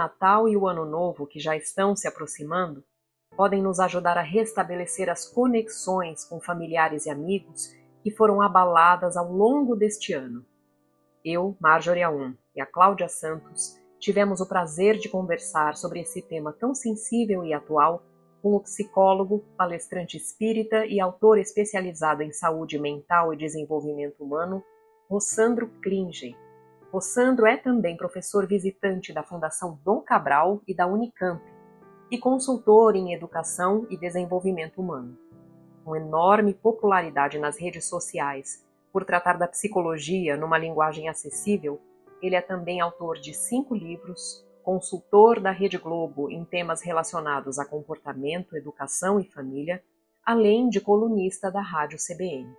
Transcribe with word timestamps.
Natal 0.00 0.48
e 0.48 0.56
o 0.56 0.66
Ano 0.66 0.86
Novo, 0.86 1.26
que 1.26 1.38
já 1.38 1.54
estão 1.54 1.94
se 1.94 2.08
aproximando, 2.08 2.82
podem 3.36 3.62
nos 3.62 3.78
ajudar 3.78 4.16
a 4.16 4.22
restabelecer 4.22 5.10
as 5.10 5.26
conexões 5.26 6.24
com 6.24 6.40
familiares 6.40 7.04
e 7.04 7.10
amigos 7.10 7.70
que 8.02 8.10
foram 8.10 8.40
abaladas 8.40 9.14
ao 9.14 9.30
longo 9.30 9.76
deste 9.76 10.14
ano. 10.14 10.42
Eu, 11.22 11.54
Marjorie 11.60 12.02
Aum 12.02 12.34
e 12.56 12.62
a 12.62 12.66
Cláudia 12.66 13.08
Santos 13.08 13.78
tivemos 13.98 14.40
o 14.40 14.48
prazer 14.48 14.96
de 14.96 15.10
conversar 15.10 15.76
sobre 15.76 16.00
esse 16.00 16.22
tema 16.22 16.50
tão 16.50 16.74
sensível 16.74 17.44
e 17.44 17.52
atual 17.52 18.02
com 18.40 18.56
o 18.56 18.60
psicólogo, 18.60 19.44
palestrante 19.54 20.16
espírita 20.16 20.86
e 20.86 20.98
autor 20.98 21.38
especializado 21.38 22.22
em 22.22 22.32
saúde 22.32 22.78
mental 22.78 23.34
e 23.34 23.36
desenvolvimento 23.36 24.24
humano, 24.24 24.64
Rossandro 25.10 25.70
Klinge. 26.90 26.92
Rossandro 26.92 27.46
é 27.46 27.56
também 27.56 27.96
professor 27.96 28.46
visitante 28.46 29.12
da 29.12 29.22
Fundação 29.22 29.78
Dom 29.84 30.00
Cabral 30.00 30.60
e 30.66 30.74
da 30.74 30.86
Unicamp 30.86 31.42
e 32.10 32.18
consultor 32.18 32.96
em 32.96 33.14
educação 33.14 33.86
e 33.88 33.96
desenvolvimento 33.96 34.80
humano 34.80 35.16
com 35.84 35.96
enorme 35.96 36.54
popularidade 36.54 37.38
nas 37.38 37.58
redes 37.58 37.86
sociais 37.86 38.64
por 38.92 39.04
tratar 39.04 39.38
da 39.38 39.48
psicologia 39.48 40.36
numa 40.36 40.58
linguagem 40.58 41.08
acessível, 41.08 41.80
ele 42.22 42.36
é 42.36 42.40
também 42.40 42.80
autor 42.80 43.18
de 43.18 43.32
cinco 43.32 43.74
livros, 43.74 44.44
consultor 44.62 45.40
da 45.40 45.50
Rede 45.50 45.78
Globo 45.78 46.30
em 46.30 46.44
temas 46.44 46.82
relacionados 46.82 47.58
a 47.58 47.64
comportamento, 47.64 48.56
educação 48.56 49.18
e 49.18 49.24
família, 49.24 49.82
além 50.24 50.68
de 50.68 50.80
colunista 50.80 51.50
da 51.50 51.60
Rádio 51.60 51.98
CBN. 51.98 52.52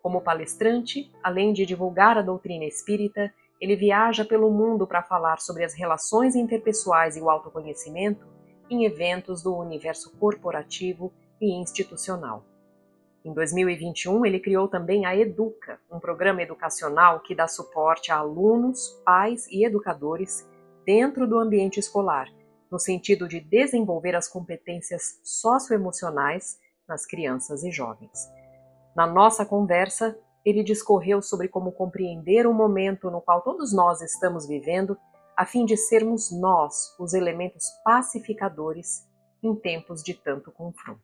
Como 0.00 0.20
palestrante, 0.20 1.10
além 1.22 1.52
de 1.52 1.66
divulgar 1.66 2.18
a 2.18 2.22
doutrina 2.22 2.64
espírita, 2.64 3.32
ele 3.62 3.76
viaja 3.76 4.24
pelo 4.24 4.50
mundo 4.50 4.88
para 4.88 5.04
falar 5.04 5.38
sobre 5.38 5.62
as 5.62 5.72
relações 5.72 6.34
interpessoais 6.34 7.16
e 7.16 7.20
o 7.20 7.30
autoconhecimento 7.30 8.26
em 8.68 8.84
eventos 8.84 9.40
do 9.40 9.56
universo 9.56 10.10
corporativo 10.18 11.12
e 11.40 11.54
institucional. 11.54 12.44
Em 13.24 13.32
2021, 13.32 14.26
ele 14.26 14.40
criou 14.40 14.66
também 14.66 15.06
a 15.06 15.16
Educa, 15.16 15.78
um 15.88 16.00
programa 16.00 16.42
educacional 16.42 17.20
que 17.20 17.36
dá 17.36 17.46
suporte 17.46 18.10
a 18.10 18.16
alunos, 18.16 19.00
pais 19.04 19.46
e 19.46 19.64
educadores 19.64 20.44
dentro 20.84 21.24
do 21.24 21.38
ambiente 21.38 21.78
escolar, 21.78 22.26
no 22.68 22.80
sentido 22.80 23.28
de 23.28 23.38
desenvolver 23.38 24.16
as 24.16 24.26
competências 24.26 25.20
socioemocionais 25.22 26.58
nas 26.88 27.06
crianças 27.06 27.62
e 27.62 27.70
jovens. 27.70 28.28
Na 28.96 29.06
nossa 29.06 29.46
conversa, 29.46 30.18
ele 30.44 30.64
discorreu 30.64 31.22
sobre 31.22 31.48
como 31.48 31.72
compreender 31.72 32.46
o 32.46 32.54
momento 32.54 33.10
no 33.10 33.20
qual 33.20 33.42
todos 33.42 33.72
nós 33.72 34.00
estamos 34.00 34.46
vivendo, 34.46 34.96
a 35.36 35.46
fim 35.46 35.64
de 35.64 35.76
sermos 35.76 36.30
nós 36.32 36.94
os 36.98 37.14
elementos 37.14 37.64
pacificadores 37.84 39.06
em 39.42 39.54
tempos 39.54 40.02
de 40.02 40.14
tanto 40.14 40.50
confronto. 40.50 41.00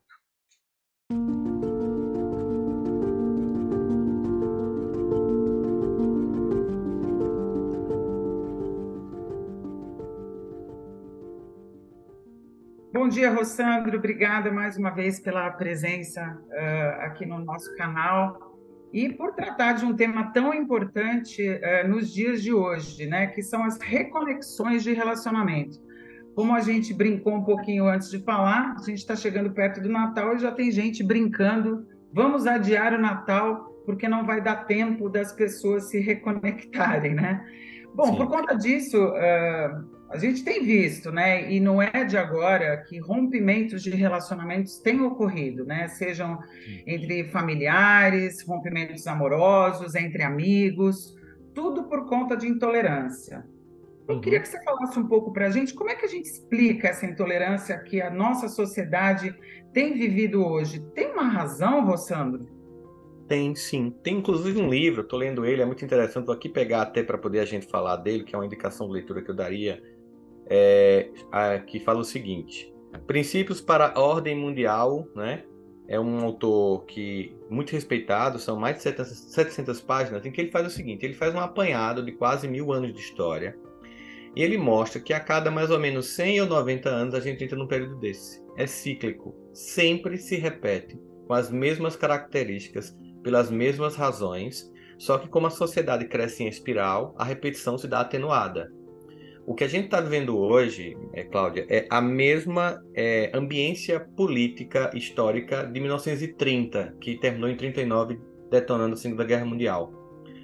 Bom 12.93 13.09
dia, 13.09 13.33
Rossandro. 13.33 13.97
Obrigada 13.97 14.51
mais 14.51 14.77
uma 14.77 14.91
vez 14.91 15.21
pela 15.21 15.51
presença 15.53 16.21
uh, 16.49 17.01
aqui 17.07 17.25
no 17.25 17.39
nosso 17.39 17.75
canal 17.77 18.48
e 18.93 19.09
por 19.11 19.35
tratar 19.35 19.73
de 19.75 19.85
um 19.85 19.95
tema 19.95 20.33
tão 20.33 20.55
importante 20.55 21.43
uh, 21.47 21.89
nos 21.89 22.13
dias 22.13 22.43
de 22.43 22.53
hoje, 22.53 23.07
né, 23.07 23.27
que 23.29 23.43
são 23.43 23.65
as 23.65 23.79
reconexões 23.79 24.83
de 24.83 24.93
relacionamento. 24.93 25.79
Como 26.35 26.55
a 26.55 26.61
gente 26.61 26.95
brincou 26.95 27.35
um 27.35 27.43
pouquinho 27.43 27.87
antes 27.87 28.11
de 28.11 28.21
falar, 28.21 28.77
a 28.79 28.83
gente 28.83 28.99
está 28.99 29.17
chegando 29.17 29.51
perto 29.51 29.81
do 29.81 29.89
Natal 29.89 30.37
e 30.37 30.39
já 30.39 30.53
tem 30.53 30.71
gente 30.71 31.03
brincando. 31.03 31.87
Vamos 32.13 32.47
adiar 32.47 32.95
o 32.95 32.99
Natal 32.99 33.69
porque 33.85 34.09
não 34.09 34.25
vai 34.25 34.41
dar 34.41 34.67
tempo 34.67 35.09
das 35.09 35.33
pessoas 35.33 35.91
se 35.91 35.99
reconectarem, 35.99 37.15
né? 37.15 37.45
Bom, 37.95 38.13
Sim. 38.13 38.17
por 38.17 38.29
conta 38.29 38.55
disso, 38.55 39.03
uh, 39.03 39.98
a 40.11 40.17
gente 40.17 40.43
tem 40.43 40.65
visto, 40.65 41.13
né, 41.13 41.51
e 41.53 41.61
não 41.61 41.83
é 41.83 42.05
de 42.05 42.17
agora 42.17 42.79
que 42.79 42.99
rompimentos 42.99 43.83
de 43.83 43.91
relacionamentos 43.91 44.79
têm 44.79 45.03
ocorrido, 45.03 45.65
né, 45.65 45.87
sejam 45.89 46.39
entre 46.87 47.25
familiares, 47.25 48.43
rompimentos 48.43 49.07
amorosos, 49.07 49.95
entre 49.95 50.23
amigos, 50.23 51.15
tudo 51.55 51.85
por 51.85 52.07
conta 52.07 52.37
de 52.37 52.47
intolerância. 52.47 53.45
Eu 54.09 54.15
uhum. 54.15 54.21
queria 54.23 54.41
que 54.41 54.49
você 54.49 54.63
falasse 54.65 54.99
um 54.99 55.07
pouco 55.07 55.31
para 55.31 55.47
a 55.47 55.51
gente 55.51 55.75
como 55.75 55.91
é 55.91 55.95
que 55.95 56.07
a 56.07 56.09
gente 56.09 56.25
explica 56.25 56.89
essa 56.89 57.05
intolerância 57.05 57.79
que 57.79 58.01
a 58.01 58.11
nossa 58.11 58.49
sociedade 58.49 59.35
tem 59.75 59.93
vivido 59.93 60.43
hoje. 60.43 60.81
Tem 60.95 61.13
uma 61.13 61.29
razão, 61.29 61.85
Rossandro? 61.85 62.47
Tem 63.29 63.55
sim. 63.55 63.91
Tem 64.03 64.17
inclusive 64.17 64.59
um 64.59 64.71
livro, 64.71 65.03
estou 65.03 65.19
lendo 65.19 65.45
ele, 65.45 65.61
é 65.61 65.67
muito 65.67 65.85
interessante. 65.85 66.25
Vou 66.25 66.35
aqui 66.35 66.49
pegar 66.49 66.81
até 66.81 67.03
para 67.03 67.19
poder 67.19 67.41
a 67.41 67.45
gente 67.45 67.67
falar 67.67 67.97
dele, 67.97 68.25
que 68.25 68.35
é 68.35 68.39
uma 68.39 68.47
indicação 68.47 68.87
de 68.87 68.95
leitura 68.95 69.21
que 69.21 69.31
eu 69.31 69.35
daria 69.35 69.83
é, 70.49 71.11
a, 71.31 71.59
que 71.59 71.81
fala 71.81 72.01
o 72.01 72.05
seguinte: 72.05 72.73
Princípios 73.07 73.61
para 73.61 73.93
a 73.95 74.01
Ordem 74.01 74.37
Mundial, 74.37 75.07
né? 75.15 75.45
É 75.91 75.99
um 75.99 76.21
autor 76.23 76.85
que 76.85 77.35
muito 77.49 77.73
respeitado, 77.73 78.39
são 78.39 78.61
mais 78.61 78.77
de 78.77 78.83
700, 78.83 79.33
700 79.33 79.81
páginas, 79.81 80.27
em 80.27 80.31
que 80.31 80.41
ele 80.41 80.51
faz 80.51 80.67
o 80.67 80.71
seguinte: 80.71 81.05
ele 81.05 81.15
faz 81.15 81.35
um 81.35 81.41
apanhado 81.41 82.05
de 82.05 82.13
quase 82.13 82.47
mil 82.47 82.73
anos 82.73 82.93
de 82.93 83.01
história 83.01 83.57
e 84.39 84.43
ele 84.43 84.57
mostra 84.57 85.01
que 85.01 85.13
a 85.13 85.21
cada 85.21 85.51
mais 85.51 85.71
ou 85.71 85.81
menos 85.81 86.11
100 86.11 86.43
ou 86.43 86.47
90 86.47 86.89
anos 86.89 87.15
a 87.15 87.21
gente 87.21 87.43
entra 87.43 87.59
num 87.59 87.67
período 87.67 87.97
desse. 87.97 88.41
É 88.57 88.67
cíclico, 88.67 89.35
sempre 89.53 90.17
se 90.17 90.37
repete, 90.37 90.97
com 91.27 91.35
as 91.35 91.51
mesmas 91.51 91.97
características, 91.97 92.97
pelas 93.23 93.51
mesmas 93.51 93.97
razões, 93.97 94.71
só 94.99 95.19
que 95.19 95.29
como 95.29 95.47
a 95.47 95.51
sociedade 95.51 96.07
cresce 96.07 96.45
em 96.45 96.49
espiral, 96.49 97.15
a 97.19 97.25
repetição 97.25 97.77
se 97.77 97.89
dá 97.89 98.01
atenuada. 98.01 98.73
O 99.49 99.55
que 99.55 99.65
a 99.65 99.67
gente 99.67 99.87
está 99.87 99.99
vivendo 99.99 100.37
hoje, 100.37 100.95
é, 101.15 101.25
Cláudia, 101.25 101.65
é 101.71 101.87
a 101.89 102.03
mesma 102.03 102.85
é, 102.95 103.31
ambiência 103.33 103.99
política 103.99 104.91
histórica 104.95 105.65
de 105.65 105.81
1930, 105.81 106.97
que 107.01 107.17
terminou 107.17 107.49
em 107.49 107.57
39, 107.57 108.21
detonando 108.51 108.93
a 108.93 108.97
Segunda 108.99 109.25
Guerra 109.25 109.47
Mundial. 109.47 109.91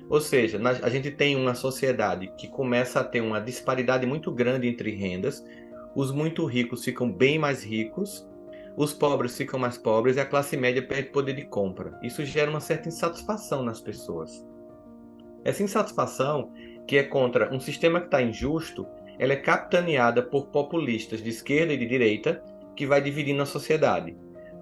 Ou 0.08 0.22
seja, 0.22 0.58
a 0.82 0.88
gente 0.88 1.10
tem 1.10 1.36
uma 1.36 1.54
sociedade 1.54 2.32
que 2.38 2.48
começa 2.48 3.00
a 3.00 3.04
ter 3.04 3.20
uma 3.20 3.42
disparidade 3.42 4.06
muito 4.06 4.32
grande 4.32 4.68
entre 4.68 4.92
rendas, 4.92 5.44
os 5.94 6.10
muito 6.10 6.46
ricos 6.46 6.82
ficam 6.82 7.12
bem 7.12 7.38
mais 7.38 7.62
ricos, 7.62 8.26
os 8.74 8.94
pobres 8.94 9.36
ficam 9.36 9.60
mais 9.60 9.76
pobres 9.76 10.16
e 10.16 10.20
a 10.20 10.24
classe 10.24 10.56
média 10.56 10.82
perde 10.82 11.10
poder 11.10 11.34
de 11.34 11.44
compra. 11.44 12.00
Isso 12.02 12.24
gera 12.24 12.50
uma 12.50 12.58
certa 12.58 12.88
insatisfação 12.88 13.62
nas 13.62 13.82
pessoas. 13.82 14.42
Essa 15.44 15.62
insatisfação 15.62 16.50
que 16.86 16.96
é 16.96 17.02
contra 17.02 17.52
um 17.54 17.60
sistema 17.60 18.00
que 18.00 18.06
está 18.06 18.22
injusto, 18.22 18.86
ela 19.18 19.32
é 19.32 19.36
capitaneada 19.36 20.22
por 20.22 20.46
populistas 20.48 21.22
de 21.22 21.30
esquerda 21.30 21.72
e 21.72 21.76
de 21.78 21.86
direita, 21.86 22.42
que 22.74 22.86
vai 22.86 23.00
dividindo 23.00 23.42
a 23.42 23.46
sociedade. 23.46 24.16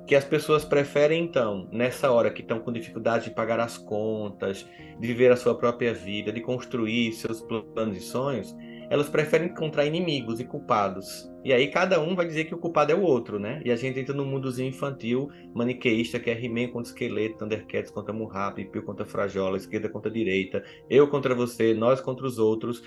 Que 0.07 0.15
as 0.15 0.25
pessoas 0.25 0.65
preferem, 0.65 1.25
então, 1.25 1.69
nessa 1.73 2.11
hora 2.11 2.31
que 2.31 2.43
estão 2.43 2.59
com 2.59 2.73
dificuldade 2.73 3.25
de 3.25 3.31
pagar 3.31 3.61
as 3.61 3.79
contas, 3.79 4.67
de 4.99 5.07
viver 5.07 5.31
a 5.33 5.37
sua 5.37 5.55
própria 5.55 5.95
vida, 5.95 6.33
de 6.33 6.41
construir 6.41 7.13
seus 7.13 7.41
planos 7.41 7.97
e 7.97 8.01
sonhos, 8.01 8.55
elas 8.93 9.09
preferem 9.09 9.49
encontrar 9.49 9.87
inimigos 9.87 10.39
e 10.39 10.45
culpados. 10.45 11.27
E 11.43 11.51
aí 11.51 11.69
cada 11.69 11.99
um 11.99 12.15
vai 12.15 12.27
dizer 12.27 12.45
que 12.45 12.55
o 12.55 12.59
culpado 12.59 12.93
é 12.93 12.95
o 12.95 13.01
outro, 13.01 13.39
né? 13.39 13.63
E 13.65 13.73
a 13.73 13.77
gente 13.77 13.99
entra 13.99 14.15
num 14.15 14.27
mundozinho 14.27 14.69
infantil, 14.69 15.31
maniqueísta, 15.55 16.21
que 16.21 16.29
é 16.29 16.39
He-Man 16.39 16.69
contra 16.69 16.93
Esqueleto, 16.93 17.39
Thundercats 17.39 17.91
contra 17.91 18.13
Murrap, 18.13 18.63
Pio 18.67 18.83
contra 18.83 19.07
Frajola, 19.07 19.57
esquerda 19.57 19.89
contra 19.89 20.11
direita, 20.11 20.63
eu 20.91 21.09
contra 21.09 21.35
você, 21.35 21.73
nós 21.73 22.03
contra 22.03 22.27
os 22.27 22.39
outros. 22.39 22.83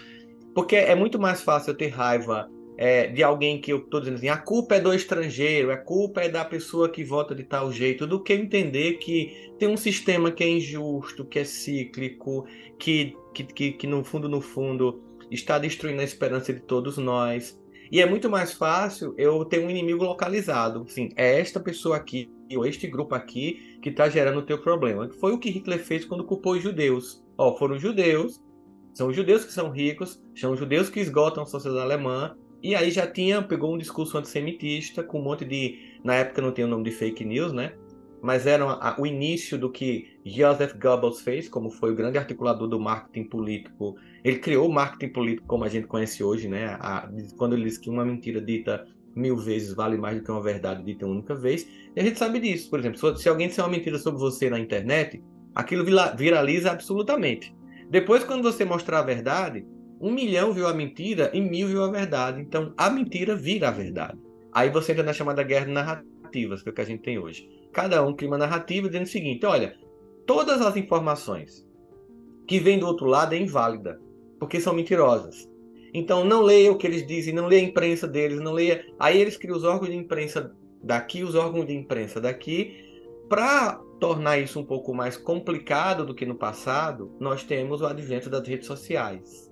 Porque 0.53 0.75
é 0.75 0.93
muito 0.93 1.17
mais 1.17 1.41
fácil 1.41 1.71
eu 1.71 1.75
ter 1.75 1.87
raiva 1.87 2.47
é, 2.77 3.07
de 3.07 3.23
alguém 3.23 3.59
que 3.59 3.73
eu 3.73 3.79
estou 3.79 3.99
dizendo 3.99 4.17
assim, 4.17 4.29
a 4.29 4.37
culpa 4.37 4.75
é 4.75 4.79
do 4.79 4.93
estrangeiro, 4.93 5.71
a 5.71 5.77
culpa 5.77 6.21
é 6.21 6.29
da 6.29 6.45
pessoa 6.45 6.87
que 6.87 7.03
vota 7.03 7.33
de 7.33 7.43
tal 7.43 7.71
jeito, 7.71 8.05
do 8.05 8.21
que 8.21 8.33
entender 8.33 8.99
que 8.99 9.51
tem 9.57 9.67
um 9.67 9.77
sistema 9.77 10.31
que 10.31 10.43
é 10.43 10.49
injusto, 10.49 11.25
que 11.25 11.39
é 11.39 11.43
cíclico, 11.43 12.45
que, 12.77 13.15
que, 13.33 13.43
que, 13.43 13.71
que 13.71 13.87
no 13.87 14.03
fundo, 14.03 14.29
no 14.29 14.39
fundo, 14.39 15.01
está 15.31 15.57
destruindo 15.59 16.01
a 16.01 16.03
esperança 16.03 16.53
de 16.53 16.59
todos 16.59 16.97
nós. 16.97 17.59
E 17.91 18.01
é 18.01 18.05
muito 18.05 18.29
mais 18.29 18.53
fácil 18.53 19.13
eu 19.17 19.45
ter 19.45 19.59
um 19.59 19.69
inimigo 19.69 20.03
localizado. 20.03 20.85
Sim, 20.87 21.09
é 21.15 21.39
esta 21.39 21.59
pessoa 21.59 21.97
aqui, 21.97 22.29
ou 22.55 22.65
este 22.65 22.87
grupo 22.87 23.13
aqui, 23.13 23.77
que 23.81 23.89
está 23.89 24.09
gerando 24.09 24.39
o 24.39 24.45
teu 24.45 24.57
problema. 24.57 25.09
Foi 25.19 25.33
o 25.33 25.39
que 25.39 25.49
Hitler 25.49 25.79
fez 25.79 26.03
quando 26.03 26.23
culpou 26.23 26.53
os 26.53 26.63
judeus. 26.63 27.23
Ó, 27.37 27.55
foram 27.57 27.75
os 27.75 27.81
judeus, 27.81 28.41
são 28.93 29.09
os 29.09 29.15
judeus 29.15 29.45
que 29.45 29.51
são 29.51 29.69
ricos, 29.69 30.21
são 30.35 30.53
os 30.53 30.59
judeus 30.59 30.89
que 30.89 30.99
esgotam 30.99 31.43
a 31.43 31.45
sociedade 31.45 31.81
alemã. 31.81 32.35
E 32.63 32.73
aí 32.73 32.89
já 32.89 33.05
tinha, 33.05 33.41
pegou 33.41 33.75
um 33.75 33.77
discurso 33.77 34.17
antissemitista, 34.17 35.03
com 35.03 35.19
um 35.19 35.23
monte 35.23 35.45
de. 35.45 35.99
Na 36.03 36.15
época 36.15 36.41
não 36.41 36.51
tinha 36.51 36.65
o 36.65 36.69
nome 36.69 36.85
de 36.85 36.91
fake 36.91 37.23
news, 37.23 37.53
né? 37.53 37.73
Mas 38.25 38.47
era 38.47 38.65
a, 38.65 38.99
o 38.99 39.05
início 39.05 39.55
do 39.55 39.71
que 39.71 40.17
Joseph 40.25 40.73
Goebbels 40.81 41.21
fez, 41.21 41.47
como 41.47 41.69
foi 41.69 41.91
o 41.91 41.95
grande 41.95 42.17
articulador 42.17 42.67
do 42.67 42.79
marketing 42.79 43.29
político. 43.29 43.95
Ele 44.23 44.39
criou 44.39 44.67
o 44.67 44.73
marketing 44.73 45.13
político 45.13 45.47
como 45.47 45.63
a 45.63 45.69
gente 45.69 45.85
conhece 45.85 46.23
hoje, 46.23 46.49
né? 46.49 46.75
A, 46.79 47.07
quando 47.37 47.53
ele 47.53 47.65
diz 47.65 47.77
que 47.77 47.87
uma 47.87 48.03
mentira 48.03 48.41
dita 48.41 48.87
mil 49.15 49.37
vezes 49.37 49.75
vale 49.75 49.95
mais 49.95 50.17
do 50.17 50.23
que 50.23 50.31
uma 50.31 50.41
verdade 50.41 50.83
dita 50.83 51.05
uma 51.05 51.13
única 51.13 51.35
vez. 51.35 51.67
E 51.95 51.99
a 51.99 52.03
gente 52.03 52.17
sabe 52.17 52.39
disso. 52.39 52.67
Por 52.67 52.79
exemplo, 52.79 53.15
se 53.15 53.29
alguém 53.29 53.47
disser 53.47 53.63
uma 53.63 53.69
mentira 53.69 53.99
sobre 53.99 54.19
você 54.19 54.49
na 54.49 54.59
internet, 54.59 55.23
aquilo 55.53 55.85
viraliza 56.17 56.71
absolutamente. 56.71 57.55
Depois, 57.91 58.23
quando 58.23 58.41
você 58.41 58.65
mostrar 58.65 58.99
a 58.99 59.03
verdade, 59.03 59.67
um 60.01 60.11
milhão 60.11 60.51
viu 60.51 60.67
a 60.67 60.73
mentira 60.73 61.29
e 61.31 61.39
mil 61.39 61.67
viu 61.67 61.83
a 61.83 61.91
verdade. 61.91 62.41
Então, 62.41 62.73
a 62.75 62.89
mentira 62.89 63.35
vira 63.35 63.67
a 63.67 63.71
verdade. 63.71 64.17
Aí 64.51 64.71
você 64.71 64.93
entra 64.93 65.03
na 65.03 65.13
chamada 65.13 65.43
guerra 65.43 65.67
de 65.67 65.73
narrativas, 65.73 66.63
que 66.63 66.69
é 66.69 66.71
o 66.71 66.75
que 66.75 66.81
a 66.81 66.85
gente 66.85 67.03
tem 67.03 67.19
hoje 67.19 67.47
cada 67.75 68.01
um 68.01 68.15
cria 68.15 68.29
uma 68.29 68.37
narrativa 68.37 68.87
dizendo 68.87 69.03
o 69.03 69.09
seguinte: 69.09 69.45
olha, 69.45 69.75
todas 70.25 70.61
as 70.61 70.77
informações 70.77 71.67
que 72.47 72.57
vêm 72.57 72.79
do 72.79 72.87
outro 72.87 73.05
lado 73.05 73.35
é 73.35 73.37
inválida, 73.37 73.99
porque 74.39 74.61
são 74.61 74.73
mentirosas. 74.73 75.47
Então 75.93 76.23
não 76.23 76.41
leia 76.41 76.71
o 76.71 76.77
que 76.77 76.87
eles 76.87 77.05
dizem, 77.05 77.33
não 77.33 77.47
leia 77.47 77.61
a 77.61 77.65
imprensa 77.65 78.07
deles, 78.07 78.39
não 78.39 78.53
leia. 78.53 78.85
Aí 78.97 79.19
eles 79.19 79.35
criam 79.35 79.57
os 79.57 79.65
órgãos 79.65 79.89
de 79.89 79.97
imprensa 79.97 80.55
daqui, 80.81 81.21
os 81.21 81.35
órgãos 81.35 81.67
de 81.67 81.73
imprensa 81.73 82.21
daqui, 82.21 82.77
para 83.27 83.75
tornar 83.99 84.37
isso 84.37 84.59
um 84.59 84.65
pouco 84.65 84.93
mais 84.93 85.17
complicado 85.17 86.05
do 86.05 86.15
que 86.15 86.25
no 86.25 86.35
passado, 86.35 87.11
nós 87.19 87.43
temos 87.43 87.81
o 87.81 87.85
advento 87.85 88.29
das 88.29 88.47
redes 88.47 88.67
sociais. 88.67 89.51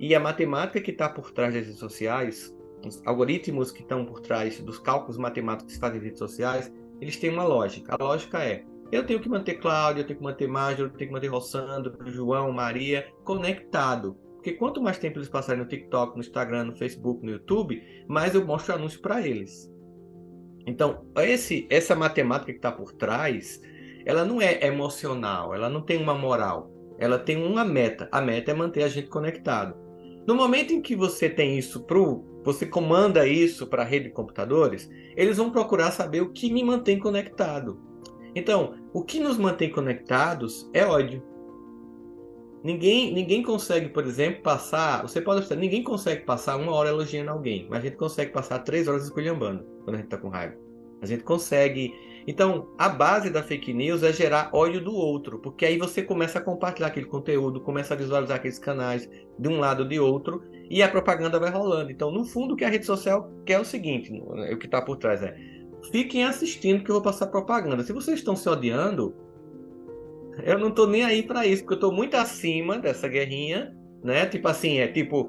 E 0.00 0.12
a 0.14 0.20
matemática 0.20 0.80
que 0.80 0.90
está 0.90 1.08
por 1.08 1.30
trás 1.30 1.54
das 1.54 1.66
redes 1.66 1.78
sociais, 1.78 2.54
os 2.84 3.00
algoritmos 3.06 3.70
que 3.70 3.82
estão 3.82 4.04
por 4.04 4.20
trás 4.20 4.60
dos 4.60 4.78
cálculos 4.78 5.16
matemáticos 5.16 5.66
que 5.66 5.74
se 5.74 5.80
fazem 5.80 6.00
em 6.00 6.04
redes 6.04 6.18
sociais, 6.18 6.72
eles 7.04 7.16
têm 7.18 7.30
uma 7.30 7.44
lógica. 7.44 7.94
A 7.94 8.02
lógica 8.02 8.42
é: 8.42 8.64
eu 8.90 9.04
tenho 9.04 9.20
que 9.20 9.28
manter 9.28 9.54
Cláudio, 9.54 10.00
eu 10.00 10.06
tenho 10.06 10.18
que 10.18 10.24
manter 10.24 10.48
Mágico, 10.48 10.82
eu 10.82 10.90
tenho 10.90 11.08
que 11.08 11.14
manter 11.14 11.28
Rossandro, 11.28 11.96
João, 12.06 12.50
Maria 12.52 13.06
conectado. 13.24 14.14
Porque 14.34 14.52
quanto 14.52 14.82
mais 14.82 14.98
tempo 14.98 15.18
eles 15.18 15.28
passarem 15.28 15.62
no 15.62 15.68
TikTok, 15.68 16.14
no 16.14 16.20
Instagram, 16.20 16.64
no 16.64 16.76
Facebook, 16.76 17.24
no 17.24 17.32
YouTube, 17.32 17.82
mais 18.08 18.34
eu 18.34 18.44
mostro 18.44 18.74
anúncio 18.74 19.00
para 19.00 19.26
eles. 19.26 19.70
Então, 20.66 21.06
esse, 21.16 21.66
essa 21.70 21.94
matemática 21.94 22.52
que 22.52 22.58
está 22.58 22.72
por 22.72 22.92
trás, 22.92 23.60
ela 24.04 24.24
não 24.24 24.40
é 24.40 24.66
emocional, 24.66 25.54
ela 25.54 25.68
não 25.68 25.82
tem 25.82 26.00
uma 26.00 26.14
moral, 26.14 26.70
ela 26.98 27.18
tem 27.18 27.36
uma 27.36 27.64
meta. 27.64 28.08
A 28.12 28.20
meta 28.20 28.50
é 28.50 28.54
manter 28.54 28.82
a 28.82 28.88
gente 28.88 29.08
conectado. 29.08 29.76
No 30.26 30.34
momento 30.34 30.72
em 30.72 30.80
que 30.80 30.96
você 30.96 31.28
tem 31.28 31.58
isso 31.58 31.84
pro, 31.84 32.24
você 32.44 32.66
comanda 32.66 33.26
isso 33.26 33.66
para 33.66 33.82
a 33.82 33.86
rede 33.86 34.06
de 34.06 34.10
computadores, 34.10 34.90
eles 35.16 35.38
vão 35.38 35.50
procurar 35.50 35.90
saber 35.90 36.20
o 36.20 36.30
que 36.30 36.52
me 36.52 36.62
mantém 36.62 36.98
conectado. 36.98 37.80
Então, 38.34 38.74
o 38.92 39.02
que 39.02 39.18
nos 39.18 39.38
mantém 39.38 39.70
conectados 39.70 40.68
é 40.74 40.84
ódio. 40.84 41.22
Ninguém, 42.62 43.12
ninguém 43.12 43.42
consegue, 43.42 43.88
por 43.88 44.04
exemplo, 44.06 44.42
passar. 44.42 45.02
Você 45.02 45.20
pode 45.20 45.40
observar, 45.40 45.60
ninguém 45.60 45.82
consegue 45.82 46.24
passar 46.24 46.56
uma 46.56 46.72
hora 46.72 46.88
elogiando 46.88 47.30
alguém, 47.30 47.66
mas 47.68 47.80
a 47.80 47.82
gente 47.82 47.96
consegue 47.96 48.32
passar 48.32 48.58
três 48.60 48.88
horas 48.88 49.04
esculhambando 49.04 49.64
quando 49.84 49.94
a 49.94 49.98
gente 49.98 50.06
está 50.06 50.16
com 50.16 50.28
raiva. 50.28 50.56
A 51.00 51.06
gente 51.06 51.22
consegue 51.22 51.94
então, 52.26 52.68
a 52.78 52.88
base 52.88 53.28
da 53.28 53.42
fake 53.42 53.72
news 53.72 54.02
é 54.02 54.12
gerar 54.12 54.50
ódio 54.52 54.82
do 54.82 54.94
outro, 54.94 55.38
porque 55.38 55.66
aí 55.66 55.78
você 55.78 56.02
começa 56.02 56.38
a 56.38 56.42
compartilhar 56.42 56.88
aquele 56.88 57.06
conteúdo, 57.06 57.60
começa 57.60 57.92
a 57.92 57.96
visualizar 57.96 58.36
aqueles 58.36 58.58
canais 58.58 59.08
de 59.38 59.48
um 59.48 59.58
lado 59.58 59.82
ou 59.82 59.88
de 59.88 60.00
outro, 60.00 60.42
e 60.70 60.82
a 60.82 60.88
propaganda 60.88 61.38
vai 61.38 61.50
rolando. 61.50 61.90
Então, 61.90 62.10
no 62.10 62.24
fundo, 62.24 62.54
o 62.54 62.56
que 62.56 62.64
a 62.64 62.70
rede 62.70 62.86
social 62.86 63.30
quer 63.44 63.54
é 63.54 63.60
o 63.60 63.64
seguinte: 63.64 64.10
o 64.12 64.56
que 64.56 64.66
está 64.66 64.80
por 64.80 64.96
trás 64.96 65.22
é 65.22 65.36
fiquem 65.92 66.24
assistindo 66.24 66.82
que 66.82 66.90
eu 66.90 66.94
vou 66.94 67.02
passar 67.02 67.26
propaganda. 67.26 67.82
Se 67.82 67.92
vocês 67.92 68.18
estão 68.18 68.34
se 68.34 68.48
odiando, 68.48 69.14
eu 70.42 70.58
não 70.58 70.68
estou 70.68 70.86
nem 70.86 71.04
aí 71.04 71.22
para 71.22 71.46
isso, 71.46 71.62
porque 71.62 71.74
eu 71.74 71.88
estou 71.88 71.92
muito 71.92 72.16
acima 72.16 72.78
dessa 72.78 73.06
guerrinha, 73.06 73.76
né? 74.02 74.24
Tipo 74.24 74.48
assim, 74.48 74.78
é 74.78 74.88
tipo, 74.88 75.28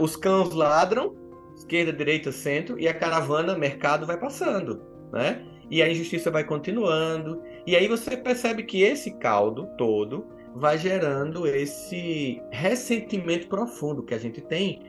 os 0.00 0.16
cães 0.16 0.54
ladram, 0.54 1.14
esquerda, 1.54 1.92
direita, 1.92 2.32
centro, 2.32 2.80
e 2.80 2.88
a 2.88 2.94
caravana, 2.94 3.58
mercado 3.58 4.06
vai 4.06 4.18
passando, 4.18 4.80
né? 5.12 5.44
E 5.70 5.82
a 5.82 5.88
injustiça 5.88 6.30
vai 6.30 6.44
continuando. 6.44 7.42
E 7.66 7.76
aí 7.76 7.86
você 7.88 8.16
percebe 8.16 8.62
que 8.62 8.82
esse 8.82 9.12
caldo 9.12 9.66
todo 9.76 10.26
vai 10.54 10.78
gerando 10.78 11.46
esse 11.46 12.42
ressentimento 12.50 13.48
profundo 13.48 14.02
que 14.02 14.14
a 14.14 14.18
gente 14.18 14.40
tem. 14.40 14.82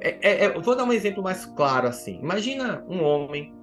É, 0.00 0.18
é, 0.20 0.44
é, 0.44 0.60
vou 0.60 0.76
dar 0.76 0.84
um 0.84 0.92
exemplo 0.92 1.22
mais 1.22 1.44
claro 1.44 1.88
assim. 1.88 2.18
Imagina 2.20 2.84
um 2.88 3.02
homem 3.02 3.54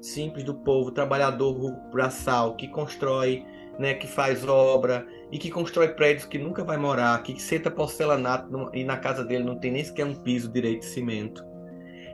simples 0.00 0.44
do 0.44 0.54
povo, 0.54 0.90
trabalhador 0.90 1.72
braçal, 1.92 2.56
que 2.56 2.66
constrói, 2.68 3.44
né, 3.78 3.94
que 3.94 4.06
faz 4.06 4.46
obra 4.48 5.06
e 5.30 5.38
que 5.38 5.50
constrói 5.50 5.88
prédios 5.88 6.24
que 6.24 6.38
nunca 6.38 6.64
vai 6.64 6.76
morar, 6.76 7.22
que 7.22 7.40
senta 7.40 7.70
porcelanato 7.70 8.70
e 8.72 8.82
na 8.82 8.96
casa 8.96 9.24
dele 9.24 9.44
não 9.44 9.58
tem 9.58 9.70
nem 9.70 9.84
sequer 9.84 10.06
um 10.06 10.14
piso 10.14 10.50
direito 10.50 10.80
de 10.80 10.86
cimento 10.86 11.49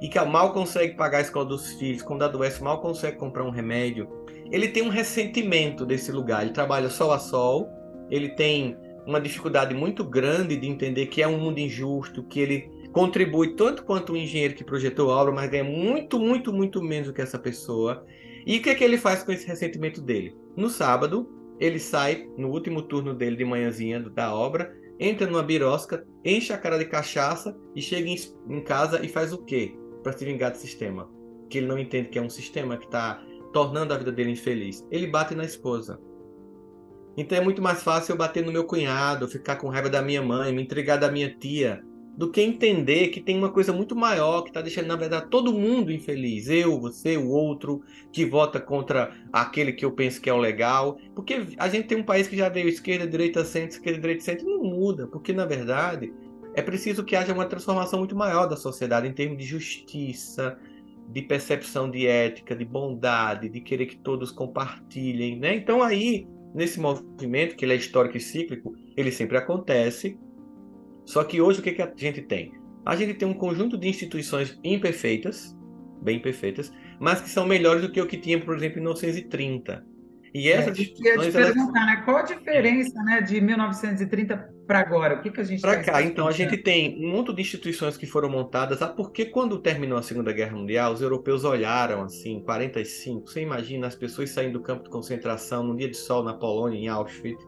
e 0.07 0.09
que 0.09 0.25
mal 0.25 0.53
consegue 0.53 0.95
pagar 0.95 1.19
a 1.19 1.23
escola 1.23 1.47
dos 1.47 1.73
filhos, 1.73 2.01
quando 2.01 2.23
adoece 2.23 2.63
mal 2.63 2.81
consegue 2.81 3.17
comprar 3.17 3.43
um 3.43 3.51
remédio, 3.51 4.09
ele 4.53 4.69
tem 4.69 4.85
um 4.85 4.89
ressentimento 4.89 5.85
desse 5.85 6.13
lugar. 6.13 6.45
Ele 6.45 6.53
trabalha 6.53 6.89
sol 6.89 7.11
a 7.11 7.19
sol, 7.19 7.69
ele 8.09 8.29
tem 8.29 8.77
uma 9.05 9.21
dificuldade 9.21 9.75
muito 9.75 10.05
grande 10.05 10.57
de 10.57 10.69
entender 10.69 11.07
que 11.07 11.23
é 11.23 11.27
um 11.27 11.41
mundo 11.41 11.59
injusto, 11.59 12.23
que 12.23 12.39
ele 12.39 12.71
contribui 12.93 13.57
tanto 13.57 13.83
quanto 13.83 14.13
o 14.13 14.17
engenheiro 14.17 14.55
que 14.55 14.63
projetou 14.63 15.11
a 15.11 15.17
obra, 15.17 15.35
mas 15.35 15.51
ganha 15.51 15.65
muito, 15.65 16.21
muito, 16.21 16.53
muito 16.53 16.81
menos 16.81 17.09
do 17.09 17.13
que 17.13 17.21
essa 17.21 17.39
pessoa. 17.39 18.07
E 18.47 18.59
o 18.59 18.63
que 18.63 18.71
é 18.71 18.77
que 18.77 18.85
ele 18.85 18.99
faz 18.99 19.25
com 19.25 19.33
esse 19.33 19.45
ressentimento 19.45 20.01
dele? 20.01 20.37
No 20.57 20.71
sábado, 20.71 21.29
ele 21.59 21.81
sai 21.81 22.29
no 22.39 22.49
último 22.51 22.81
turno 22.81 23.13
dele 23.13 23.35
de 23.35 23.45
manhãzinha 23.45 23.99
da 23.99 24.33
obra, 24.33 24.73
entra 25.01 25.27
numa 25.27 25.43
birosca, 25.43 26.07
enche 26.25 26.53
a 26.53 26.59
cara 26.59 26.79
de 26.79 26.85
cachaça 26.85 27.59
e 27.75 27.83
chega 27.83 28.09
em 28.09 28.63
casa 28.63 29.05
e 29.05 29.09
faz 29.09 29.33
o 29.33 29.45
quê? 29.45 29.75
Para 30.07 30.17
se 30.17 30.25
vingar 30.25 30.53
do 30.53 30.57
sistema. 30.57 31.11
Que 31.51 31.59
ele 31.59 31.67
não 31.67 31.77
entende 31.77 32.09
que 32.09 32.19
é 32.19 32.23
um 32.23 32.31
sistema 32.31 32.77
que 32.77 32.85
está 32.85 33.21
tornando 33.53 33.93
a 33.93 33.99
vida 33.99 34.13
dele 34.13 34.31
infeliz. 34.31 34.87
Ele 34.89 35.09
bate 35.09 35.35
na 35.35 35.45
esposa. 35.45 35.99
Então 37.17 37.37
é 37.37 37.41
muito 37.41 37.61
mais 37.61 37.83
fácil 37.83 38.13
eu 38.13 38.17
bater 38.17 38.45
no 38.45 38.53
meu 38.53 38.65
cunhado, 38.65 39.27
ficar 39.27 39.57
com 39.57 39.69
raiva 39.69 39.91
da 39.91 40.01
minha 40.01 40.23
mãe, 40.23 40.53
me 40.53 40.63
entregar 40.63 40.97
da 40.97 41.11
minha 41.11 41.35
tia, 41.35 41.83
do 42.17 42.31
que 42.31 42.41
entender 42.41 43.09
que 43.09 43.21
tem 43.21 43.37
uma 43.37 43.51
coisa 43.51 43.73
muito 43.73 43.97
maior 43.97 44.43
que 44.43 44.51
está 44.51 44.61
deixando, 44.61 44.87
na 44.87 44.95
verdade, 44.95 45.27
todo 45.29 45.53
mundo 45.53 45.91
infeliz. 45.91 46.49
Eu, 46.49 46.79
você, 46.79 47.17
o 47.17 47.29
outro, 47.29 47.83
que 48.13 48.25
vota 48.25 48.61
contra 48.61 49.13
aquele 49.33 49.73
que 49.73 49.85
eu 49.85 49.91
penso 49.91 50.21
que 50.21 50.31
é 50.31 50.33
o 50.33 50.39
legal. 50.39 50.99
Porque 51.17 51.49
a 51.59 51.69
gente 51.69 51.89
tem 51.89 51.99
um 51.99 52.05
país 52.05 52.29
que 52.29 52.37
já 52.37 52.49
veio 52.49 52.69
esquerda, 52.69 53.09
direita, 53.09 53.45
centro, 53.45 53.77
esquerda, 53.77 54.01
direita, 54.01 54.23
centro, 54.23 54.47
não 54.47 54.63
muda. 54.63 55.09
Porque, 55.09 55.33
na 55.33 55.45
verdade, 55.45 56.13
é 56.57 56.63
preciso 56.63 57.05
que 57.05 57.15
haja 57.15 57.35
uma 57.35 57.45
transformação 57.45 57.99
muito 57.99 58.17
maior 58.17 58.47
da 58.47 58.57
sociedade 58.57 59.07
em 59.07 59.13
termos 59.13 59.37
de 59.37 59.45
justiça, 59.45 60.59
de 61.07 61.21
percepção 61.21 61.91
de 61.91 62.07
ética, 62.07 62.57
de 62.57 62.65
bondade, 62.65 63.51
de 63.51 63.61
querer 63.61 63.85
que 63.85 63.99
todos 63.99 64.31
compartilhem, 64.31 65.39
né? 65.39 65.55
Então 65.55 65.83
aí, 65.83 66.27
nesse 66.55 66.81
movimento, 66.81 67.57
que 67.57 67.65
ele 67.67 67.75
é 67.75 67.77
histórico 67.77 68.17
e 68.17 68.21
cíclico, 68.21 68.75
ele 68.97 69.13
sempre 69.13 69.37
acontece. 69.37 70.19
Só 71.05 71.23
que 71.25 71.43
hoje 71.43 71.61
o 71.61 71.63
que, 71.63 71.73
que 71.73 71.83
a 71.83 71.93
gente 71.95 72.23
tem? 72.23 72.55
A 72.87 72.97
gente 72.97 73.13
tem 73.13 73.29
um 73.29 73.35
conjunto 73.35 73.77
de 73.77 73.87
instituições 73.87 74.59
imperfeitas, 74.65 75.55
bem 76.01 76.19
perfeitas, 76.19 76.73
mas 76.99 77.21
que 77.21 77.29
são 77.29 77.47
melhores 77.47 77.83
do 77.83 77.93
que 77.93 78.01
o 78.01 78.07
que 78.07 78.17
tinha, 78.17 78.41
por 78.43 78.57
exemplo, 78.57 78.79
em 78.79 78.83
1930. 78.83 79.85
E 80.37 80.51
essa 80.51 80.69
é, 80.69 80.73
discussão. 80.73 81.23
te 81.23 81.33
perguntar, 81.33 81.87
né? 81.87 82.03
Qual 82.05 82.19
a 82.19 82.23
diferença 82.23 83.03
né, 83.03 83.23
de 83.23 83.41
1930 83.41 84.37
para 84.67 84.81
agora? 84.81 85.15
O 85.17 85.23
que, 85.23 85.31
que 85.31 85.41
a 85.41 85.45
gente 85.45 85.63
Para 85.63 85.79
tá 85.79 85.93
cá, 85.93 86.03
então, 86.03 86.29
a 86.29 86.31
gente 86.31 86.59
tem 86.59 87.03
um 87.03 87.11
monte 87.11 87.33
de 87.33 87.41
instituições 87.41 87.97
que 87.97 88.05
foram 88.05 88.29
montadas. 88.29 88.83
Ah, 88.83 88.89
porque 88.89 89.25
quando 89.25 89.59
terminou 89.59 89.97
a 89.97 90.03
Segunda 90.03 90.35
Guerra 90.35 90.55
Mundial, 90.55 90.93
os 90.93 91.01
europeus 91.01 91.43
olharam 91.43 92.03
assim, 92.03 92.43
45. 92.43 93.31
Você 93.31 93.41
imagina 93.41 93.87
as 93.87 93.95
pessoas 93.95 94.29
saindo 94.29 94.59
do 94.59 94.61
campo 94.61 94.85
de 94.85 94.91
concentração 94.91 95.65
num 95.65 95.75
dia 95.75 95.89
de 95.89 95.97
sol 95.97 96.23
na 96.23 96.35
Polônia, 96.35 96.79
em 96.79 96.87
Auschwitz, 96.87 97.43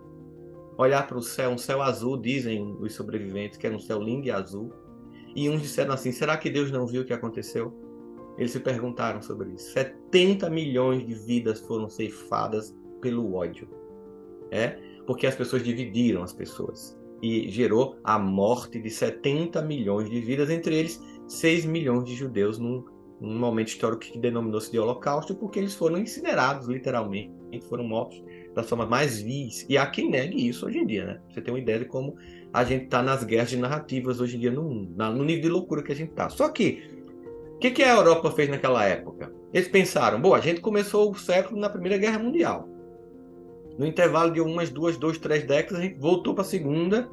olhar 0.79 1.07
para 1.07 1.19
o 1.19 1.23
céu, 1.23 1.51
um 1.51 1.59
céu 1.59 1.83
azul, 1.83 2.17
dizem 2.17 2.75
os 2.81 2.95
sobreviventes, 2.95 3.59
que 3.59 3.67
era 3.67 3.77
um 3.77 3.81
céu 3.81 4.01
lindo 4.01 4.27
e 4.27 4.31
azul. 4.31 4.73
E 5.37 5.47
uns 5.51 5.61
disseram 5.61 5.93
assim: 5.93 6.11
será 6.11 6.39
que 6.39 6.49
Deus 6.49 6.71
não 6.71 6.87
viu 6.87 7.03
o 7.03 7.05
que 7.05 7.13
aconteceu? 7.13 7.87
Eles 8.39 8.53
se 8.53 8.61
perguntaram 8.61 9.21
sobre 9.21 9.51
isso. 9.51 9.73
70 9.73 10.49
milhões 10.49 11.05
de 11.05 11.13
vidas 11.13 11.61
foram 11.61 11.91
ceifadas 11.91 12.78
pelo 13.01 13.35
ódio. 13.35 13.69
É? 14.51 14.79
Porque 15.07 15.27
as 15.27 15.35
pessoas 15.35 15.63
dividiram 15.63 16.23
as 16.23 16.33
pessoas. 16.33 16.97
e 17.21 17.49
gerou 17.51 17.99
a 18.05 18.17
morte 18.17 18.81
de 18.81 18.89
70 18.89 19.61
milhões 19.63 20.09
de 20.09 20.21
vidas, 20.21 20.51
entre 20.51 20.77
eles 20.77 21.03
6 21.27 21.65
milhões 21.67 22.05
de 22.05 22.15
judeus 22.15 22.59
num, 22.59 22.85
num 23.21 23.39
momento 23.39 23.69
histórico 23.69 24.01
que 24.01 24.19
denominou-se 24.19 24.71
de 24.71 24.79
Holocausto, 24.79 25.35
porque 25.35 25.59
eles 25.59 25.75
foram 25.75 25.99
incinerados, 25.99 26.69
literalmente, 26.69 27.33
foram 27.69 27.85
mortos 27.85 28.23
das 28.55 28.69
formas 28.69 28.89
mais 28.89 29.21
vis. 29.21 29.67
E 29.69 29.77
há 29.77 29.87
quem 29.87 30.11
negue 30.11 30.49
isso 30.49 30.67
hoje 30.67 30.79
em 30.79 30.87
dia, 30.87 31.07
né? 31.07 31.21
Você 31.31 31.41
tem 31.41 31.53
uma 31.53 31.61
ideia 31.61 31.81
de 31.81 31.85
como 31.87 32.17
a 32.53 32.65
gente 32.65 32.85
está 32.85 33.03
nas 33.03 33.25
guerras 33.25 33.51
de 33.51 33.57
narrativas 33.57 34.21
hoje 34.21 34.37
em 34.37 34.41
dia 34.41 34.51
no 34.51 34.69
no 34.69 35.25
nível 35.25 35.43
de 35.43 35.49
loucura 35.49 35.83
que 35.83 35.93
a 35.93 35.95
gente 35.95 36.11
está. 36.11 36.29
Só 36.29 36.49
que, 36.49 36.83
o 37.55 37.59
que, 37.59 37.71
que 37.71 37.83
a 37.83 37.95
Europa 37.95 38.31
fez 38.31 38.49
naquela 38.49 38.85
época? 38.85 39.33
Eles 39.53 39.69
pensaram, 39.69 40.21
bom, 40.21 40.35
a 40.35 40.41
gente 40.41 40.61
começou 40.61 41.11
o 41.11 41.15
século 41.15 41.61
na 41.61 41.71
Primeira 41.71 41.97
Guerra 41.97 42.19
Mundial. 42.19 42.68
No 43.79 43.87
intervalo 43.87 44.33
de 44.33 44.41
umas 44.41 44.71
duas, 44.71 44.97
duas, 44.97 45.17
três 45.19 45.45
décadas, 45.45 45.79
a 45.79 45.83
gente 45.85 46.01
voltou 46.01 46.35
para 46.35 46.43
a 46.43 46.47
Segunda. 46.47 47.09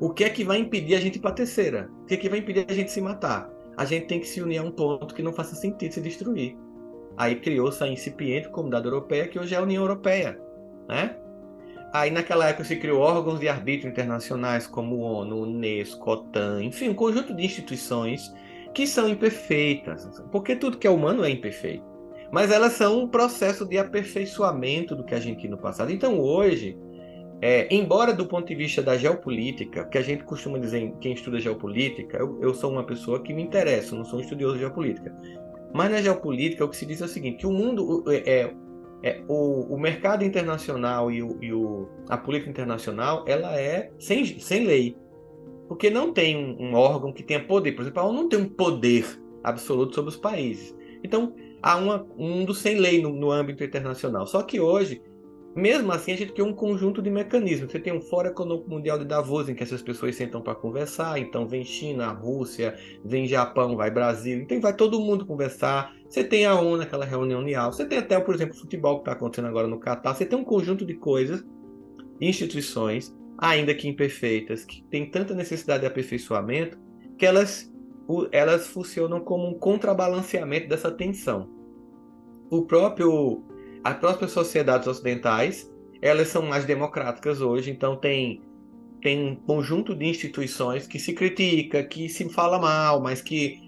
O 0.00 0.10
que 0.10 0.24
é 0.24 0.28
que 0.28 0.44
vai 0.44 0.58
impedir 0.58 0.96
a 0.96 1.00
gente 1.00 1.18
para 1.18 1.30
a 1.30 1.34
Terceira? 1.34 1.88
O 2.02 2.06
que 2.06 2.14
é 2.14 2.16
que 2.16 2.28
vai 2.28 2.40
impedir 2.40 2.66
a 2.68 2.74
gente 2.74 2.90
se 2.90 3.00
matar? 3.00 3.48
A 3.76 3.84
gente 3.84 4.06
tem 4.06 4.18
que 4.18 4.26
se 4.26 4.42
unir 4.42 4.58
a 4.58 4.62
um 4.62 4.70
ponto 4.72 5.14
que 5.14 5.22
não 5.22 5.32
faça 5.32 5.54
sentido 5.54 5.92
se 5.92 6.00
destruir. 6.00 6.56
Aí 7.16 7.36
criou-se 7.36 7.82
a 7.82 7.86
incipiente 7.86 8.48
Comunidade 8.48 8.86
Europeia, 8.86 9.28
que 9.28 9.38
hoje 9.38 9.54
é 9.54 9.58
a 9.58 9.62
União 9.62 9.82
Europeia. 9.82 10.40
Né? 10.88 11.16
Aí 11.92 12.10
naquela 12.10 12.48
época 12.48 12.64
se 12.64 12.76
criou 12.76 13.00
órgãos 13.00 13.40
de 13.40 13.48
arbítrio 13.48 13.90
internacionais 13.90 14.66
como 14.66 14.98
ONU, 14.98 15.42
Unesco, 15.42 16.10
OTAN, 16.10 16.62
enfim, 16.62 16.88
um 16.88 16.94
conjunto 16.94 17.34
de 17.34 17.44
instituições 17.44 18.32
que 18.74 18.86
são 18.86 19.08
imperfeitas, 19.08 20.06
porque 20.30 20.54
tudo 20.54 20.78
que 20.78 20.86
é 20.86 20.90
humano 20.90 21.24
é 21.24 21.30
imperfeito. 21.30 21.97
Mas 22.30 22.50
elas 22.50 22.74
são 22.74 23.00
um 23.00 23.08
processo 23.08 23.64
de 23.64 23.78
aperfeiçoamento 23.78 24.94
do 24.94 25.04
que 25.04 25.14
a 25.14 25.20
gente 25.20 25.40
tinha 25.40 25.50
no 25.50 25.58
passado. 25.58 25.90
Então 25.90 26.20
hoje, 26.20 26.78
é, 27.40 27.72
embora 27.74 28.12
do 28.12 28.26
ponto 28.26 28.46
de 28.46 28.54
vista 28.54 28.82
da 28.82 28.96
geopolítica, 28.96 29.84
que 29.84 29.96
a 29.96 30.02
gente 30.02 30.24
costuma 30.24 30.58
dizer, 30.58 30.92
quem 31.00 31.12
estuda 31.12 31.40
geopolítica, 31.40 32.18
eu, 32.18 32.38
eu 32.42 32.54
sou 32.54 32.70
uma 32.70 32.84
pessoa 32.84 33.22
que 33.22 33.32
me 33.32 33.42
interessa, 33.42 33.94
não 33.94 34.04
sou 34.04 34.18
um 34.18 34.22
estudioso 34.22 34.54
de 34.54 34.60
geopolítica. 34.60 35.14
Mas 35.72 35.90
na 35.90 36.02
geopolítica 36.02 36.64
o 36.64 36.68
que 36.68 36.76
se 36.76 36.86
diz 36.86 37.00
é 37.00 37.04
o 37.04 37.08
seguinte, 37.08 37.38
que 37.38 37.46
o 37.46 37.52
mundo, 37.52 38.04
é, 38.08 38.52
é, 39.02 39.22
o, 39.28 39.74
o, 39.74 39.78
mercado 39.78 40.24
internacional 40.24 41.10
e, 41.10 41.22
o, 41.22 41.38
e 41.40 41.52
o, 41.52 41.88
a 42.08 42.16
política 42.16 42.50
internacional 42.50 43.24
ela 43.26 43.58
é 43.58 43.90
sem, 43.98 44.24
sem 44.40 44.66
lei. 44.66 44.96
Porque 45.68 45.90
não 45.90 46.12
tem 46.12 46.36
um, 46.36 46.70
um, 46.70 46.74
órgão 46.74 47.12
que 47.12 47.22
tenha 47.22 47.44
poder. 47.44 47.72
Por 47.72 47.82
exemplo, 47.82 48.00
a 48.00 48.06
ONU 48.06 48.22
não 48.22 48.28
tem 48.28 48.40
um 48.40 48.48
poder 48.48 49.04
absoluto 49.44 49.94
sobre 49.94 50.08
os 50.10 50.16
países. 50.16 50.74
Então, 51.04 51.34
há 51.62 51.76
uma, 51.76 52.06
um 52.16 52.28
mundo 52.30 52.54
sem 52.54 52.78
lei 52.78 53.02
no, 53.02 53.12
no 53.12 53.30
âmbito 53.30 53.64
internacional. 53.64 54.26
Só 54.26 54.42
que 54.42 54.60
hoje, 54.60 55.02
mesmo 55.54 55.90
assim, 55.92 56.12
a 56.12 56.16
gente 56.16 56.32
tem 56.32 56.44
um 56.44 56.52
conjunto 56.52 57.02
de 57.02 57.10
mecanismos. 57.10 57.72
Você 57.72 57.78
tem 57.78 57.92
um 57.92 58.00
Fórum 58.00 58.30
Econômico 58.30 58.70
Mundial 58.70 58.98
de 58.98 59.04
Davos, 59.04 59.48
em 59.48 59.54
que 59.54 59.62
essas 59.62 59.82
pessoas 59.82 60.16
sentam 60.16 60.40
para 60.40 60.54
conversar. 60.54 61.18
Então, 61.18 61.46
vem 61.46 61.64
China, 61.64 62.08
Rússia, 62.12 62.76
vem 63.04 63.26
Japão, 63.26 63.76
vai 63.76 63.90
Brasil. 63.90 64.40
Então, 64.40 64.60
vai 64.60 64.74
todo 64.74 65.00
mundo 65.00 65.26
conversar 65.26 65.96
você 66.08 66.24
tem 66.24 66.46
a 66.46 66.58
ONU, 66.58 66.82
aquela 66.82 67.04
reunião 67.04 67.40
unial. 67.40 67.70
Você 67.70 67.84
tem 67.84 67.98
até, 67.98 68.18
por 68.18 68.34
exemplo, 68.34 68.56
o 68.56 68.58
futebol 68.58 68.96
que 68.96 69.02
está 69.02 69.12
acontecendo 69.12 69.48
agora 69.48 69.68
no 69.68 69.78
Catar. 69.78 70.14
Você 70.14 70.24
tem 70.24 70.38
um 70.38 70.44
conjunto 70.44 70.86
de 70.86 70.94
coisas, 70.94 71.44
instituições, 72.18 73.14
ainda 73.36 73.74
que 73.74 73.86
imperfeitas, 73.86 74.64
que 74.64 74.82
têm 74.84 75.10
tanta 75.10 75.34
necessidade 75.34 75.82
de 75.82 75.86
aperfeiçoamento, 75.86 76.78
que 77.18 77.26
elas, 77.26 77.70
elas 78.32 78.66
funcionam 78.66 79.20
como 79.20 79.48
um 79.48 79.54
contrabalanceamento 79.54 80.68
dessa 80.68 80.90
tensão. 80.90 81.48
O 82.50 82.62
próprio, 82.62 83.44
as 83.84 83.96
próprias 83.98 84.30
sociedades 84.30 84.88
ocidentais, 84.88 85.70
elas 86.00 86.28
são 86.28 86.42
mais 86.42 86.64
democráticas 86.64 87.40
hoje, 87.40 87.70
então 87.70 87.96
tem 87.96 88.42
tem 89.00 89.30
um 89.30 89.36
conjunto 89.36 89.94
de 89.94 90.06
instituições 90.06 90.86
que 90.86 90.98
se 90.98 91.12
critica, 91.12 91.84
que 91.84 92.08
se 92.08 92.28
fala 92.28 92.58
mal, 92.58 93.00
mas 93.00 93.22
que 93.22 93.60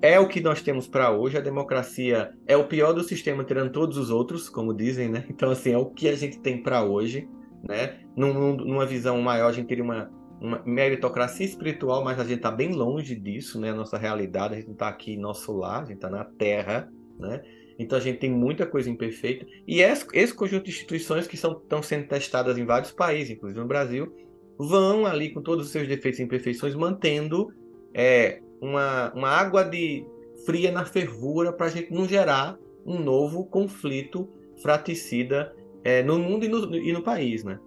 é 0.00 0.18
o 0.20 0.28
que 0.28 0.40
nós 0.40 0.62
temos 0.62 0.86
para 0.86 1.10
hoje. 1.10 1.36
A 1.36 1.40
democracia 1.40 2.32
é 2.46 2.56
o 2.56 2.68
pior 2.68 2.92
do 2.92 3.02
sistema, 3.02 3.44
tirando 3.44 3.72
todos 3.72 3.96
os 3.96 4.10
outros, 4.10 4.48
como 4.48 4.74
dizem, 4.74 5.08
né? 5.08 5.24
Então, 5.28 5.50
assim, 5.50 5.72
é 5.72 5.78
o 5.78 5.86
que 5.86 6.08
a 6.08 6.14
gente 6.14 6.38
tem 6.38 6.62
para 6.62 6.84
hoje, 6.84 7.28
né? 7.66 7.98
Num, 8.16 8.56
numa 8.56 8.86
visão 8.86 9.20
maior, 9.20 9.48
a 9.48 9.52
gente 9.52 9.68
teria 9.68 9.84
uma, 9.84 10.10
uma 10.40 10.62
meritocracia 10.64 11.46
espiritual, 11.46 12.04
mas 12.04 12.18
a 12.18 12.24
gente 12.24 12.36
está 12.36 12.50
bem 12.50 12.72
longe 12.72 13.14
disso, 13.14 13.60
né? 13.60 13.70
A 13.70 13.74
nossa 13.74 13.98
realidade, 13.98 14.54
a 14.54 14.56
gente 14.56 14.66
não 14.66 14.74
está 14.74 14.88
aqui 14.88 15.12
em 15.12 15.18
nosso 15.18 15.52
lar, 15.52 15.82
a 15.82 15.84
gente 15.86 15.96
está 15.96 16.08
na 16.08 16.24
Terra, 16.24 16.90
né? 17.18 17.42
Então 17.78 17.96
a 17.96 18.00
gente 18.00 18.18
tem 18.18 18.30
muita 18.30 18.66
coisa 18.66 18.90
imperfeita. 18.90 19.46
E 19.66 19.80
esse, 19.80 20.34
conjunto 20.34 20.64
de 20.64 20.70
instituições 20.70 21.26
que 21.26 21.36
estão 21.36 21.82
sendo 21.82 22.08
testadas 22.08 22.58
em 22.58 22.64
vários 22.64 22.90
países, 22.90 23.30
inclusive 23.30 23.60
no 23.60 23.66
Brasil, 23.66 24.12
vão 24.58 25.06
ali 25.06 25.30
com 25.30 25.40
todos 25.40 25.66
os 25.66 25.72
seus 25.72 25.86
defeitos 25.86 26.18
e 26.18 26.24
imperfeições, 26.24 26.74
mantendo 26.74 27.52
é, 27.94 28.40
uma, 28.60 29.12
uma 29.14 29.28
água 29.28 29.62
de 29.62 30.04
fria 30.44 30.72
na 30.72 30.84
fervura 30.84 31.52
para 31.52 31.66
a 31.66 31.70
gente 31.70 31.92
não 31.92 32.06
gerar 32.06 32.58
um 32.84 32.98
novo 32.98 33.46
conflito 33.46 34.28
fraticida 34.60 35.54
é, 35.84 36.02
no 36.02 36.18
mundo 36.18 36.44
e 36.44 36.48
no, 36.48 36.74
e 36.74 36.92
no, 36.92 37.02
país, 37.02 37.44
né? 37.44 37.60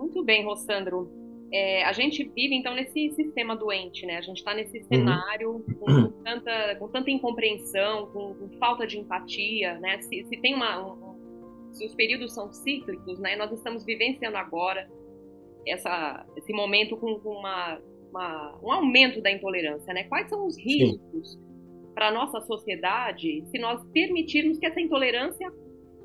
Muito 0.00 0.24
bem, 0.24 0.44
Rossandro. 0.44 1.10
É, 1.52 1.84
a 1.84 1.92
gente 1.92 2.24
vive 2.24 2.54
então 2.54 2.74
nesse 2.74 3.10
sistema 3.10 3.54
doente, 3.56 4.06
né? 4.06 4.16
A 4.16 4.20
gente 4.20 4.38
está 4.38 4.54
nesse 4.54 4.78
uhum. 4.78 4.84
cenário 4.84 5.50
uhum. 5.50 5.74
com, 5.74 6.10
tanta, 6.24 6.76
com 6.76 6.88
tanta 6.88 7.10
incompreensão, 7.10 8.06
com, 8.12 8.34
com, 8.34 8.48
falta 8.58 8.86
de 8.86 8.98
empatia, 8.98 9.78
né? 9.78 10.00
Se, 10.00 10.24
se 10.24 10.36
tem 10.40 10.54
uma, 10.54 10.80
um, 10.82 11.72
se 11.72 11.84
os 11.84 11.94
períodos 11.94 12.32
são 12.32 12.52
cíclicos, 12.52 13.18
né? 13.18 13.36
Nós 13.36 13.52
estamos 13.52 13.84
vivenciando 13.84 14.36
agora 14.36 14.88
essa, 15.66 16.24
esse 16.36 16.52
momento 16.52 16.96
com, 16.96 17.20
com 17.20 17.30
uma 17.30 17.78
uma, 18.10 18.58
um 18.62 18.72
aumento 18.72 19.22
da 19.22 19.30
intolerância, 19.30 19.94
né? 19.94 20.04
Quais 20.04 20.28
são 20.28 20.46
os 20.46 20.58
riscos 20.58 21.38
para 21.94 22.08
a 22.08 22.12
nossa 22.12 22.40
sociedade 22.40 23.44
se 23.50 23.58
nós 23.58 23.82
permitirmos 23.92 24.58
que 24.58 24.66
essa 24.66 24.80
intolerância 24.80 25.50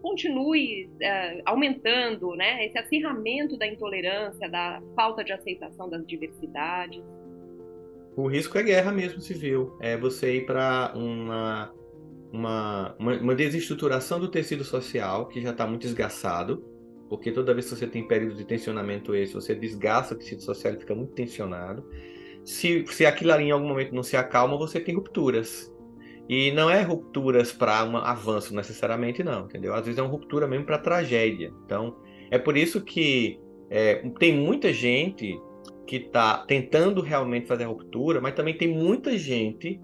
continue 0.05 0.87
é, 1.01 1.41
aumentando, 1.45 2.35
né? 2.35 2.63
Esse 2.67 2.77
acirramento 2.77 3.57
da 3.57 3.65
intolerância, 3.65 4.47
da 4.47 4.79
falta 4.95 5.23
de 5.23 5.33
aceitação 5.33 5.89
das 5.89 6.05
diversidades. 6.05 7.03
O 8.15 8.27
risco 8.27 8.55
é 8.59 8.61
guerra 8.61 8.91
mesmo 8.91 9.19
civil. 9.19 9.75
É 9.81 9.97
você 9.97 10.35
ir 10.35 10.45
para 10.45 10.93
uma, 10.95 11.73
uma, 12.31 12.95
uma, 12.99 13.33
desestruturação 13.33 14.19
do 14.19 14.29
tecido 14.29 14.63
social 14.63 15.27
que 15.27 15.41
já 15.41 15.49
está 15.49 15.65
muito 15.65 15.87
esgaçado 15.87 16.63
porque 17.09 17.31
toda 17.31 17.53
vez 17.53 17.69
que 17.69 17.75
você 17.75 17.87
tem 17.87 18.07
período 18.07 18.35
de 18.35 18.45
tensionamento 18.45 19.13
esse, 19.15 19.33
você 19.33 19.53
desgasta 19.53 20.13
o 20.13 20.17
tecido 20.17 20.41
social 20.41 20.73
e 20.73 20.79
fica 20.79 20.95
muito 20.95 21.13
tensionado. 21.13 21.87
Se, 22.43 22.85
se 22.87 23.05
aquilo 23.05 23.31
ali 23.31 23.45
em 23.45 23.51
algum 23.51 23.67
momento 23.67 23.93
não 23.93 24.03
se 24.03 24.17
acalma, 24.17 24.57
você 24.57 24.79
tem 24.79 24.95
rupturas. 24.95 25.71
E 26.27 26.51
não 26.51 26.69
é 26.69 26.81
rupturas 26.81 27.51
para 27.51 27.83
um 27.83 27.97
avanço 27.97 28.55
necessariamente, 28.55 29.23
não, 29.23 29.45
entendeu? 29.45 29.73
Às 29.73 29.85
vezes 29.85 29.99
é 29.99 30.01
uma 30.01 30.09
ruptura 30.09 30.47
mesmo 30.47 30.65
para 30.65 30.77
tragédia. 30.77 31.51
Então, 31.65 31.97
é 32.31 32.37
por 32.39 32.57
isso 32.57 32.81
que 32.81 33.39
é, 33.69 33.95
tem 34.19 34.35
muita 34.35 34.73
gente 34.73 35.39
que 35.85 35.97
está 35.97 36.39
tentando 36.45 37.01
realmente 37.01 37.47
fazer 37.47 37.65
a 37.65 37.67
ruptura, 37.67 38.19
mas 38.19 38.33
também 38.33 38.57
tem 38.57 38.67
muita 38.67 39.17
gente 39.17 39.79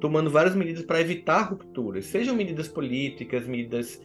tomando 0.00 0.30
várias 0.30 0.54
medidas 0.54 0.84
para 0.84 1.00
evitar 1.00 1.42
rupturas, 1.42 2.06
sejam 2.06 2.34
medidas 2.34 2.68
políticas, 2.68 3.46
medidas 3.46 4.00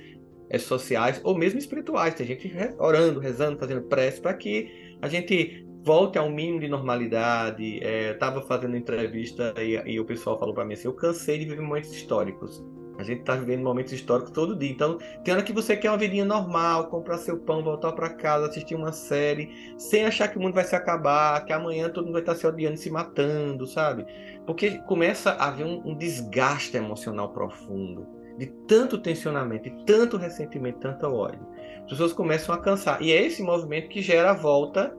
é, 0.50 0.58
sociais 0.58 1.20
ou 1.24 1.36
mesmo 1.38 1.60
espirituais. 1.60 2.14
Tem 2.14 2.26
gente 2.26 2.52
orando, 2.78 3.20
rezando, 3.20 3.60
fazendo 3.60 3.84
prece 3.84 4.22
para 4.22 4.34
que 4.34 4.70
a 5.02 5.08
gente 5.08 5.66
volte 5.84 6.18
a 6.18 6.24
um 6.24 6.30
mínimo 6.30 6.60
de 6.60 6.68
normalidade. 6.68 7.84
É, 7.84 8.12
Estava 8.12 8.42
fazendo 8.42 8.76
entrevista 8.76 9.54
e, 9.58 9.94
e, 9.94 10.00
o 10.00 10.06
pessoal 10.06 10.40
falou 10.40 10.56
para 10.56 10.66
mim 10.66 10.74
assim: 10.74 10.88
eu 10.88 10.94
cansei 10.94 11.38
de 11.38 11.46
viver 11.46 11.62
momentos 11.62 11.92
históricos. 11.92 12.64
A 12.98 13.04
gente 13.04 13.22
está 13.22 13.36
vivendo 13.36 13.64
momentos 13.64 13.92
históricos 13.92 14.32
todo 14.32 14.56
dia. 14.56 14.70
Então, 14.70 15.00
tem 15.24 15.34
hora 15.34 15.42
que 15.42 15.52
você 15.52 15.76
quer 15.76 15.90
uma 15.90 15.98
vidinha 15.98 16.24
normal, 16.24 16.88
comprar 16.88 17.18
seu 17.18 17.40
pão, 17.40 17.64
voltar 17.64 17.92
para 17.94 18.10
casa, 18.10 18.46
assistir 18.46 18.76
uma 18.76 18.92
série, 18.92 19.74
sem 19.80 20.06
achar 20.06 20.28
que 20.28 20.38
o 20.38 20.42
mundo 20.42 20.54
vai 20.54 20.64
se 20.64 20.76
acabar, 20.76 21.44
que 21.44 21.52
amanhã 21.52 21.90
todo 21.90 22.06
mundo 22.06 22.14
vai 22.14 22.22
estar 22.22 22.36
se 22.36 22.46
odiando 22.46 22.78
se 22.78 22.92
matando, 22.92 23.66
sabe? 23.66 24.06
Porque 24.46 24.78
começa 24.84 25.32
a 25.32 25.48
haver 25.48 25.66
um, 25.66 25.82
um 25.84 25.96
desgaste 25.98 26.78
emocional 26.78 27.30
profundo 27.30 28.06
de 28.38 28.48
tanto 28.68 28.98
tensionamento, 28.98 29.70
de 29.70 29.86
tanto 29.86 30.18
ressentimento, 30.18 30.80
tanto 30.80 31.06
ódio. 31.08 31.46
As 31.84 31.90
pessoas 31.90 32.14
começam 32.14 32.54
a 32.54 32.60
cansar. 32.60 33.02
E 33.02 33.12
é 33.12 33.26
esse 33.26 33.42
movimento 33.42 33.90
que 33.90 34.02
gera 34.02 34.32
a 34.32 34.34
volta 34.34 34.96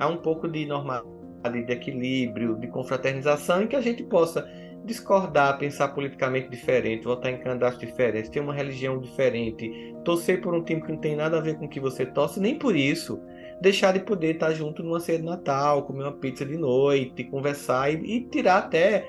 a 0.00 0.08
um 0.08 0.16
pouco 0.16 0.48
de 0.48 0.66
normalidade, 0.66 1.64
de 1.64 1.72
equilíbrio, 1.72 2.58
de 2.58 2.66
confraternização, 2.66 3.62
em 3.62 3.66
que 3.66 3.76
a 3.76 3.80
gente 3.80 4.02
possa 4.02 4.48
discordar, 4.84 5.58
pensar 5.58 5.88
politicamente 5.88 6.48
diferente, 6.48 7.04
votar 7.04 7.32
em 7.32 7.38
candidatos 7.38 7.78
diferentes, 7.78 8.30
ter 8.30 8.40
uma 8.40 8.54
religião 8.54 8.98
diferente, 8.98 9.94
torcer 10.04 10.40
por 10.40 10.54
um 10.54 10.64
time 10.64 10.82
que 10.82 10.90
não 10.90 10.98
tem 10.98 11.14
nada 11.14 11.38
a 11.38 11.40
ver 11.40 11.58
com 11.58 11.66
o 11.66 11.68
que 11.68 11.78
você 11.78 12.06
torce, 12.06 12.40
nem 12.40 12.58
por 12.58 12.74
isso 12.74 13.20
deixar 13.60 13.92
de 13.92 14.00
poder 14.00 14.34
estar 14.34 14.52
junto 14.52 14.82
numa 14.82 14.98
ceia 14.98 15.18
de 15.18 15.24
Natal, 15.24 15.84
comer 15.84 16.04
uma 16.04 16.12
pizza 16.12 16.46
de 16.46 16.56
noite, 16.56 17.24
conversar 17.24 17.92
e, 17.92 18.16
e 18.16 18.20
tirar 18.24 18.58
até 18.58 19.06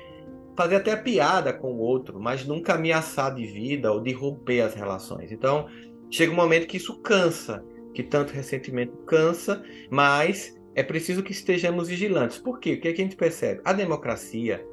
fazer 0.57 0.75
até 0.75 0.95
piada 0.97 1.53
com 1.53 1.71
o 1.71 1.79
outro, 1.79 2.19
mas 2.19 2.45
nunca 2.45 2.73
ameaçar 2.73 3.33
de 3.33 3.45
vida 3.45 3.91
ou 3.91 4.01
de 4.01 4.11
romper 4.11 4.61
as 4.61 4.75
relações. 4.75 5.31
Então, 5.31 5.67
chega 6.09 6.33
um 6.33 6.35
momento 6.35 6.67
que 6.67 6.77
isso 6.77 7.01
cansa. 7.01 7.63
que 7.93 8.03
tanto 8.03 8.31
ressentimento 8.33 8.95
cansa, 9.05 9.63
mas 9.89 10.55
é 10.73 10.83
preciso 10.83 11.23
que 11.23 11.31
estejamos 11.31 11.87
vigilantes. 11.87 12.37
Por 12.37 12.59
quê? 12.59 12.73
O 12.73 12.81
que, 12.81 12.87
é 12.87 12.93
que 12.93 13.01
a 13.01 13.03
gente 13.03 13.15
percebe? 13.15 13.61
A 13.63 13.73
democracia 13.73 14.65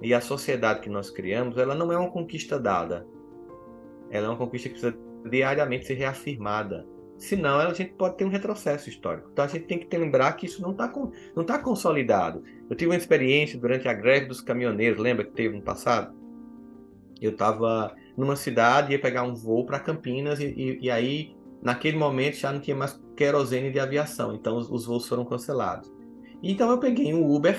e 0.00 0.14
a 0.14 0.20
sociedade 0.20 0.80
que 0.80 0.88
nós 0.88 1.10
criamos, 1.10 1.56
ela 1.56 1.74
não 1.74 1.92
é 1.92 1.98
uma 1.98 2.10
conquista 2.10 2.58
dada. 2.58 3.06
Ela 4.10 4.26
é 4.26 4.28
uma 4.28 4.38
conquista 4.38 4.68
que 4.68 4.78
precisa 4.78 4.98
diariamente 5.28 5.86
ser 5.86 5.94
reafirmada. 5.94 6.86
Senão, 7.16 7.58
a 7.58 7.72
gente 7.72 7.92
pode 7.92 8.16
ter 8.16 8.24
um 8.24 8.28
retrocesso 8.28 8.88
histórico. 8.88 9.28
Então, 9.32 9.44
a 9.44 9.48
gente 9.48 9.66
tem 9.66 9.78
que 9.78 9.96
lembrar 9.96 10.32
que 10.32 10.46
isso 10.46 10.60
não 10.60 10.72
está 10.72 10.92
não 11.34 11.44
tá 11.44 11.58
consolidado. 11.58 12.42
Eu 12.68 12.76
tive 12.76 12.90
uma 12.90 12.96
experiência 12.96 13.58
durante 13.58 13.88
a 13.88 13.92
greve 13.92 14.26
dos 14.26 14.40
caminhoneiros, 14.40 14.98
lembra 14.98 15.24
que 15.24 15.32
teve 15.32 15.56
no 15.56 15.62
passado? 15.62 16.14
Eu 17.20 17.30
estava 17.30 17.94
numa 18.16 18.36
cidade, 18.36 18.92
ia 18.92 19.00
pegar 19.00 19.22
um 19.22 19.34
voo 19.34 19.64
para 19.64 19.78
Campinas, 19.78 20.40
e, 20.40 20.46
e, 20.46 20.78
e, 20.82 20.90
aí, 20.90 21.36
naquele 21.62 21.96
momento, 21.96 22.36
já 22.36 22.52
não 22.52 22.60
tinha 22.60 22.76
mais 22.76 23.00
querosene 23.16 23.70
de 23.70 23.78
aviação, 23.78 24.34
então 24.34 24.56
os, 24.56 24.70
os 24.70 24.86
voos 24.86 25.06
foram 25.06 25.24
cancelados. 25.24 25.92
Então, 26.42 26.70
eu 26.70 26.78
peguei 26.78 27.14
um 27.14 27.30
Uber, 27.34 27.58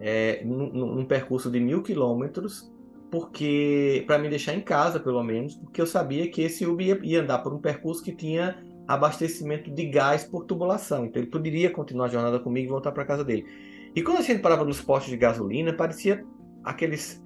é, 0.00 0.42
num, 0.44 0.70
num 0.72 1.04
percurso 1.04 1.50
de 1.50 1.60
mil 1.60 1.82
quilômetros, 1.82 2.72
porque 3.10 4.04
para 4.06 4.18
me 4.18 4.28
deixar 4.28 4.54
em 4.54 4.60
casa, 4.60 5.00
pelo 5.00 5.22
menos, 5.22 5.56
porque 5.56 5.80
eu 5.80 5.86
sabia 5.86 6.30
que 6.30 6.42
esse 6.42 6.64
Uber 6.64 6.86
ia, 6.86 7.00
ia, 7.02 7.22
andar 7.22 7.38
por 7.38 7.52
um 7.52 7.58
percurso 7.58 8.02
que 8.02 8.12
tinha 8.12 8.62
abastecimento 8.86 9.70
de 9.70 9.86
gás 9.86 10.24
por 10.24 10.44
tubulação, 10.44 11.04
então 11.04 11.20
ele 11.20 11.30
poderia 11.30 11.70
continuar 11.70 12.06
a 12.06 12.08
jornada 12.08 12.38
comigo 12.38 12.68
e 12.68 12.70
voltar 12.70 12.92
para 12.92 13.04
casa 13.04 13.24
dele. 13.24 13.46
E 13.94 14.02
quando 14.02 14.18
a 14.18 14.22
gente 14.22 14.40
parava 14.40 14.64
nos 14.64 14.80
postos 14.80 15.10
de 15.10 15.16
gasolina, 15.16 15.72
parecia 15.72 16.24
aqueles 16.64 17.22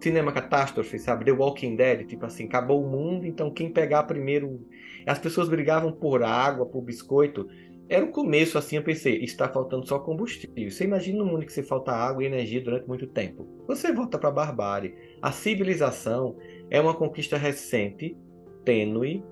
cinema 0.00 0.32
catástrofe, 0.32 0.98
sabe? 0.98 1.24
The 1.24 1.32
Walking 1.32 1.76
Dead, 1.76 2.06
tipo 2.06 2.26
assim, 2.26 2.44
acabou 2.44 2.84
o 2.84 2.88
mundo, 2.88 3.26
então 3.26 3.50
quem 3.50 3.72
pegar 3.72 4.02
primeiro. 4.04 4.66
As 5.06 5.18
pessoas 5.18 5.48
brigavam 5.48 5.92
por 5.92 6.22
água, 6.22 6.66
por 6.66 6.82
biscoito. 6.82 7.48
Era 7.88 8.04
o 8.04 8.10
começo, 8.10 8.58
assim, 8.58 8.76
eu 8.76 8.82
pensei, 8.82 9.22
está 9.22 9.48
faltando 9.48 9.86
só 9.86 10.00
combustível. 10.00 10.70
Você 10.70 10.84
imagina 10.84 11.22
um 11.22 11.26
mundo 11.26 11.46
que 11.46 11.52
você 11.52 11.62
falta 11.62 11.92
água 11.92 12.22
e 12.22 12.26
energia 12.26 12.60
durante 12.60 12.88
muito 12.88 13.06
tempo. 13.06 13.46
Você 13.68 13.92
volta 13.92 14.18
para 14.18 14.28
a 14.28 14.32
barbárie. 14.32 14.94
A 15.22 15.30
civilização 15.30 16.36
é 16.68 16.80
uma 16.80 16.94
conquista 16.94 17.36
recente, 17.36 18.16
tênue, 18.64 19.22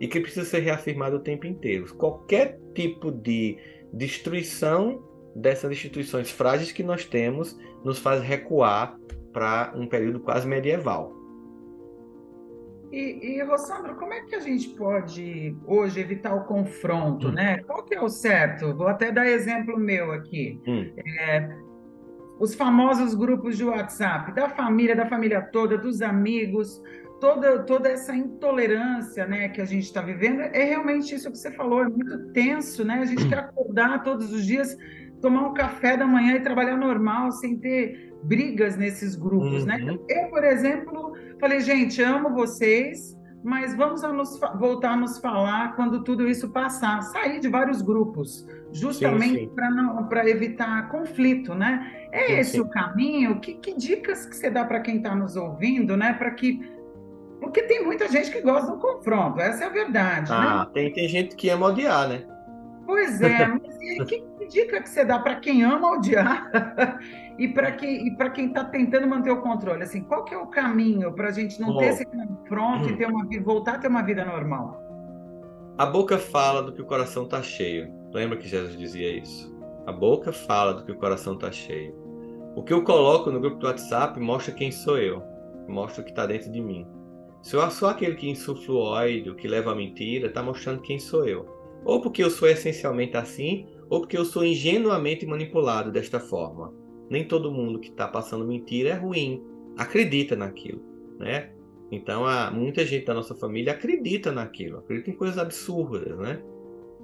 e 0.00 0.08
que 0.08 0.18
precisa 0.18 0.44
ser 0.44 0.58
reafirmada 0.58 1.14
o 1.14 1.20
tempo 1.20 1.46
inteiro. 1.46 1.94
Qualquer 1.94 2.58
tipo 2.74 3.12
de 3.12 3.56
destruição 3.92 5.00
dessas 5.36 5.70
instituições 5.70 6.28
frágeis 6.28 6.72
que 6.72 6.82
nós 6.82 7.04
temos 7.04 7.56
nos 7.84 8.00
faz 8.00 8.20
recuar 8.20 8.98
para 9.32 9.72
um 9.74 9.86
período 9.86 10.20
quase 10.20 10.46
medieval. 10.46 11.22
E, 12.92 13.38
e, 13.38 13.42
Rossandro, 13.42 13.94
como 13.94 14.12
é 14.12 14.20
que 14.20 14.34
a 14.34 14.40
gente 14.40 14.68
pode 14.70 15.56
hoje 15.66 15.98
evitar 15.98 16.34
o 16.34 16.44
confronto, 16.44 17.28
hum. 17.28 17.32
né? 17.32 17.58
Qual 17.62 17.82
que 17.84 17.94
é 17.94 18.02
o 18.02 18.08
certo? 18.08 18.74
Vou 18.74 18.86
até 18.86 19.10
dar 19.10 19.26
exemplo 19.26 19.78
meu 19.78 20.12
aqui. 20.12 20.60
Hum. 20.66 20.92
É, 20.98 21.56
os 22.38 22.54
famosos 22.54 23.14
grupos 23.14 23.56
de 23.56 23.64
WhatsApp, 23.64 24.34
da 24.34 24.50
família, 24.50 24.94
da 24.94 25.06
família 25.06 25.40
toda, 25.40 25.78
dos 25.78 26.02
amigos, 26.02 26.82
toda, 27.18 27.60
toda 27.60 27.88
essa 27.88 28.14
intolerância 28.14 29.24
né, 29.24 29.48
que 29.48 29.60
a 29.60 29.64
gente 29.64 29.84
está 29.84 30.02
vivendo, 30.02 30.40
é 30.40 30.64
realmente 30.64 31.14
isso 31.14 31.30
que 31.30 31.38
você 31.38 31.52
falou, 31.52 31.84
é 31.84 31.88
muito 31.88 32.32
tenso, 32.32 32.84
né? 32.84 32.94
A 32.94 33.06
gente 33.06 33.24
hum. 33.24 33.28
quer 33.30 33.38
acordar 33.38 34.02
todos 34.02 34.30
os 34.32 34.44
dias, 34.44 34.76
tomar 35.22 35.48
um 35.48 35.54
café 35.54 35.96
da 35.96 36.06
manhã 36.06 36.34
e 36.34 36.40
trabalhar 36.40 36.76
normal, 36.76 37.30
sem 37.32 37.56
ter 37.56 38.12
brigas 38.24 38.76
nesses 38.76 39.16
grupos, 39.16 39.64
né? 39.64 39.76
uhum. 39.76 39.86
né? 39.86 39.98
Eu, 40.08 40.28
por 40.28 40.44
exemplo, 40.44 41.12
falei, 41.40 41.60
gente, 41.60 42.02
amo 42.02 42.34
vocês, 42.34 43.16
mas 43.42 43.74
vamos 43.74 44.04
a 44.04 44.12
nos, 44.12 44.38
voltar 44.58 44.92
a 44.92 44.96
nos 44.96 45.18
falar 45.18 45.74
quando 45.74 46.02
tudo 46.04 46.28
isso 46.28 46.50
passar. 46.50 47.02
Sair 47.02 47.40
de 47.40 47.48
vários 47.48 47.80
grupos, 47.80 48.46
justamente 48.72 49.48
para 50.08 50.28
evitar 50.28 50.88
conflito, 50.90 51.54
né? 51.54 52.08
É 52.12 52.26
sim, 52.26 52.32
esse 52.34 52.50
sim. 52.52 52.60
o 52.60 52.68
caminho? 52.68 53.40
Que, 53.40 53.54
que, 53.54 53.74
dicas 53.74 54.26
que 54.26 54.36
você 54.36 54.50
dá 54.50 54.64
para 54.64 54.80
quem 54.80 54.98
está 54.98 55.14
nos 55.14 55.36
ouvindo, 55.36 55.96
né? 55.96 56.12
Para 56.12 56.30
que 56.32 56.60
porque 57.40 57.62
tem 57.64 57.84
muita 57.84 58.08
gente 58.08 58.30
que 58.30 58.40
gosta 58.40 58.70
do 58.70 58.78
confronto, 58.78 59.40
essa 59.40 59.64
é 59.64 59.66
a 59.66 59.70
verdade. 59.70 60.30
Né? 60.30 60.36
Ah, 60.38 60.64
né? 60.64 60.70
tem, 60.72 60.92
tem 60.92 61.08
gente 61.08 61.34
que 61.34 61.50
ama 61.50 61.66
odiar, 61.66 62.08
né? 62.08 62.24
Pois 62.92 63.22
é, 63.22 63.46
mas 63.48 63.78
que, 63.78 64.20
que 64.20 64.46
dica 64.48 64.82
que 64.82 64.86
você 64.86 65.02
dá 65.02 65.18
para 65.18 65.36
quem 65.36 65.64
ama 65.64 65.92
odiar 65.92 66.50
e 67.38 67.48
para 67.48 67.72
quem 67.72 68.06
e 68.06 68.14
para 68.14 68.28
quem 68.28 68.48
está 68.48 68.64
tentando 68.66 69.06
manter 69.06 69.30
o 69.30 69.40
controle? 69.40 69.82
Assim, 69.82 70.02
qual 70.02 70.26
que 70.26 70.34
é 70.34 70.36
o 70.36 70.46
caminho 70.46 71.10
para 71.14 71.28
a 71.28 71.32
gente 71.32 71.58
não 71.58 71.78
ter 71.78 71.86
esse 71.86 72.04
confronto 72.04 72.90
e 72.90 72.96
ter 72.98 73.06
uma 73.06 73.26
voltar 73.42 73.76
a 73.76 73.78
ter 73.78 73.88
uma 73.88 74.02
vida 74.02 74.26
normal? 74.26 74.78
A 75.78 75.86
boca 75.86 76.18
fala 76.18 76.62
do 76.62 76.70
que 76.70 76.82
o 76.82 76.84
coração 76.84 77.24
está 77.24 77.42
cheio. 77.42 77.90
Lembra 78.12 78.36
que 78.36 78.46
Jesus 78.46 78.78
dizia 78.78 79.16
isso? 79.16 79.50
A 79.86 79.92
boca 79.92 80.30
fala 80.30 80.74
do 80.74 80.84
que 80.84 80.92
o 80.92 80.98
coração 80.98 81.32
está 81.32 81.50
cheio. 81.50 81.96
O 82.54 82.62
que 82.62 82.74
eu 82.74 82.84
coloco 82.84 83.30
no 83.30 83.40
grupo 83.40 83.56
do 83.56 83.68
WhatsApp 83.68 84.20
mostra 84.20 84.52
quem 84.52 84.70
sou 84.70 84.98
eu, 84.98 85.22
mostra 85.66 86.02
o 86.02 86.04
que 86.04 86.10
está 86.10 86.26
dentro 86.26 86.52
de 86.52 86.60
mim. 86.60 86.86
Se 87.40 87.56
eu 87.56 87.70
sou 87.70 87.88
aquele 87.88 88.16
que 88.16 88.28
insufla 88.28 88.74
o 88.74 88.78
ódio, 88.78 89.34
que 89.34 89.48
leva 89.48 89.72
a 89.72 89.74
mentira, 89.74 90.26
está 90.26 90.42
mostrando 90.42 90.82
quem 90.82 90.98
sou 90.98 91.26
eu. 91.26 91.61
Ou 91.84 92.00
porque 92.00 92.22
eu 92.22 92.30
sou 92.30 92.48
essencialmente 92.48 93.16
assim, 93.16 93.66
ou 93.88 94.00
porque 94.00 94.16
eu 94.16 94.24
sou 94.24 94.44
ingenuamente 94.44 95.26
manipulado 95.26 95.90
desta 95.90 96.20
forma. 96.20 96.72
Nem 97.10 97.26
todo 97.26 97.52
mundo 97.52 97.78
que 97.78 97.90
está 97.90 98.08
passando 98.08 98.46
mentira 98.46 98.90
é 98.90 98.94
ruim, 98.94 99.42
acredita 99.76 100.36
naquilo, 100.36 100.82
né? 101.18 101.50
Então, 101.90 102.24
há, 102.24 102.50
muita 102.50 102.86
gente 102.86 103.04
da 103.04 103.12
nossa 103.12 103.34
família 103.34 103.72
acredita 103.72 104.32
naquilo, 104.32 104.78
acredita 104.78 105.10
em 105.10 105.14
coisas 105.14 105.36
absurdas, 105.36 106.16
né? 106.18 106.42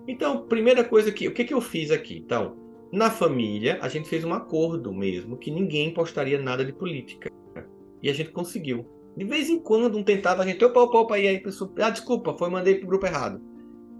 Então, 0.06 0.46
primeira 0.46 0.82
coisa 0.82 1.12
que, 1.12 1.28
o 1.28 1.34
que, 1.34 1.44
que 1.44 1.52
eu 1.52 1.60
fiz 1.60 1.90
aqui? 1.90 2.16
Então, 2.16 2.56
na 2.90 3.10
família, 3.10 3.78
a 3.82 3.88
gente 3.88 4.08
fez 4.08 4.24
um 4.24 4.32
acordo 4.32 4.90
mesmo 4.94 5.36
que 5.36 5.50
ninguém 5.50 5.92
postaria 5.92 6.40
nada 6.40 6.64
de 6.64 6.72
política. 6.72 7.30
E 8.02 8.08
a 8.08 8.14
gente 8.14 8.30
conseguiu. 8.30 8.86
De 9.14 9.24
vez 9.24 9.50
em 9.50 9.58
quando, 9.58 9.98
um 9.98 10.02
tentava, 10.02 10.42
a 10.42 10.46
gente, 10.46 10.64
opa, 10.64 10.80
opa, 10.80 10.98
opa, 11.00 11.18
e 11.18 11.28
aí, 11.28 11.38
pessoa, 11.38 11.70
ah, 11.80 11.90
desculpa, 11.90 12.32
foi, 12.38 12.48
mandei 12.48 12.76
pro 12.76 12.86
grupo 12.86 13.04
errado. 13.04 13.42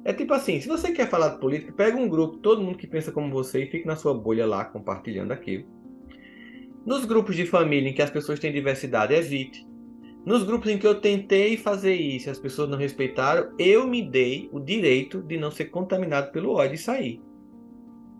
É 0.08 0.12
tipo 0.14 0.32
assim, 0.32 0.58
se 0.58 0.66
você 0.66 0.90
quer 0.90 1.06
falar 1.10 1.28
de 1.28 1.38
política, 1.38 1.70
pega 1.70 1.98
um 1.98 2.08
grupo, 2.08 2.38
todo 2.38 2.62
mundo 2.62 2.78
que 2.78 2.86
pensa 2.86 3.12
como 3.12 3.30
você 3.30 3.64
e 3.64 3.70
fique 3.70 3.86
na 3.86 3.94
sua 3.94 4.14
bolha 4.14 4.46
lá 4.46 4.64
compartilhando 4.64 5.32
aquilo. 5.32 5.66
Nos 6.86 7.04
grupos 7.04 7.36
de 7.36 7.44
família 7.44 7.90
em 7.90 7.92
que 7.92 8.00
as 8.00 8.08
pessoas 8.08 8.38
têm 8.38 8.50
diversidade, 8.50 9.12
evite. 9.12 9.68
Nos 10.24 10.44
grupos 10.44 10.70
em 10.70 10.78
que 10.78 10.86
eu 10.86 10.98
tentei 10.98 11.58
fazer 11.58 11.92
isso 11.92 12.26
e 12.26 12.30
as 12.30 12.38
pessoas 12.38 12.70
não 12.70 12.78
respeitaram, 12.78 13.52
eu 13.58 13.86
me 13.86 14.00
dei 14.00 14.48
o 14.50 14.58
direito 14.58 15.22
de 15.22 15.36
não 15.36 15.50
ser 15.50 15.66
contaminado 15.66 16.32
pelo 16.32 16.54
ódio 16.54 16.76
e 16.76 16.78
sair. 16.78 17.20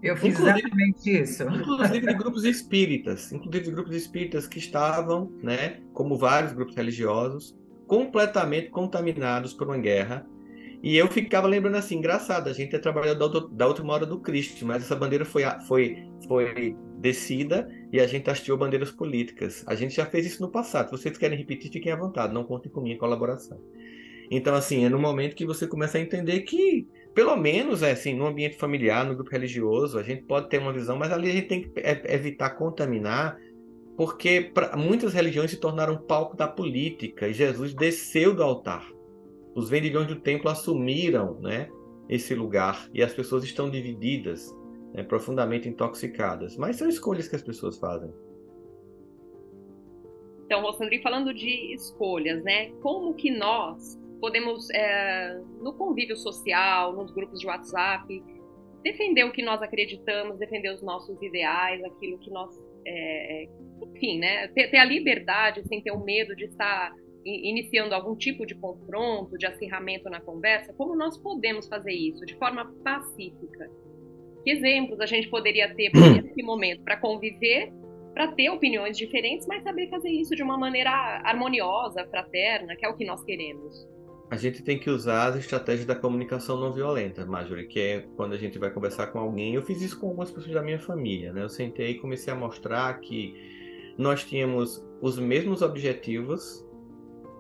Eu 0.03 0.15
fiz 0.15 0.35
inclusive, 0.35 0.59
exatamente 0.59 1.23
isso. 1.23 1.43
Inclusive 1.45 2.07
de 2.07 2.13
grupos 2.23 2.45
espíritas, 2.45 3.33
inclusive 3.33 3.65
de 3.65 3.71
grupos 3.71 3.97
espíritas 3.97 4.47
que 4.47 4.59
estavam, 4.59 5.33
né, 5.43 5.81
como 5.95 6.19
vários 6.19 6.53
grupos 6.53 6.77
religiosos, 6.77 7.57
completamente 7.87 8.69
contaminados 8.69 9.55
por 9.55 9.69
uma 9.69 9.79
guerra 9.79 10.27
e 10.83 10.97
eu 10.97 11.09
ficava 11.09 11.49
lembrando 11.49 11.77
assim, 11.77 11.97
engraçado, 11.97 12.49
a 12.49 12.53
gente 12.53 12.75
é 12.75 12.79
trabalhador 12.79 13.49
da 13.49 13.67
última 13.67 13.93
hora 13.93 14.07
do 14.07 14.21
Cristo, 14.21 14.65
mas 14.65 14.85
essa 14.85 14.95
bandeira 14.95 15.25
foi, 15.25 15.43
foi, 15.67 16.09
foi 16.27 16.77
descida 16.99 17.69
e 17.93 18.01
a 18.01 18.07
gente 18.07 18.31
hasteou 18.31 18.57
bandeiras 18.57 18.91
políticas. 18.91 19.65
A 19.67 19.75
gente 19.75 19.97
já 19.97 20.07
fez 20.07 20.27
isso 20.27 20.41
no 20.41 20.51
passado. 20.51 20.87
Se 20.87 20.93
vocês 20.93 21.19
querem 21.19 21.37
repetir, 21.37 21.73
fiquem 21.73 21.91
à 21.91 21.97
vontade, 21.97 22.33
não 22.33 22.45
contem 22.45 22.71
com 22.71 22.81
minha 22.81 22.97
colaboração. 22.97 23.61
Então, 24.31 24.55
assim, 24.55 24.85
é 24.85 24.89
no 24.89 25.01
momento 25.01 25.35
que 25.35 25.47
você 25.47 25.67
começa 25.67 25.99
a 25.99 26.01
entender 26.01 26.41
que, 26.43 26.87
pelo 27.13 27.35
menos, 27.35 27.83
é 27.83 27.91
assim, 27.91 28.15
no 28.15 28.27
ambiente 28.27 28.57
familiar, 28.57 29.05
no 29.05 29.15
grupo 29.15 29.31
religioso, 29.31 29.99
a 29.99 30.03
gente 30.03 30.23
pode 30.23 30.49
ter 30.49 30.59
uma 30.59 30.73
visão, 30.73 30.97
mas 30.97 31.11
ali 31.11 31.31
a 31.31 31.33
gente 31.33 31.49
tem 31.49 31.63
que 31.63 31.73
evitar 32.05 32.51
contaminar, 32.51 33.37
porque 33.97 34.53
pra, 34.55 34.77
muitas 34.77 35.13
religiões 35.13 35.51
se 35.51 35.57
tornaram 35.57 35.97
palco 35.97 36.37
da 36.37 36.47
política 36.47 37.27
e 37.27 37.33
Jesus 37.33 37.75
desceu 37.75 38.33
do 38.33 38.45
altar 38.45 38.87
os 39.59 39.69
vendilhões 39.69 40.07
do 40.07 40.17
templo 40.17 40.49
assumiram 40.49 41.35
né, 41.41 41.69
esse 42.09 42.35
lugar 42.35 42.89
e 42.95 43.03
as 43.03 43.13
pessoas 43.13 43.43
estão 43.43 43.69
divididas, 43.69 44.55
né, 44.95 45.03
profundamente 45.03 45.69
intoxicadas. 45.69 46.57
Mas 46.57 46.77
são 46.77 46.89
escolhas 46.89 47.29
que 47.29 47.35
as 47.35 47.43
pessoas 47.43 47.77
fazem. 47.79 48.13
Então, 50.45 50.63
Rossandri, 50.63 51.03
falando 51.03 51.35
de 51.35 51.75
escolhas, 51.75 52.43
né? 52.43 52.71
Como 52.81 53.15
que 53.15 53.31
nós 53.31 54.01
podemos, 54.19 54.71
é, 54.71 55.39
no 55.61 55.75
convívio 55.75 56.17
social, 56.17 56.95
nos 56.95 57.11
grupos 57.13 57.41
de 57.41 57.47
WhatsApp, 57.47 58.23
defender 58.83 59.25
o 59.25 59.33
que 59.33 59.43
nós 59.43 59.61
acreditamos, 59.61 60.39
defender 60.39 60.73
os 60.73 60.83
nossos 60.83 61.21
ideais, 61.21 61.85
aquilo 61.85 62.19
que 62.19 62.31
nós, 62.31 62.51
é, 62.87 63.47
enfim, 63.83 64.21
né? 64.21 64.49
Ter, 64.49 64.71
ter, 64.71 64.79
a 64.79 64.85
liberdade 64.85 65.63
sem 65.69 65.83
ter 65.83 65.91
o 65.91 66.03
medo 66.03 66.35
de 66.35 66.45
estar 66.45 66.95
iniciando 67.25 67.95
algum 67.95 68.17
tipo 68.17 68.47
de 68.47 68.55
confronto, 68.55 69.37
de 69.37 69.47
acirramento 69.47 70.09
na 70.09 70.21
conversa, 70.21 70.73
como 70.75 70.97
nós 70.97 71.19
podemos 71.19 71.67
fazer 71.69 71.93
isso 71.93 72.25
de 72.25 72.35
forma 72.37 72.73
pacífica? 72.85 73.71
Que 74.45 74.51
exemplos 74.51 75.01
a 75.01 75.07
gente 75.07 75.29
poderia 75.29 75.75
ter 75.75 75.91
nesse 75.93 76.43
momento 76.45 76.83
para 76.83 76.97
conviver, 76.97 77.73
para 78.15 78.29
ter 78.33 78.51
opiniões 78.51 78.97
diferentes, 78.97 79.47
mas 79.47 79.63
saber 79.63 79.89
fazer 79.89 80.11
isso 80.11 80.35
de 80.35 80.43
uma 80.43 80.57
maneira 80.57 80.91
harmoniosa, 81.25 82.07
fraterna, 82.07 82.77
que 82.77 82.85
é 82.85 82.89
o 82.89 82.97
que 82.97 83.05
nós 83.05 83.23
queremos? 83.25 83.87
a 84.31 84.37
gente 84.37 84.63
tem 84.63 84.79
que 84.79 84.91
usar 84.91 85.29
as 85.29 85.37
estratégias 85.37 85.87
da 85.87 85.95
comunicação 85.95 86.61
não 86.61 86.73
violenta, 86.73 87.25
Marjorie, 87.25 87.67
que 87.67 87.81
é 87.81 88.01
quando 88.15 88.35
a 88.35 88.37
gente 88.37 88.59
vai 88.59 88.71
conversar 88.71 89.07
com 89.07 89.19
alguém. 89.19 89.55
Eu 89.55 89.63
fiz 89.63 89.81
isso 89.81 89.99
com 89.99 90.09
algumas 90.09 90.31
pessoas 90.31 90.53
da 90.53 90.63
minha 90.63 90.79
família, 90.79 91.33
né? 91.33 91.43
Eu 91.43 91.49
sentei 91.49 91.93
e 91.93 91.95
comecei 91.95 92.33
a 92.33 92.37
mostrar 92.37 92.93
que 93.01 93.35
nós 93.97 94.25
tínhamos 94.25 94.87
os 95.01 95.19
mesmos 95.19 95.63
objetivos, 95.63 96.65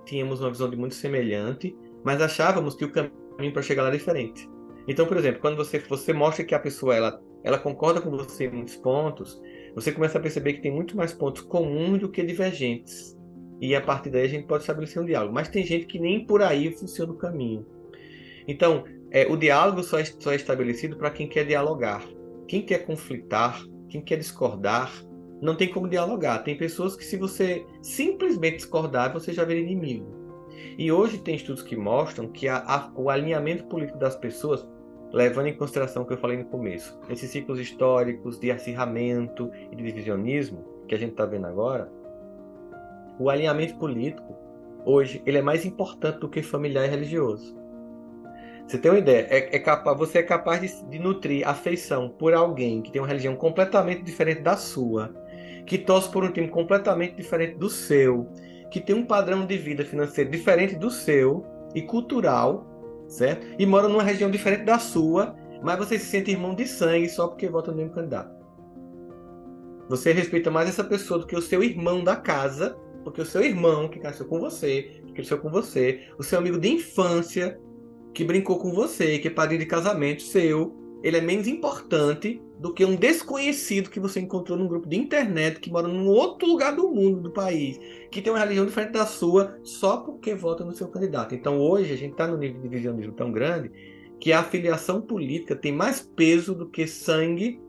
tínhamos 0.08 0.40
uma 0.40 0.50
visão 0.50 0.68
de 0.68 0.76
muito 0.76 0.94
semelhante, 0.94 1.76
mas 2.02 2.20
achávamos 2.20 2.74
que 2.74 2.84
o 2.84 2.90
caminho 2.90 3.52
para 3.52 3.62
chegar 3.62 3.82
lá 3.82 3.88
era 3.88 3.98
diferente. 3.98 4.48
Então, 4.88 5.06
por 5.06 5.18
exemplo, 5.18 5.40
quando 5.40 5.56
você, 5.56 5.78
você 5.78 6.12
mostra 6.12 6.44
que 6.44 6.54
a 6.54 6.58
pessoa 6.58 6.96
ela, 6.96 7.22
ela 7.44 7.58
concorda 7.58 8.00
com 8.00 8.10
você 8.10 8.46
em 8.46 8.52
muitos 8.52 8.76
pontos, 8.76 9.40
você 9.74 9.92
começa 9.92 10.18
a 10.18 10.20
perceber 10.20 10.54
que 10.54 10.62
tem 10.62 10.72
muito 10.72 10.96
mais 10.96 11.12
pontos 11.12 11.42
comuns 11.42 12.00
do 12.00 12.08
que 12.08 12.22
divergentes. 12.22 13.16
E 13.60 13.74
a 13.74 13.80
partir 13.80 14.10
daí 14.10 14.24
a 14.24 14.28
gente 14.28 14.46
pode 14.46 14.62
estabelecer 14.62 15.02
um 15.02 15.04
diálogo. 15.04 15.34
Mas 15.34 15.48
tem 15.48 15.64
gente 15.64 15.86
que 15.86 15.98
nem 15.98 16.24
por 16.24 16.42
aí 16.42 16.72
funciona 16.72 17.12
o 17.12 17.16
caminho. 17.16 17.66
Então, 18.46 18.84
é, 19.10 19.26
o 19.26 19.36
diálogo 19.36 19.82
só 19.82 19.98
é, 19.98 20.04
só 20.04 20.32
é 20.32 20.36
estabelecido 20.36 20.96
para 20.96 21.10
quem 21.10 21.28
quer 21.28 21.44
dialogar. 21.44 22.02
Quem 22.46 22.62
quer 22.62 22.86
conflitar, 22.86 23.62
quem 23.90 24.00
quer 24.00 24.16
discordar, 24.16 24.90
não 25.40 25.54
tem 25.54 25.68
como 25.68 25.88
dialogar. 25.88 26.38
Tem 26.40 26.56
pessoas 26.56 26.96
que, 26.96 27.04
se 27.04 27.16
você 27.16 27.64
simplesmente 27.82 28.56
discordar, 28.56 29.12
você 29.12 29.32
já 29.32 29.44
vira 29.44 29.60
inimigo. 29.60 30.18
E 30.76 30.90
hoje 30.92 31.18
tem 31.18 31.34
estudos 31.34 31.62
que 31.62 31.76
mostram 31.76 32.28
que 32.28 32.48
a, 32.48 32.58
a, 32.58 32.90
o 32.94 33.10
alinhamento 33.10 33.64
político 33.64 33.98
das 33.98 34.16
pessoas, 34.16 34.66
levando 35.12 35.46
em 35.46 35.56
consideração 35.56 36.02
o 36.02 36.06
que 36.06 36.12
eu 36.12 36.18
falei 36.18 36.36
no 36.36 36.44
começo, 36.44 36.98
esses 37.08 37.30
ciclos 37.30 37.58
históricos 37.58 38.38
de 38.38 38.50
acirramento 38.50 39.50
e 39.70 39.76
de 39.76 39.82
divisionismo 39.82 40.64
que 40.86 40.94
a 40.94 40.98
gente 40.98 41.12
está 41.12 41.26
vendo 41.26 41.46
agora, 41.46 41.90
o 43.18 43.28
alinhamento 43.28 43.76
político, 43.76 44.36
hoje, 44.84 45.22
ele 45.26 45.38
é 45.38 45.42
mais 45.42 45.66
importante 45.66 46.20
do 46.20 46.28
que 46.28 46.42
familiar 46.42 46.86
e 46.86 46.88
religioso. 46.88 47.56
Você 48.66 48.78
tem 48.78 48.90
uma 48.90 48.98
ideia? 48.98 49.26
É, 49.30 49.56
é 49.56 49.58
capaz, 49.58 49.96
você 49.98 50.18
é 50.18 50.22
capaz 50.22 50.60
de, 50.60 50.90
de 50.90 50.98
nutrir 50.98 51.46
afeição 51.48 52.08
por 52.08 52.34
alguém 52.34 52.82
que 52.82 52.92
tem 52.92 53.00
uma 53.00 53.08
religião 53.08 53.34
completamente 53.34 54.02
diferente 54.02 54.42
da 54.42 54.56
sua, 54.56 55.12
que 55.68 55.78
torce 55.78 56.10
por 56.10 56.24
um 56.24 56.32
time 56.32 56.48
completamente 56.48 57.14
diferente 57.14 57.56
do 57.56 57.68
seu, 57.68 58.28
que 58.70 58.80
tem 58.80 58.96
um 58.96 59.04
padrão 59.04 59.46
de 59.46 59.56
vida 59.56 59.84
financeiro 59.84 60.30
diferente 60.30 60.74
do 60.74 60.90
seu 60.90 61.44
e 61.74 61.82
cultural, 61.82 62.66
certo? 63.06 63.46
E 63.58 63.66
mora 63.66 63.88
numa 63.88 64.02
região 64.02 64.30
diferente 64.30 64.64
da 64.64 64.78
sua, 64.78 65.36
mas 65.62 65.78
você 65.78 65.98
se 65.98 66.06
sente 66.06 66.30
irmão 66.30 66.54
de 66.54 66.66
sangue 66.66 67.08
só 67.08 67.28
porque 67.28 67.48
vota 67.48 67.70
no 67.70 67.76
mesmo 67.76 67.92
candidato. 67.92 68.36
Você 69.88 70.12
respeita 70.12 70.50
mais 70.50 70.68
essa 70.68 70.84
pessoa 70.84 71.20
do 71.20 71.26
que 71.26 71.36
o 71.36 71.42
seu 71.42 71.62
irmão 71.62 72.02
da 72.02 72.16
casa 72.16 72.76
porque 73.08 73.22
o 73.22 73.26
seu 73.26 73.42
irmão 73.42 73.88
que 73.88 73.98
cresceu 73.98 74.26
com 74.26 74.38
você, 74.38 75.00
que 75.06 75.12
cresceu 75.14 75.38
com 75.38 75.48
você, 75.48 76.06
o 76.18 76.22
seu 76.22 76.38
amigo 76.38 76.58
de 76.58 76.68
infância 76.68 77.58
que 78.12 78.22
brincou 78.22 78.58
com 78.58 78.72
você, 78.72 79.18
que 79.18 79.28
é 79.28 79.30
padrinho 79.30 79.60
de 79.60 79.66
casamento 79.66 80.22
seu, 80.22 80.76
ele 81.02 81.16
é 81.16 81.20
menos 81.20 81.46
importante 81.46 82.42
do 82.58 82.72
que 82.74 82.84
um 82.84 82.96
desconhecido 82.96 83.90
que 83.90 84.00
você 84.00 84.20
encontrou 84.20 84.58
num 84.58 84.66
grupo 84.66 84.88
de 84.88 84.96
internet 84.96 85.60
que 85.60 85.70
mora 85.70 85.86
num 85.86 86.08
outro 86.08 86.48
lugar 86.48 86.74
do 86.74 86.88
mundo, 86.88 87.20
do 87.20 87.30
país, 87.30 87.78
que 88.10 88.20
tem 88.20 88.32
uma 88.32 88.40
religião 88.40 88.66
diferente 88.66 88.92
da 88.92 89.06
sua, 89.06 89.58
só 89.62 89.98
porque 89.98 90.34
vota 90.34 90.64
no 90.64 90.72
seu 90.72 90.88
candidato. 90.88 91.34
Então 91.34 91.58
hoje 91.58 91.92
a 91.92 91.96
gente 91.96 92.12
está 92.12 92.26
no 92.26 92.36
nível 92.36 92.60
de 92.60 92.68
divisionismo 92.68 93.12
tão 93.12 93.30
grande 93.30 93.70
que 94.20 94.32
a 94.32 94.40
afiliação 94.40 95.00
política 95.00 95.54
tem 95.54 95.72
mais 95.72 96.00
peso 96.00 96.54
do 96.54 96.68
que 96.68 96.86
sangue, 96.86 97.60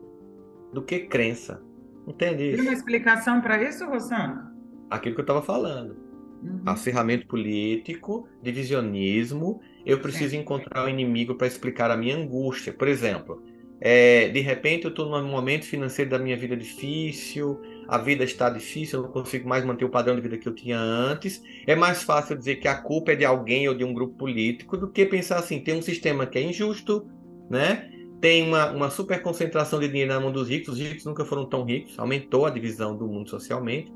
do 0.72 0.82
que 0.82 1.00
crença. 1.00 1.62
Entende 2.06 2.48
isso? 2.48 2.56
Tem 2.56 2.66
uma 2.66 2.74
explicação 2.74 3.40
para 3.40 3.62
isso, 3.62 3.86
Rosana? 3.86 4.50
aquilo 4.90 5.14
que 5.14 5.20
eu 5.20 5.24
estava 5.24 5.40
falando. 5.40 5.96
Uhum. 6.42 6.62
Acirramento 6.66 7.26
político, 7.26 8.26
divisionismo. 8.42 9.60
Eu 9.86 10.00
preciso 10.00 10.34
é. 10.34 10.38
encontrar 10.38 10.82
o 10.82 10.86
um 10.86 10.88
inimigo 10.88 11.36
para 11.36 11.46
explicar 11.46 11.90
a 11.90 11.96
minha 11.96 12.16
angústia. 12.16 12.72
Por 12.72 12.88
exemplo, 12.88 13.42
é, 13.80 14.28
de 14.28 14.40
repente 14.40 14.84
eu 14.84 14.90
estou 14.90 15.08
num 15.08 15.28
momento 15.28 15.64
financeiro 15.64 16.10
da 16.10 16.18
minha 16.18 16.36
vida 16.36 16.56
difícil, 16.56 17.60
a 17.88 17.98
vida 17.98 18.22
está 18.22 18.50
difícil, 18.50 18.98
eu 18.98 19.02
não 19.04 19.10
consigo 19.10 19.48
mais 19.48 19.64
manter 19.64 19.84
o 19.84 19.88
padrão 19.88 20.14
de 20.14 20.20
vida 20.20 20.36
que 20.36 20.48
eu 20.48 20.54
tinha 20.54 20.78
antes. 20.78 21.42
É 21.66 21.74
mais 21.74 22.02
fácil 22.02 22.36
dizer 22.36 22.56
que 22.56 22.68
a 22.68 22.74
culpa 22.74 23.12
é 23.12 23.16
de 23.16 23.24
alguém 23.24 23.68
ou 23.68 23.74
de 23.74 23.82
um 23.82 23.92
grupo 23.94 24.14
político 24.14 24.76
do 24.76 24.88
que 24.90 25.06
pensar 25.06 25.38
assim: 25.38 25.60
tem 25.60 25.74
um 25.74 25.82
sistema 25.82 26.26
que 26.26 26.38
é 26.38 26.42
injusto, 26.42 27.08
né? 27.48 27.90
tem 28.20 28.46
uma, 28.46 28.70
uma 28.70 28.90
super 28.90 29.22
concentração 29.22 29.80
de 29.80 29.88
dinheiro 29.88 30.12
na 30.12 30.20
mão 30.20 30.30
dos 30.30 30.48
ricos, 30.48 30.74
os 30.74 30.78
ricos 30.78 31.04
nunca 31.04 31.24
foram 31.24 31.46
tão 31.46 31.64
ricos, 31.64 31.98
aumentou 31.98 32.44
a 32.44 32.50
divisão 32.50 32.96
do 32.96 33.08
mundo 33.08 33.30
socialmente. 33.30 33.90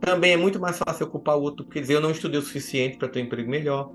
Também 0.00 0.32
é 0.32 0.36
muito 0.36 0.58
mais 0.58 0.78
fácil 0.78 1.06
ocupar 1.06 1.36
o 1.36 1.42
outro, 1.42 1.64
quer 1.64 1.80
dizer, 1.80 1.94
eu 1.94 2.00
não 2.00 2.10
estudei 2.10 2.40
o 2.40 2.42
suficiente 2.42 2.96
para 2.96 3.08
ter 3.08 3.20
um 3.20 3.26
emprego 3.26 3.48
melhor. 3.48 3.92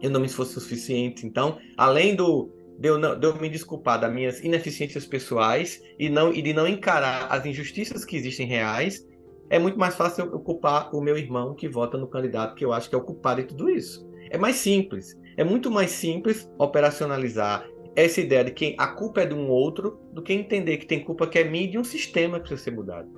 Eu 0.00 0.10
não 0.10 0.18
me 0.18 0.26
esforço 0.26 0.58
o 0.58 0.60
suficiente. 0.60 1.24
Então, 1.24 1.58
além 1.76 2.16
do, 2.16 2.50
de, 2.82 2.88
eu 2.88 2.98
não, 2.98 3.16
de 3.16 3.24
eu 3.24 3.36
me 3.36 3.48
desculpar 3.48 4.00
das 4.00 4.12
minhas 4.12 4.42
ineficiências 4.42 5.06
pessoais 5.06 5.80
e, 5.96 6.10
não, 6.10 6.32
e 6.32 6.42
de 6.42 6.52
não 6.52 6.66
encarar 6.66 7.28
as 7.30 7.46
injustiças 7.46 8.04
que 8.04 8.16
existem 8.16 8.44
reais, 8.44 9.06
é 9.48 9.56
muito 9.56 9.78
mais 9.78 9.94
fácil 9.94 10.24
eu 10.24 10.34
ocupar 10.34 10.92
o 10.92 11.00
meu 11.00 11.16
irmão 11.16 11.54
que 11.54 11.68
vota 11.68 11.96
no 11.96 12.08
candidato 12.08 12.56
que 12.56 12.64
eu 12.64 12.72
acho 12.72 12.88
que 12.88 12.96
é 12.96 12.98
o 12.98 13.04
culpado 13.04 13.40
de 13.40 13.46
tudo 13.46 13.70
isso. 13.70 14.04
É 14.30 14.36
mais 14.36 14.56
simples. 14.56 15.16
É 15.36 15.44
muito 15.44 15.70
mais 15.70 15.92
simples 15.92 16.50
operacionalizar 16.58 17.64
essa 17.94 18.20
ideia 18.20 18.44
de 18.44 18.50
que 18.50 18.74
a 18.76 18.88
culpa 18.88 19.20
é 19.20 19.26
de 19.26 19.34
um 19.34 19.48
outro 19.48 20.00
do 20.12 20.20
que 20.20 20.32
entender 20.32 20.78
que 20.78 20.86
tem 20.86 21.04
culpa 21.04 21.28
que 21.28 21.38
é 21.38 21.44
minha 21.44 21.64
e 21.64 21.70
de 21.70 21.78
um 21.78 21.84
sistema 21.84 22.40
que 22.40 22.48
precisa 22.48 22.64
ser 22.64 22.70
mudado. 22.72 23.08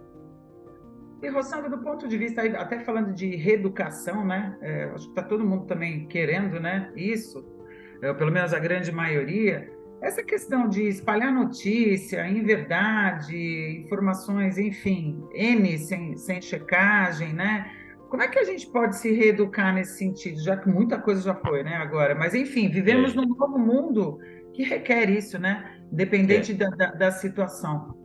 E, 1.22 1.28
Rossandra, 1.30 1.70
do 1.70 1.78
ponto 1.78 2.06
de 2.06 2.18
vista, 2.18 2.42
até 2.42 2.80
falando 2.80 3.14
de 3.14 3.34
reeducação, 3.34 4.26
né? 4.26 4.58
É, 4.60 4.84
acho 4.90 5.04
que 5.04 5.10
está 5.12 5.22
todo 5.22 5.42
mundo 5.42 5.64
também 5.64 6.06
querendo 6.06 6.60
né, 6.60 6.92
isso, 6.94 7.53
pelo 8.00 8.30
menos 8.30 8.52
a 8.52 8.58
grande 8.58 8.92
maioria. 8.92 9.70
Essa 10.00 10.22
questão 10.22 10.68
de 10.68 10.82
espalhar 10.82 11.32
notícia, 11.32 12.28
inverdade, 12.28 13.82
informações, 13.84 14.58
enfim, 14.58 15.22
N 15.32 15.78
sem, 15.78 16.16
sem 16.16 16.42
checagem, 16.42 17.32
né? 17.32 17.70
Como 18.10 18.22
é 18.22 18.28
que 18.28 18.38
a 18.38 18.44
gente 18.44 18.66
pode 18.66 18.96
se 18.98 19.12
reeducar 19.12 19.74
nesse 19.74 19.98
sentido, 19.98 20.38
já 20.40 20.56
que 20.56 20.68
muita 20.68 21.00
coisa 21.00 21.22
já 21.22 21.34
foi, 21.34 21.62
né, 21.62 21.74
agora? 21.76 22.14
Mas, 22.14 22.34
enfim, 22.34 22.68
vivemos 22.68 23.12
é. 23.12 23.16
num 23.16 23.26
novo 23.26 23.58
mundo 23.58 24.18
que 24.52 24.62
requer 24.62 25.08
isso, 25.08 25.38
né? 25.38 25.80
Independente 25.90 26.52
é. 26.52 26.54
da, 26.54 26.68
da, 26.70 26.86
da 26.92 27.10
situação. 27.10 27.96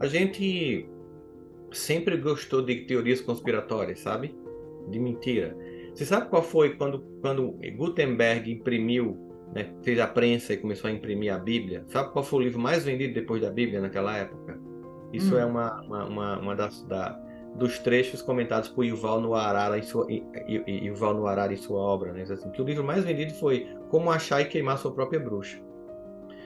A 0.00 0.06
gente 0.06 0.88
sempre 1.72 2.16
gostou 2.16 2.64
de 2.64 2.86
teorias 2.86 3.20
conspiratórias, 3.20 4.00
sabe? 4.00 4.34
De 4.90 4.98
mentira. 4.98 5.56
Você 5.98 6.06
sabe 6.06 6.28
qual 6.28 6.44
foi 6.44 6.76
quando, 6.76 7.00
quando 7.20 7.58
Gutenberg 7.76 8.52
imprimiu, 8.52 9.18
né, 9.52 9.74
fez 9.82 9.98
a 9.98 10.06
prensa 10.06 10.52
e 10.52 10.56
começou 10.56 10.88
a 10.88 10.92
imprimir 10.92 11.34
a 11.34 11.38
Bíblia? 11.40 11.82
Sabe 11.88 12.12
qual 12.12 12.24
foi 12.24 12.38
o 12.38 12.42
livro 12.44 12.60
mais 12.60 12.84
vendido 12.84 13.14
depois 13.14 13.42
da 13.42 13.50
Bíblia 13.50 13.80
naquela 13.80 14.16
época? 14.16 14.56
Isso 15.12 15.34
hum. 15.34 15.38
é 15.40 15.44
uma, 15.44 15.82
uma, 15.82 16.04
uma, 16.04 16.38
uma 16.38 16.54
das, 16.54 16.84
da, 16.84 17.20
dos 17.56 17.80
trechos 17.80 18.22
comentados 18.22 18.68
por 18.68 18.84
Yuval 18.84 19.20
Noah 19.20 19.48
Harari 19.48 19.80
em 19.80 19.82
sua, 19.82 20.06
Yuval 20.68 21.14
Noah 21.14 21.52
em 21.52 21.56
sua 21.56 21.80
obra, 21.80 22.12
né? 22.12 22.22
Assim, 22.22 22.48
que 22.52 22.62
o 22.62 22.64
livro 22.64 22.84
mais 22.84 23.02
vendido 23.02 23.34
foi 23.34 23.66
Como 23.90 24.08
Achar 24.08 24.40
e 24.40 24.44
Queimar 24.44 24.78
Sua 24.78 24.94
Própria 24.94 25.18
Bruxa. 25.18 25.58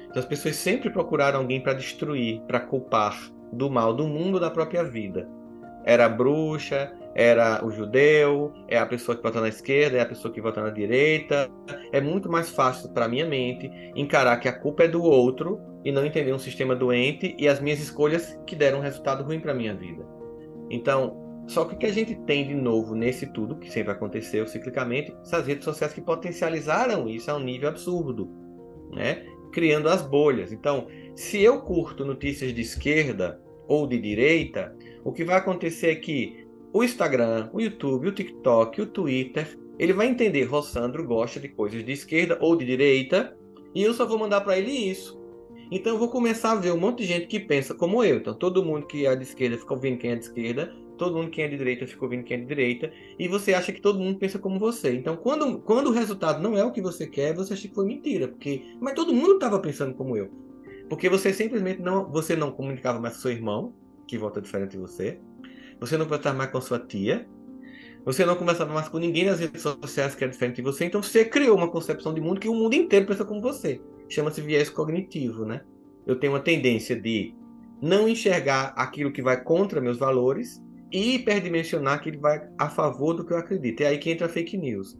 Então, 0.08 0.18
as 0.18 0.24
pessoas 0.24 0.56
sempre 0.56 0.88
procuraram 0.88 1.40
alguém 1.40 1.62
para 1.62 1.74
destruir, 1.74 2.40
para 2.46 2.58
culpar, 2.58 3.20
do 3.52 3.68
mal 3.68 3.92
do 3.92 4.08
mundo 4.08 4.40
da 4.40 4.50
própria 4.50 4.82
vida. 4.82 5.28
Era 5.84 6.08
bruxa, 6.08 6.90
era 7.14 7.64
o 7.64 7.70
judeu, 7.70 8.52
é 8.68 8.78
a 8.78 8.86
pessoa 8.86 9.16
que 9.16 9.22
vota 9.22 9.40
na 9.40 9.48
esquerda, 9.48 9.98
é 9.98 10.00
a 10.00 10.06
pessoa 10.06 10.32
que 10.32 10.40
vota 10.40 10.62
na 10.62 10.70
direita. 10.70 11.50
É 11.92 12.00
muito 12.00 12.30
mais 12.30 12.50
fácil 12.50 12.90
para 12.90 13.08
minha 13.08 13.26
mente 13.26 13.70
encarar 13.94 14.38
que 14.38 14.48
a 14.48 14.52
culpa 14.52 14.84
é 14.84 14.88
do 14.88 15.02
outro 15.02 15.60
e 15.84 15.92
não 15.92 16.04
entender 16.04 16.32
um 16.32 16.38
sistema 16.38 16.74
doente 16.74 17.34
e 17.38 17.48
as 17.48 17.60
minhas 17.60 17.80
escolhas 17.80 18.38
que 18.46 18.56
deram 18.56 18.78
um 18.78 18.82
resultado 18.82 19.24
ruim 19.24 19.40
para 19.40 19.54
minha 19.54 19.74
vida. 19.74 20.06
Então, 20.70 21.20
só 21.46 21.64
que 21.64 21.74
o 21.74 21.78
que 21.78 21.86
a 21.86 21.92
gente 21.92 22.14
tem 22.24 22.46
de 22.46 22.54
novo 22.54 22.94
nesse 22.94 23.26
tudo, 23.26 23.56
que 23.56 23.70
sempre 23.70 23.92
aconteceu 23.92 24.46
ciclicamente, 24.46 25.14
essas 25.22 25.46
redes 25.46 25.64
sociais 25.64 25.92
que 25.92 26.00
potencializaram 26.00 27.08
isso 27.08 27.30
a 27.30 27.36
um 27.36 27.40
nível 27.40 27.68
absurdo, 27.68 28.30
né? 28.92 29.26
Criando 29.52 29.88
as 29.88 30.02
bolhas. 30.02 30.52
Então, 30.52 30.86
se 31.14 31.42
eu 31.42 31.60
curto 31.60 32.06
notícias 32.06 32.54
de 32.54 32.60
esquerda 32.62 33.40
ou 33.68 33.86
de 33.86 34.00
direita, 34.00 34.74
o 35.04 35.12
que 35.12 35.24
vai 35.24 35.36
acontecer 35.36 35.90
é 35.90 35.96
que 35.96 36.41
o 36.72 36.82
Instagram, 36.82 37.50
o 37.52 37.60
YouTube, 37.60 38.08
o 38.08 38.12
TikTok, 38.12 38.80
o 38.80 38.86
Twitter, 38.86 39.58
ele 39.78 39.92
vai 39.92 40.06
entender 40.06 40.44
Rossandro 40.44 41.06
gosta 41.06 41.40
de 41.40 41.48
coisas 41.48 41.84
de 41.84 41.92
esquerda 41.92 42.38
ou 42.40 42.56
de 42.56 42.64
direita, 42.64 43.36
e 43.74 43.82
eu 43.82 43.92
só 43.92 44.06
vou 44.06 44.18
mandar 44.18 44.40
para 44.42 44.58
ele 44.58 44.70
isso. 44.70 45.20
Então 45.70 45.92
eu 45.94 45.98
vou 45.98 46.08
começar 46.08 46.52
a 46.52 46.54
ver 46.54 46.72
um 46.72 46.78
monte 46.78 46.98
de 46.98 47.06
gente 47.06 47.26
que 47.26 47.40
pensa 47.40 47.74
como 47.74 48.04
eu. 48.04 48.18
Então 48.18 48.34
todo 48.34 48.64
mundo 48.64 48.86
que 48.86 49.06
é 49.06 49.16
de 49.16 49.22
esquerda 49.22 49.56
fica 49.56 49.72
ouvindo 49.72 49.98
quem 49.98 50.10
é 50.10 50.16
de 50.16 50.24
esquerda, 50.24 50.74
todo 50.98 51.16
mundo 51.16 51.30
que 51.30 51.40
é 51.40 51.48
de 51.48 51.56
direita 51.56 51.86
fica 51.86 52.04
ouvindo 52.04 52.24
quem 52.24 52.36
é 52.36 52.40
de 52.40 52.46
direita, 52.46 52.92
e 53.18 53.26
você 53.26 53.54
acha 53.54 53.72
que 53.72 53.80
todo 53.80 53.98
mundo 53.98 54.18
pensa 54.18 54.38
como 54.38 54.58
você. 54.58 54.94
Então 54.94 55.16
quando, 55.16 55.58
quando 55.60 55.88
o 55.88 55.92
resultado 55.92 56.42
não 56.42 56.56
é 56.56 56.64
o 56.64 56.72
que 56.72 56.82
você 56.82 57.06
quer, 57.06 57.34
você 57.34 57.54
acha 57.54 57.68
que 57.68 57.74
foi 57.74 57.86
mentira, 57.86 58.28
porque 58.28 58.62
mas 58.80 58.94
todo 58.94 59.14
mundo 59.14 59.34
estava 59.34 59.58
pensando 59.58 59.94
como 59.94 60.16
eu. 60.16 60.30
Porque 60.88 61.08
você 61.08 61.32
simplesmente 61.32 61.80
não, 61.80 62.10
você 62.10 62.36
não 62.36 62.52
comunicava 62.52 63.00
mais 63.00 63.14
com 63.14 63.22
seu 63.22 63.30
irmão, 63.30 63.74
que 64.06 64.18
vota 64.18 64.42
diferente 64.42 64.72
de 64.72 64.78
você. 64.78 65.18
Você 65.82 65.96
não 65.96 66.04
conversava 66.04 66.38
mais 66.38 66.50
com 66.52 66.60
sua 66.60 66.78
tia. 66.78 67.26
Você 68.04 68.24
não 68.24 68.36
conversava 68.36 68.72
mais 68.72 68.88
com 68.88 68.98
ninguém 68.98 69.26
nas 69.26 69.40
redes 69.40 69.62
sociais 69.62 70.14
que 70.14 70.22
era 70.22 70.32
diferente 70.32 70.56
de 70.56 70.62
você, 70.62 70.84
então 70.84 71.02
você 71.02 71.24
criou 71.24 71.56
uma 71.56 71.68
concepção 71.68 72.14
de 72.14 72.20
mundo 72.20 72.40
que 72.40 72.48
o 72.48 72.54
mundo 72.54 72.74
inteiro 72.74 73.06
pensa 73.06 73.24
como 73.24 73.40
você. 73.40 73.80
Chama-se 74.08 74.40
viés 74.40 74.70
cognitivo, 74.70 75.44
né? 75.44 75.62
Eu 76.06 76.16
tenho 76.16 76.32
uma 76.32 76.40
tendência 76.40 76.94
de 76.94 77.34
não 77.80 78.08
enxergar 78.08 78.72
aquilo 78.76 79.12
que 79.12 79.20
vai 79.20 79.42
contra 79.42 79.80
meus 79.80 79.98
valores 79.98 80.62
e 80.92 81.16
hiperdimensionar 81.16 81.94
aquilo 81.94 82.16
que 82.16 82.22
vai 82.22 82.48
a 82.58 82.68
favor 82.68 83.14
do 83.14 83.24
que 83.24 83.32
eu 83.32 83.38
acredito. 83.38 83.80
É 83.80 83.86
aí 83.86 83.98
que 83.98 84.10
entra 84.10 84.26
a 84.26 84.30
fake 84.30 84.56
news. 84.56 84.96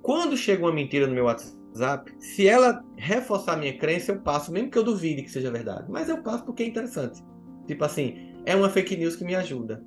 Quando 0.00 0.34
chega 0.34 0.64
uma 0.64 0.72
mentira 0.72 1.06
no 1.06 1.14
meu 1.14 1.24
WhatsApp, 1.24 2.10
se 2.18 2.48
ela 2.48 2.82
reforçar 2.96 3.52
a 3.52 3.56
minha 3.56 3.76
crença, 3.76 4.12
eu 4.12 4.20
passo, 4.20 4.50
mesmo 4.50 4.70
que 4.70 4.78
eu 4.78 4.84
duvide 4.84 5.22
que 5.22 5.30
seja 5.30 5.50
verdade. 5.50 5.90
Mas 5.90 6.08
eu 6.08 6.22
passo 6.22 6.44
porque 6.44 6.62
é 6.62 6.66
interessante. 6.66 7.22
Tipo 7.66 7.84
assim, 7.84 8.30
é 8.46 8.56
uma 8.56 8.70
fake 8.70 8.96
news 8.96 9.16
que 9.16 9.24
me 9.24 9.34
ajuda. 9.34 9.82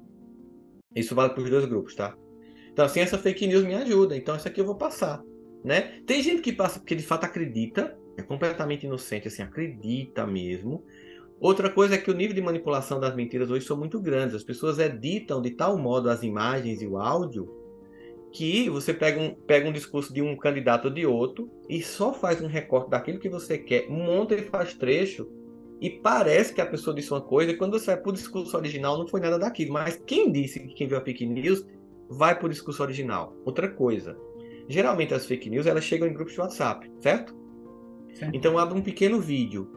Isso 0.95 1.15
vale 1.15 1.33
para 1.33 1.43
os 1.43 1.49
dois 1.49 1.65
grupos, 1.65 1.95
tá? 1.95 2.15
Então, 2.71 2.85
assim, 2.85 2.99
essa 2.99 3.17
fake 3.17 3.47
news 3.47 3.63
me 3.63 3.75
ajuda. 3.75 4.15
Então, 4.15 4.35
isso 4.35 4.47
aqui 4.47 4.61
eu 4.61 4.65
vou 4.65 4.75
passar, 4.75 5.21
né? 5.63 5.99
Tem 6.05 6.21
gente 6.21 6.41
que 6.41 6.51
passa 6.51 6.79
porque 6.79 6.95
de 6.95 7.03
fato 7.03 7.25
acredita, 7.25 7.97
é 8.17 8.21
completamente 8.21 8.85
inocente, 8.85 9.27
assim, 9.27 9.41
acredita 9.41 10.25
mesmo. 10.25 10.83
Outra 11.39 11.69
coisa 11.69 11.95
é 11.95 11.97
que 11.97 12.09
o 12.09 12.13
nível 12.13 12.35
de 12.35 12.41
manipulação 12.41 12.99
das 12.99 13.15
mentiras 13.15 13.51
hoje 13.51 13.65
são 13.65 13.77
muito 13.77 13.99
grandes. 13.99 14.35
As 14.35 14.43
pessoas 14.43 14.79
editam 14.79 15.41
de 15.41 15.51
tal 15.51 15.77
modo 15.77 16.09
as 16.09 16.23
imagens 16.23 16.81
e 16.81 16.87
o 16.87 16.97
áudio 16.97 17.63
que 18.31 18.67
você 18.67 18.93
pega 18.93 19.21
um, 19.21 19.35
pega 19.35 19.69
um 19.69 19.71
discurso 19.71 20.11
de 20.11 20.21
um 20.21 20.35
candidato 20.35 20.85
ou 20.85 20.93
de 20.93 21.05
outro 21.05 21.51
e 21.69 21.83
só 21.83 22.11
faz 22.11 22.41
um 22.41 22.47
recorte 22.47 22.89
daquilo 22.89 23.19
que 23.19 23.29
você 23.29 23.59
quer, 23.59 23.87
monta 23.87 24.33
e 24.33 24.41
faz 24.41 24.73
trecho 24.73 25.29
e 25.83 25.89
parece 25.89 26.53
que 26.53 26.61
a 26.61 26.65
pessoa 26.65 26.95
disse 26.95 27.11
uma 27.11 27.19
coisa 27.19 27.51
e 27.51 27.57
quando 27.57 27.77
você 27.77 27.87
vai 27.87 27.97
para 27.97 28.09
o 28.09 28.13
discurso 28.13 28.55
original 28.55 28.97
não 28.97 29.05
foi 29.05 29.19
nada 29.19 29.37
daquilo. 29.37 29.73
Mas 29.73 30.01
quem 30.07 30.31
disse 30.31 30.61
que 30.61 30.73
quem 30.73 30.87
viu 30.87 30.97
a 30.97 31.01
fake 31.01 31.25
news 31.25 31.67
vai 32.09 32.39
para 32.39 32.45
o 32.45 32.49
discurso 32.49 32.81
original? 32.81 33.35
Outra 33.43 33.67
coisa. 33.67 34.17
Geralmente 34.69 35.13
as 35.13 35.25
fake 35.25 35.49
news 35.49 35.65
elas 35.65 35.83
chegam 35.83 36.07
em 36.07 36.13
grupos 36.13 36.35
de 36.35 36.39
WhatsApp, 36.39 36.89
certo? 37.01 37.35
Sim. 38.13 38.29
Então 38.31 38.57
abre 38.57 38.79
um 38.79 38.81
pequeno 38.81 39.19
vídeo. 39.19 39.73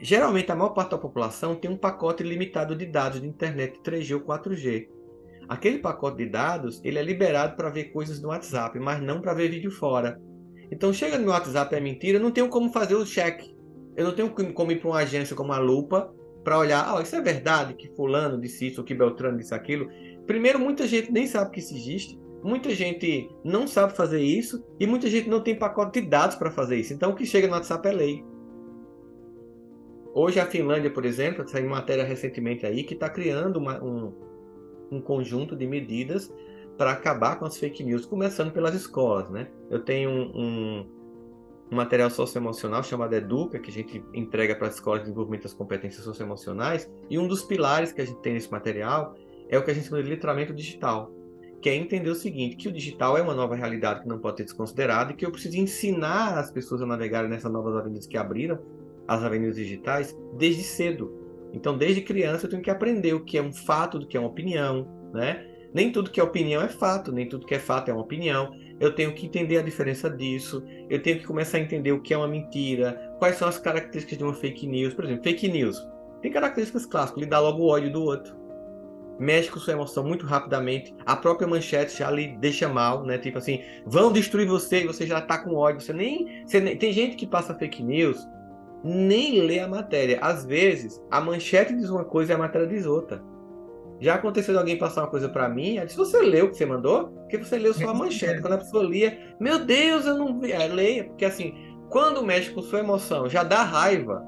Geralmente 0.00 0.50
a 0.50 0.56
maior 0.56 0.70
parte 0.70 0.92
da 0.92 0.98
população 0.98 1.54
tem 1.54 1.70
um 1.70 1.76
pacote 1.76 2.22
limitado 2.22 2.74
de 2.74 2.86
dados 2.86 3.20
de 3.20 3.28
internet 3.28 3.80
3G 3.84 4.14
ou 4.14 4.22
4G. 4.22 4.88
Aquele 5.46 5.78
pacote 5.80 6.24
de 6.24 6.30
dados, 6.30 6.80
ele 6.82 6.98
é 6.98 7.02
liberado 7.02 7.54
para 7.54 7.68
ver 7.68 7.92
coisas 7.92 8.18
no 8.22 8.28
WhatsApp, 8.28 8.78
mas 8.78 9.02
não 9.02 9.20
para 9.20 9.34
ver 9.34 9.50
vídeo 9.50 9.70
fora. 9.70 10.18
Então 10.72 10.90
chega 10.90 11.18
no 11.18 11.24
meu 11.24 11.34
WhatsApp 11.34 11.74
é 11.74 11.80
mentira, 11.80 12.18
não 12.18 12.30
tenho 12.30 12.48
como 12.48 12.72
fazer 12.72 12.94
o 12.94 13.04
check. 13.04 13.59
Eu 14.00 14.06
não 14.06 14.14
tenho 14.14 14.54
como 14.54 14.72
ir 14.72 14.80
para 14.80 14.88
uma 14.88 14.98
agência 14.98 15.36
como 15.36 15.52
a 15.52 15.58
Lupa 15.58 16.10
para 16.42 16.58
olhar, 16.58 16.94
oh, 16.94 17.02
isso 17.02 17.14
é 17.14 17.20
verdade 17.20 17.74
que 17.74 17.94
fulano 17.94 18.40
disse 18.40 18.68
isso, 18.68 18.80
ou 18.80 18.84
que 18.84 18.94
Beltrano 18.94 19.36
disse 19.36 19.54
aquilo. 19.54 19.90
Primeiro, 20.26 20.58
muita 20.58 20.86
gente 20.86 21.12
nem 21.12 21.26
sabe 21.26 21.50
que 21.50 21.60
isso 21.60 21.74
existe. 21.74 22.18
Muita 22.42 22.70
gente 22.70 23.28
não 23.44 23.68
sabe 23.68 23.94
fazer 23.94 24.22
isso 24.22 24.64
e 24.80 24.86
muita 24.86 25.06
gente 25.10 25.28
não 25.28 25.42
tem 25.42 25.54
pacote 25.54 26.00
de 26.00 26.08
dados 26.08 26.34
para 26.34 26.50
fazer 26.50 26.76
isso. 26.76 26.94
Então, 26.94 27.10
o 27.10 27.14
que 27.14 27.26
chega 27.26 27.46
no 27.46 27.52
WhatsApp 27.52 27.86
é 27.88 27.92
lei. 27.92 28.24
Hoje, 30.14 30.40
a 30.40 30.46
Finlândia, 30.46 30.90
por 30.90 31.04
exemplo, 31.04 31.46
saiu 31.46 31.68
matéria 31.68 32.02
recentemente 32.02 32.64
aí 32.64 32.82
que 32.84 32.94
está 32.94 33.10
criando 33.10 33.58
uma, 33.58 33.84
um, 33.84 34.14
um 34.90 35.00
conjunto 35.02 35.54
de 35.54 35.66
medidas 35.66 36.32
para 36.78 36.92
acabar 36.92 37.38
com 37.38 37.44
as 37.44 37.58
fake 37.58 37.84
news, 37.84 38.06
começando 38.06 38.50
pelas 38.50 38.74
escolas, 38.74 39.28
né? 39.28 39.48
Eu 39.68 39.80
tenho 39.80 40.10
um, 40.10 40.86
um 41.70 41.76
material 41.76 42.10
socioemocional 42.10 42.82
chamado 42.82 43.14
Educa, 43.14 43.58
que 43.58 43.70
a 43.70 43.72
gente 43.72 44.04
entrega 44.12 44.56
para 44.56 44.66
as 44.66 44.74
escolas 44.74 45.00
de 45.00 45.04
desenvolvimento 45.04 45.44
das 45.44 45.54
competências 45.54 46.04
socioemocionais, 46.04 46.90
e 47.08 47.18
um 47.18 47.28
dos 47.28 47.42
pilares 47.42 47.92
que 47.92 48.00
a 48.00 48.04
gente 48.04 48.20
tem 48.20 48.34
nesse 48.34 48.50
material 48.50 49.14
é 49.48 49.58
o 49.58 49.64
que 49.64 49.70
a 49.70 49.74
gente 49.74 49.88
chama 49.88 50.02
de 50.02 50.08
letramento 50.08 50.52
digital, 50.52 51.12
que 51.60 51.68
é 51.68 51.74
entender 51.74 52.10
o 52.10 52.14
seguinte, 52.14 52.56
que 52.56 52.68
o 52.68 52.72
digital 52.72 53.16
é 53.16 53.22
uma 53.22 53.34
nova 53.34 53.54
realidade 53.54 54.02
que 54.02 54.08
não 54.08 54.18
pode 54.18 54.38
ser 54.38 54.44
desconsiderada 54.44 55.12
e 55.12 55.14
que 55.14 55.24
eu 55.24 55.30
preciso 55.30 55.58
ensinar 55.58 56.38
as 56.38 56.50
pessoas 56.50 56.82
a 56.82 56.86
navegarem 56.86 57.30
nessas 57.30 57.52
novas 57.52 57.76
avenidas 57.76 58.06
que 58.06 58.16
abriram, 58.16 58.58
as 59.06 59.22
avenidas 59.22 59.56
digitais, 59.56 60.16
desde 60.36 60.62
cedo. 60.62 61.12
Então, 61.52 61.76
desde 61.76 62.00
criança, 62.00 62.46
eu 62.46 62.50
tenho 62.50 62.62
que 62.62 62.70
aprender 62.70 63.12
o 63.12 63.24
que 63.24 63.36
é 63.36 63.42
um 63.42 63.52
fato, 63.52 63.98
do 63.98 64.06
que 64.06 64.16
é 64.16 64.20
uma 64.20 64.28
opinião, 64.28 64.88
né? 65.12 65.46
Nem 65.74 65.92
tudo 65.92 66.10
que 66.10 66.20
é 66.20 66.22
opinião 66.22 66.62
é 66.62 66.68
fato, 66.68 67.12
nem 67.12 67.28
tudo 67.28 67.46
que 67.46 67.54
é 67.54 67.58
fato 67.58 67.90
é 67.90 67.92
uma 67.92 68.02
opinião. 68.02 68.50
Eu 68.80 68.94
tenho 68.94 69.14
que 69.14 69.26
entender 69.26 69.58
a 69.58 69.62
diferença 69.62 70.10
disso. 70.10 70.64
Eu 70.88 71.02
tenho 71.02 71.18
que 71.18 71.26
começar 71.26 71.58
a 71.58 71.60
entender 71.60 71.92
o 71.92 72.00
que 72.00 72.14
é 72.14 72.16
uma 72.16 72.26
mentira, 72.26 73.14
quais 73.18 73.36
são 73.36 73.46
as 73.46 73.58
características 73.58 74.18
de 74.18 74.24
uma 74.24 74.34
fake 74.34 74.66
news. 74.66 74.94
Por 74.94 75.04
exemplo, 75.04 75.22
fake 75.22 75.46
news 75.48 75.86
tem 76.20 76.30
características 76.30 76.86
clássicas, 76.86 77.22
lhe 77.22 77.28
dá 77.28 77.38
logo 77.38 77.62
o 77.62 77.68
ódio 77.68 77.92
do 77.92 78.02
outro. 78.02 78.38
Mexe 79.18 79.50
com 79.50 79.58
sua 79.58 79.74
emoção 79.74 80.02
muito 80.02 80.24
rapidamente. 80.24 80.94
A 81.04 81.14
própria 81.14 81.46
manchete 81.46 81.98
já 81.98 82.10
lhe 82.10 82.28
deixa 82.38 82.68
mal, 82.68 83.04
né? 83.04 83.18
Tipo 83.18 83.38
assim, 83.38 83.62
vão 83.84 84.10
destruir 84.12 84.46
você 84.46 84.82
e 84.82 84.86
você 84.86 85.06
já 85.06 85.20
tá 85.20 85.38
com 85.38 85.54
ódio. 85.54 85.80
Você 85.80 85.92
nem, 85.92 86.46
você 86.46 86.58
nem. 86.58 86.76
Tem 86.76 86.90
gente 86.92 87.16
que 87.16 87.26
passa 87.26 87.54
fake 87.54 87.82
news 87.82 88.26
nem 88.82 89.42
lê 89.42 89.58
a 89.58 89.68
matéria. 89.68 90.18
Às 90.22 90.46
vezes, 90.46 91.02
a 91.10 91.20
manchete 91.20 91.74
diz 91.74 91.90
uma 91.90 92.04
coisa 92.04 92.32
e 92.32 92.34
a 92.34 92.38
matéria 92.38 92.66
diz 92.66 92.86
outra. 92.86 93.22
Já 94.00 94.14
aconteceu 94.14 94.54
de 94.54 94.58
alguém 94.58 94.78
passar 94.78 95.02
uma 95.02 95.10
coisa 95.10 95.28
para 95.28 95.48
mim, 95.48 95.78
se 95.86 95.96
você 95.96 96.20
leu 96.22 96.46
o 96.46 96.50
que 96.50 96.56
você 96.56 96.64
mandou, 96.64 97.08
porque 97.08 97.36
você 97.36 97.58
leu 97.58 97.74
só 97.74 97.90
a 97.90 97.94
manchete. 97.94 98.40
Quando 98.42 98.54
a 98.54 98.58
pessoa 98.58 98.82
lia, 98.82 99.34
meu 99.38 99.58
Deus, 99.64 100.06
eu 100.06 100.16
não 100.16 100.40
vi. 100.40 100.56
Leia, 100.56 101.04
porque 101.04 101.24
assim, 101.24 101.54
quando 101.90 102.24
mexe 102.24 102.50
com 102.50 102.62
sua 102.62 102.78
emoção, 102.78 103.28
já 103.28 103.42
dá 103.42 103.62
raiva, 103.62 104.22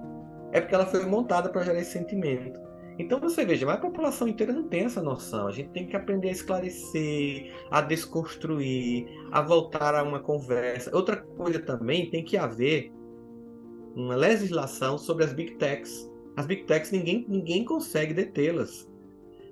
é 0.53 0.61
porque 0.61 0.75
ela 0.75 0.85
foi 0.85 1.07
montada 1.07 1.49
para 1.49 1.63
gerar 1.63 1.81
esse 1.81 1.93
sentimento. 1.93 2.61
Então 2.99 3.19
você 3.19 3.45
veja, 3.45 3.65
mas 3.65 3.77
a 3.77 3.81
população 3.81 4.29
inteira 4.29 4.53
não 4.53 4.69
tem 4.69 4.85
essa 4.85 5.03
noção. 5.03 5.47
A 5.47 5.51
gente 5.51 5.71
tem 5.71 5.87
que 5.87 5.97
aprender 5.97 6.29
a 6.29 6.33
esclarecer, 6.33 7.51
a 7.71 7.81
desconstruir, 7.81 9.07
a 9.31 9.41
voltar 9.41 9.95
a 9.95 10.03
uma 10.03 10.21
conversa. 10.21 10.95
Outra 10.95 11.17
coisa 11.17 11.59
também 11.59 12.11
tem 12.11 12.23
que 12.23 12.37
haver 12.37 12.93
uma 13.95 14.15
legislação 14.15 14.99
sobre 14.99 15.25
as 15.25 15.33
big 15.33 15.57
techs. 15.57 16.11
As 16.37 16.47
big 16.47 16.65
techs 16.65 16.91
ninguém, 16.91 17.25
ninguém 17.29 17.65
consegue 17.65 18.13
detê-las. 18.13 18.92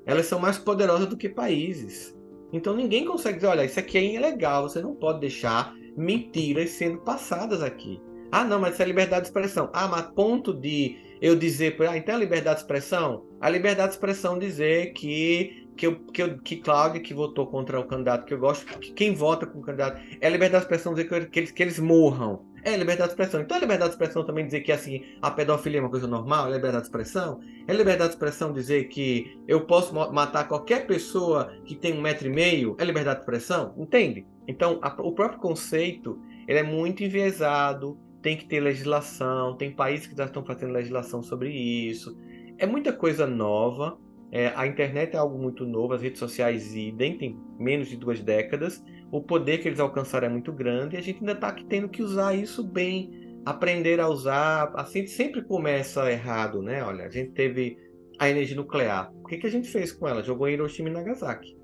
Elas 0.06 0.26
são 0.26 0.38
mais 0.38 0.58
poderosas 0.58 1.06
do 1.06 1.16
que 1.16 1.28
países. 1.28 2.16
Então 2.52 2.74
ninguém 2.74 3.04
consegue 3.04 3.36
dizer, 3.36 3.48
olha, 3.48 3.64
isso 3.64 3.78
aqui 3.78 3.98
é 3.98 4.14
ilegal, 4.14 4.68
você 4.68 4.80
não 4.80 4.94
pode 4.94 5.20
deixar 5.20 5.74
mentiras 5.96 6.70
sendo 6.70 6.98
passadas 6.98 7.62
aqui. 7.62 8.00
Ah, 8.32 8.44
não, 8.44 8.60
mas 8.60 8.74
isso 8.74 8.82
é 8.82 8.86
liberdade 8.86 9.22
de 9.22 9.28
expressão. 9.28 9.70
Ah, 9.72 9.88
mas 9.88 10.06
ponto 10.14 10.52
de 10.52 10.96
eu 11.20 11.34
dizer, 11.34 11.76
ah, 11.88 11.96
então 11.96 12.14
é 12.14 12.18
liberdade 12.18 12.56
de 12.56 12.62
expressão? 12.62 13.26
A 13.40 13.50
liberdade 13.50 13.88
de 13.88 13.94
expressão 13.94 14.38
dizer 14.38 14.92
que 14.92 15.68
que, 15.80 15.86
eu, 15.86 15.98
que, 15.98 16.22
eu, 16.22 16.38
que 16.38 16.56
Cláudia, 16.58 17.00
que 17.00 17.14
votou 17.14 17.46
contra 17.46 17.80
o 17.80 17.84
candidato 17.84 18.26
que 18.26 18.34
eu 18.34 18.38
gosto, 18.38 18.66
que 18.78 18.92
quem 18.92 19.14
vota 19.14 19.46
com 19.46 19.60
o 19.60 19.62
candidato, 19.62 19.98
é 20.20 20.28
liberdade 20.28 20.66
de 20.66 20.66
expressão 20.66 20.92
dizer 20.92 21.08
que, 21.08 21.26
que, 21.30 21.38
eles, 21.40 21.50
que 21.50 21.62
eles 21.62 21.78
morram. 21.78 22.44
É 22.62 22.76
liberdade 22.76 23.08
de 23.08 23.12
expressão. 23.14 23.40
Então 23.40 23.56
é 23.56 23.60
liberdade 23.60 23.88
de 23.88 23.94
expressão 23.94 24.22
também 24.22 24.44
dizer 24.44 24.60
que 24.60 24.70
assim, 24.70 25.02
a 25.22 25.30
pedofilia 25.30 25.78
é 25.78 25.80
uma 25.80 25.88
coisa 25.88 26.06
normal? 26.06 26.48
É 26.48 26.50
liberdade 26.50 26.82
de 26.82 26.88
expressão? 26.88 27.40
É 27.66 27.72
liberdade 27.72 28.10
de 28.10 28.16
expressão 28.16 28.52
dizer 28.52 28.88
que 28.88 29.40
eu 29.48 29.62
posso 29.62 29.94
matar 29.94 30.46
qualquer 30.46 30.86
pessoa 30.86 31.50
que 31.64 31.74
tem 31.74 31.94
um 31.94 32.02
metro 32.02 32.26
e 32.26 32.30
meio? 32.30 32.76
É 32.78 32.84
liberdade 32.84 33.20
de 33.20 33.22
expressão? 33.22 33.74
Entende? 33.78 34.26
Então, 34.46 34.78
a, 34.82 34.94
o 35.00 35.12
próprio 35.12 35.40
conceito 35.40 36.20
ele 36.46 36.58
é 36.58 36.62
muito 36.62 37.02
enviesado, 37.02 37.98
tem 38.20 38.36
que 38.36 38.44
ter 38.44 38.60
legislação, 38.60 39.56
tem 39.56 39.72
países 39.72 40.06
que 40.06 40.14
já 40.14 40.26
estão 40.26 40.44
fazendo 40.44 40.72
legislação 40.72 41.22
sobre 41.22 41.50
isso. 41.50 42.14
É 42.58 42.66
muita 42.66 42.92
coisa 42.92 43.26
nova. 43.26 43.96
É, 44.32 44.52
a 44.54 44.66
internet 44.66 45.14
é 45.14 45.18
algo 45.18 45.38
muito 45.38 45.66
novo, 45.66 45.92
as 45.92 46.02
redes 46.02 46.18
sociais 46.18 46.74
idem, 46.74 47.18
tem 47.18 47.38
menos 47.58 47.88
de 47.88 47.96
duas 47.96 48.20
décadas 48.20 48.82
o 49.10 49.20
poder 49.20 49.58
que 49.58 49.68
eles 49.68 49.80
alcançaram 49.80 50.28
é 50.28 50.30
muito 50.30 50.52
grande 50.52 50.94
e 50.94 50.98
a 50.98 51.02
gente 51.02 51.18
ainda 51.18 51.32
está 51.32 51.52
tendo 51.68 51.88
que 51.88 52.02
usar 52.02 52.34
isso 52.34 52.62
bem, 52.62 53.40
aprender 53.44 53.98
a 53.98 54.08
usar. 54.08 54.72
Assim 54.74 55.06
sempre 55.06 55.42
começa 55.42 56.10
errado, 56.10 56.62
né? 56.62 56.82
Olha, 56.84 57.06
a 57.06 57.10
gente 57.10 57.32
teve 57.32 57.76
a 58.18 58.28
energia 58.30 58.56
nuclear. 58.56 59.12
O 59.22 59.26
que, 59.26 59.38
que 59.38 59.46
a 59.46 59.50
gente 59.50 59.68
fez 59.68 59.90
com 59.90 60.06
ela? 60.06 60.22
Jogou 60.22 60.48
em 60.48 60.52
Hiroshima 60.52 60.88
e 60.88 60.92
Nagasaki. 60.92 61.56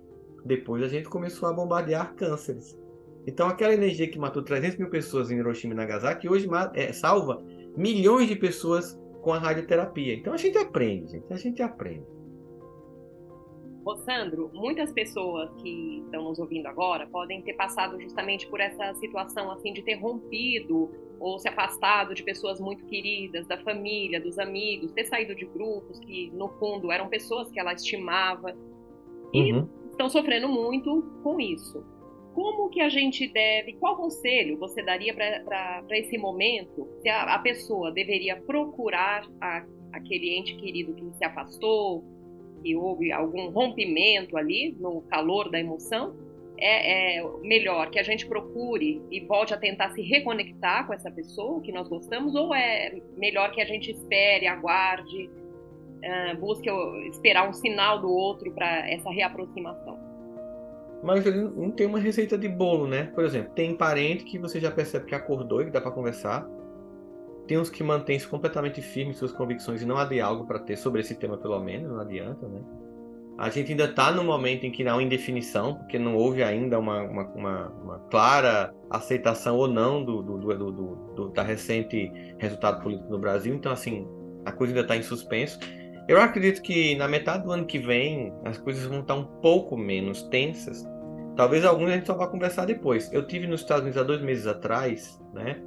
Depois 0.44 0.82
a 0.82 0.88
gente 0.88 1.08
começou 1.08 1.48
a 1.48 1.52
bombardear 1.52 2.14
cânceres. 2.14 2.76
Então 3.26 3.48
aquela 3.48 3.74
energia 3.74 4.08
que 4.08 4.18
matou 4.18 4.42
300 4.42 4.78
mil 4.78 4.90
pessoas 4.90 5.30
em 5.30 5.36
Hiroshima 5.36 5.72
e 5.72 5.76
Nagasaki 5.76 6.28
hoje 6.28 6.48
é, 6.74 6.92
salva 6.92 7.42
milhões 7.76 8.28
de 8.28 8.34
pessoas 8.34 8.98
com 9.22 9.32
a 9.32 9.38
radioterapia. 9.38 10.14
Então 10.14 10.32
a 10.32 10.36
gente 10.36 10.58
aprende, 10.58 11.12
gente. 11.12 11.32
A 11.32 11.36
gente 11.36 11.62
aprende. 11.62 12.15
Ô 13.86 13.96
Sandro, 13.98 14.50
muitas 14.52 14.92
pessoas 14.92 15.48
que 15.62 16.02
estão 16.04 16.24
nos 16.24 16.40
ouvindo 16.40 16.66
agora 16.66 17.06
podem 17.06 17.40
ter 17.40 17.52
passado 17.52 18.00
justamente 18.00 18.44
por 18.48 18.58
essa 18.58 18.92
situação 18.94 19.48
assim 19.52 19.72
de 19.72 19.80
ter 19.80 19.94
rompido 19.94 20.90
ou 21.20 21.38
se 21.38 21.48
afastado 21.48 22.12
de 22.12 22.24
pessoas 22.24 22.58
muito 22.58 22.84
queridas, 22.86 23.46
da 23.46 23.56
família, 23.58 24.20
dos 24.20 24.40
amigos, 24.40 24.90
ter 24.90 25.04
saído 25.04 25.36
de 25.36 25.44
grupos 25.44 26.00
que 26.00 26.32
no 26.32 26.48
fundo 26.58 26.90
eram 26.90 27.08
pessoas 27.08 27.48
que 27.48 27.60
ela 27.60 27.74
estimava 27.74 28.56
e 29.32 29.52
uhum. 29.52 29.68
estão 29.88 30.08
sofrendo 30.08 30.48
muito 30.48 31.02
com 31.22 31.38
isso. 31.38 31.86
Como 32.34 32.68
que 32.68 32.80
a 32.80 32.88
gente 32.88 33.28
deve, 33.28 33.74
qual 33.74 33.96
conselho 33.96 34.58
você 34.58 34.82
daria 34.82 35.14
para 35.14 35.84
esse 35.92 36.18
momento? 36.18 36.88
Se 37.02 37.08
a, 37.08 37.36
a 37.36 37.38
pessoa 37.38 37.92
deveria 37.92 38.34
procurar 38.34 39.24
a, 39.40 39.64
aquele 39.92 40.36
ente 40.36 40.56
querido 40.56 40.92
que 40.92 41.16
se 41.16 41.24
afastou, 41.24 42.15
que 42.66 42.74
houve 42.74 43.12
algum 43.12 43.48
rompimento 43.50 44.36
ali 44.36 44.76
no 44.80 45.02
calor 45.02 45.48
da 45.48 45.60
emoção, 45.60 46.16
é, 46.58 47.18
é, 47.18 47.24
melhor 47.42 47.90
que 47.90 47.98
a 47.98 48.02
gente 48.02 48.26
procure 48.26 49.00
e 49.08 49.20
volte 49.20 49.54
a 49.54 49.56
tentar 49.56 49.90
se 49.90 50.02
reconectar 50.02 50.84
com 50.84 50.92
essa 50.92 51.08
pessoa 51.08 51.60
que 51.60 51.70
nós 51.70 51.88
gostamos, 51.88 52.34
ou 52.34 52.52
é 52.52 52.92
melhor 53.16 53.52
que 53.52 53.60
a 53.60 53.64
gente 53.64 53.92
espere, 53.92 54.48
aguarde, 54.48 55.30
uh, 55.30 56.36
busque 56.40 56.68
esperar 57.08 57.48
um 57.48 57.52
sinal 57.52 58.00
do 58.00 58.10
outro 58.10 58.50
para 58.50 58.90
essa 58.90 59.10
reaproximação? 59.10 59.96
Mas 61.04 61.24
não 61.54 61.70
tem 61.70 61.86
uma 61.86 62.00
receita 62.00 62.36
de 62.36 62.48
bolo, 62.48 62.88
né? 62.88 63.12
Por 63.14 63.22
exemplo, 63.22 63.52
tem 63.54 63.76
parente 63.76 64.24
que 64.24 64.38
você 64.38 64.58
já 64.58 64.72
percebe 64.72 65.06
que 65.06 65.14
acordou 65.14 65.62
e 65.62 65.66
que 65.66 65.70
dá 65.70 65.80
para 65.80 65.92
conversar. 65.92 66.48
Tem 67.46 67.58
uns 67.58 67.70
que 67.70 67.82
mantêm-se 67.82 68.26
completamente 68.26 68.82
firmes 68.82 69.16
em 69.16 69.18
suas 69.18 69.32
convicções 69.32 69.82
e 69.82 69.86
não 69.86 69.96
há 69.96 70.04
diálogo 70.04 70.46
para 70.46 70.58
ter 70.58 70.76
sobre 70.76 71.00
esse 71.00 71.14
tema, 71.14 71.36
pelo 71.38 71.58
menos, 71.60 71.90
não 71.90 72.00
adianta, 72.00 72.48
né? 72.48 72.60
A 73.38 73.50
gente 73.50 73.70
ainda 73.70 73.84
está 73.84 74.10
no 74.10 74.24
momento 74.24 74.64
em 74.64 74.70
que 74.70 74.82
não 74.82 74.98
há 74.98 75.02
indefinição, 75.02 75.74
porque 75.74 75.98
não 75.98 76.16
houve 76.16 76.42
ainda 76.42 76.78
uma, 76.78 77.02
uma, 77.02 77.22
uma, 77.34 77.68
uma 77.68 77.98
clara 78.10 78.74
aceitação 78.88 79.56
ou 79.56 79.68
não 79.68 80.02
do, 80.02 80.22
do, 80.22 80.38
do, 80.38 80.72
do, 81.14 81.28
da 81.28 81.42
recente 81.42 82.10
resultado 82.38 82.82
político 82.82 83.10
no 83.10 83.18
Brasil. 83.18 83.54
Então, 83.54 83.70
assim, 83.70 84.08
a 84.46 84.52
coisa 84.52 84.72
ainda 84.72 84.80
está 84.80 84.96
em 84.96 85.02
suspenso. 85.02 85.58
Eu 86.08 86.18
acredito 86.18 86.62
que 86.62 86.94
na 86.96 87.06
metade 87.06 87.44
do 87.44 87.52
ano 87.52 87.66
que 87.66 87.78
vem 87.78 88.32
as 88.42 88.56
coisas 88.56 88.86
vão 88.86 89.00
estar 89.00 89.14
um 89.14 89.24
pouco 89.24 89.76
menos 89.76 90.22
tensas. 90.24 90.86
Talvez 91.36 91.62
alguns 91.62 91.90
a 91.90 91.96
gente 91.96 92.06
só 92.06 92.14
vá 92.14 92.26
conversar 92.26 92.64
depois. 92.64 93.12
Eu 93.12 93.26
tive 93.26 93.46
nos 93.46 93.60
Estados 93.60 93.82
Unidos 93.82 94.00
há 94.00 94.04
dois 94.04 94.22
meses 94.22 94.46
atrás, 94.46 95.20
né? 95.34 95.60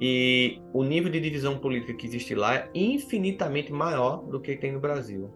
E 0.00 0.60
o 0.72 0.82
nível 0.82 1.10
de 1.10 1.20
divisão 1.20 1.58
política 1.58 1.94
que 1.94 2.06
existe 2.06 2.34
lá 2.34 2.56
é 2.56 2.70
infinitamente 2.74 3.72
maior 3.72 4.24
do 4.24 4.40
que 4.40 4.56
tem 4.56 4.72
no 4.72 4.80
Brasil. 4.80 5.30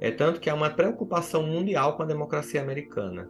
É 0.00 0.10
tanto 0.10 0.40
que 0.40 0.50
há 0.50 0.54
uma 0.54 0.70
preocupação 0.70 1.44
mundial 1.44 1.96
com 1.96 2.02
a 2.02 2.06
democracia 2.06 2.60
americana. 2.60 3.28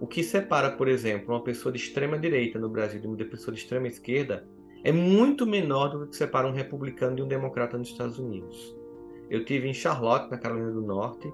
O 0.00 0.06
que 0.06 0.22
separa, 0.22 0.70
por 0.70 0.88
exemplo, 0.88 1.34
uma 1.34 1.42
pessoa 1.42 1.72
de 1.72 1.78
extrema 1.78 2.18
direita 2.18 2.58
no 2.58 2.68
Brasil 2.68 3.00
de 3.00 3.06
uma 3.06 3.16
pessoa 3.16 3.54
de 3.54 3.60
extrema 3.60 3.86
esquerda 3.86 4.46
é 4.84 4.90
muito 4.90 5.46
menor 5.46 5.88
do 5.88 6.08
que 6.08 6.16
separa 6.16 6.48
um 6.48 6.52
republicano 6.52 7.16
de 7.16 7.22
um 7.22 7.28
democrata 7.28 7.78
nos 7.78 7.88
Estados 7.88 8.18
Unidos. 8.18 8.76
Eu 9.30 9.44
tive 9.44 9.68
em 9.68 9.74
Charlotte, 9.74 10.30
na 10.30 10.36
Carolina 10.36 10.72
do 10.72 10.82
Norte, 10.82 11.32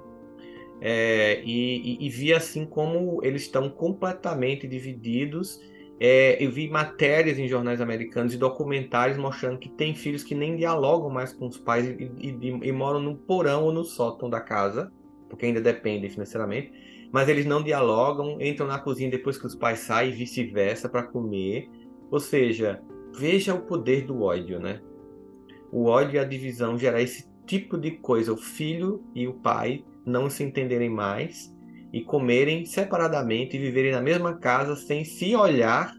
é, 0.81 1.43
e, 1.45 1.97
e, 1.97 2.07
e 2.07 2.09
vi 2.09 2.33
assim 2.33 2.65
como 2.65 3.25
eles 3.25 3.43
estão 3.43 3.69
completamente 3.69 4.69
divididos 4.69 5.61
é, 6.01 6.43
eu 6.43 6.51
vi 6.51 6.69
matérias 6.69 7.39
em 7.39 7.49
jornais 7.49 7.81
americanos 7.81 8.33
e 8.33 8.39
documentários 8.39 9.19
mostrando 9.19 9.59
que 9.59 9.69
tem 9.69 9.95
filhos 9.95 10.23
que 10.23 10.35
nem 10.35 10.57
dialogam 10.57 11.11
mais 11.11 11.33
com 11.33 11.47
os 11.47 11.59
pais 11.59 11.87
e, 11.89 12.13
e, 12.19 12.69
e, 12.69 12.73
moram 12.73 13.01
no 13.01 13.17
porão 13.17 13.65
ou 13.65 13.73
no 13.73 13.85
sótão 13.85 14.31
da 14.31 14.41
casa, 14.41 14.93
porque 15.29 15.47
ainda 15.47 15.61
dependem 15.61 16.09
financeiramente, 16.09 16.73
mas 17.11 17.29
eles 17.29 17.47
não 17.47 17.63
dialogam, 17.63 18.41
entram 18.41 18.67
na 18.67 18.79
cozinha 18.79 19.11
depois 19.11 19.37
que 19.37 19.47
os 19.47 19.57
pais 19.57 19.81
saem 19.81 20.13
e 20.13 20.15
vice-versa 20.15 20.89
para 20.89 21.03
comer. 21.03 21.69
Ou 22.11 22.21
seja, 22.21 22.81
veja 23.13 23.55
o 23.55 23.63
poder 23.63 24.07
do 24.07 24.23
ódio, 24.23 24.61
né? 24.61 24.81
O 25.73 25.87
ódio 25.87 26.17
e 26.17 26.19
a 26.19 26.25
divisão 26.25 26.79
gerar 26.79 27.03
esse 27.03 27.29
tipo 27.45 27.77
de 27.77 27.93
coisa, 27.93 28.33
o 28.33 28.37
filho 28.37 29.03
e 29.15 29.27
o 29.27 29.35
pai 29.35 29.85
não 30.07 30.31
se 30.31 30.45
entenderem 30.45 30.91
mais 30.91 31.53
e 31.93 32.03
comerem 32.03 32.65
separadamente 32.65 33.57
e 33.57 33.61
viverem 33.61 33.93
na 33.93 34.01
mesma 34.01 34.37
casa 34.37 34.77
sem 34.77 35.05
se 35.05 35.35
olhar 35.35 35.95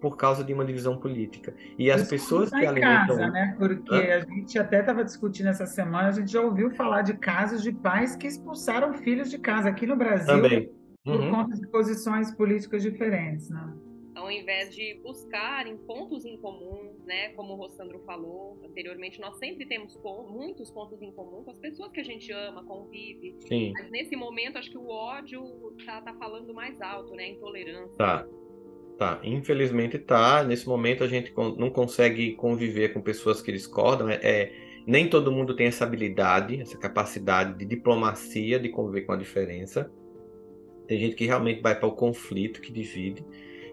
por 0.00 0.16
causa 0.16 0.44
de 0.44 0.54
uma 0.54 0.64
divisão 0.64 0.96
política. 0.96 1.54
E 1.78 1.90
as 1.90 2.02
Isso 2.02 2.10
pessoas 2.10 2.50
que 2.50 2.64
alimentam... 2.64 3.16
casa, 3.16 3.30
né? 3.30 3.56
Porque 3.58 3.94
Hã? 3.94 4.16
a 4.16 4.20
gente 4.20 4.58
até 4.58 4.80
estava 4.80 5.04
discutindo 5.04 5.48
essa 5.48 5.66
semana, 5.66 6.08
a 6.08 6.12
gente 6.12 6.30
já 6.30 6.40
ouviu 6.40 6.70
falar 6.70 7.02
de 7.02 7.14
casos 7.14 7.62
de 7.62 7.72
pais 7.72 8.14
que 8.14 8.26
expulsaram 8.26 8.94
filhos 8.94 9.30
de 9.30 9.38
casa 9.38 9.68
aqui 9.68 9.86
no 9.86 9.96
Brasil 9.96 10.26
Também. 10.26 10.70
por 11.04 11.20
uhum. 11.20 11.30
conta 11.30 11.56
de 11.56 11.66
posições 11.66 12.30
políticas 12.30 12.82
diferentes, 12.82 13.50
né? 13.50 13.68
Ao 14.18 14.30
invés 14.30 14.74
de 14.74 14.94
buscarem 15.02 15.76
pontos 15.76 16.24
em 16.24 16.36
comum, 16.36 16.92
né, 17.06 17.30
como 17.30 17.54
o 17.54 17.56
Rossandro 17.56 18.00
falou 18.00 18.58
anteriormente, 18.64 19.20
nós 19.20 19.36
sempre 19.38 19.64
temos 19.66 19.96
muitos 20.28 20.70
pontos 20.70 21.00
em 21.00 21.12
comum 21.12 21.44
com 21.44 21.50
as 21.50 21.58
pessoas 21.58 21.92
que 21.92 22.00
a 22.00 22.04
gente 22.04 22.32
ama, 22.32 22.64
convive. 22.64 23.36
Sim. 23.46 23.72
Mas 23.74 23.90
nesse 23.90 24.16
momento, 24.16 24.58
acho 24.58 24.70
que 24.70 24.78
o 24.78 24.88
ódio 24.88 25.42
tá, 25.86 26.00
tá 26.00 26.14
falando 26.14 26.52
mais 26.52 26.80
alto, 26.80 27.14
né, 27.14 27.24
a 27.24 27.28
intolerância. 27.28 27.96
Tá. 27.96 28.26
Tá, 28.98 29.20
infelizmente 29.22 29.96
tá. 29.96 30.42
Nesse 30.42 30.66
momento 30.66 31.04
a 31.04 31.06
gente 31.06 31.32
não 31.56 31.70
consegue 31.70 32.32
conviver 32.32 32.92
com 32.92 33.00
pessoas 33.00 33.40
que 33.40 33.52
discordam. 33.52 34.10
É, 34.10 34.18
é, 34.20 34.52
nem 34.84 35.08
todo 35.08 35.30
mundo 35.30 35.54
tem 35.54 35.68
essa 35.68 35.84
habilidade, 35.84 36.60
essa 36.60 36.76
capacidade 36.76 37.56
de 37.56 37.64
diplomacia, 37.64 38.58
de 38.58 38.68
conviver 38.68 39.02
com 39.02 39.12
a 39.12 39.16
diferença. 39.16 39.88
Tem 40.88 40.98
gente 40.98 41.14
que 41.14 41.26
realmente 41.26 41.60
vai 41.60 41.78
para 41.78 41.86
o 41.86 41.92
conflito, 41.92 42.60
que 42.60 42.72
divide. 42.72 43.24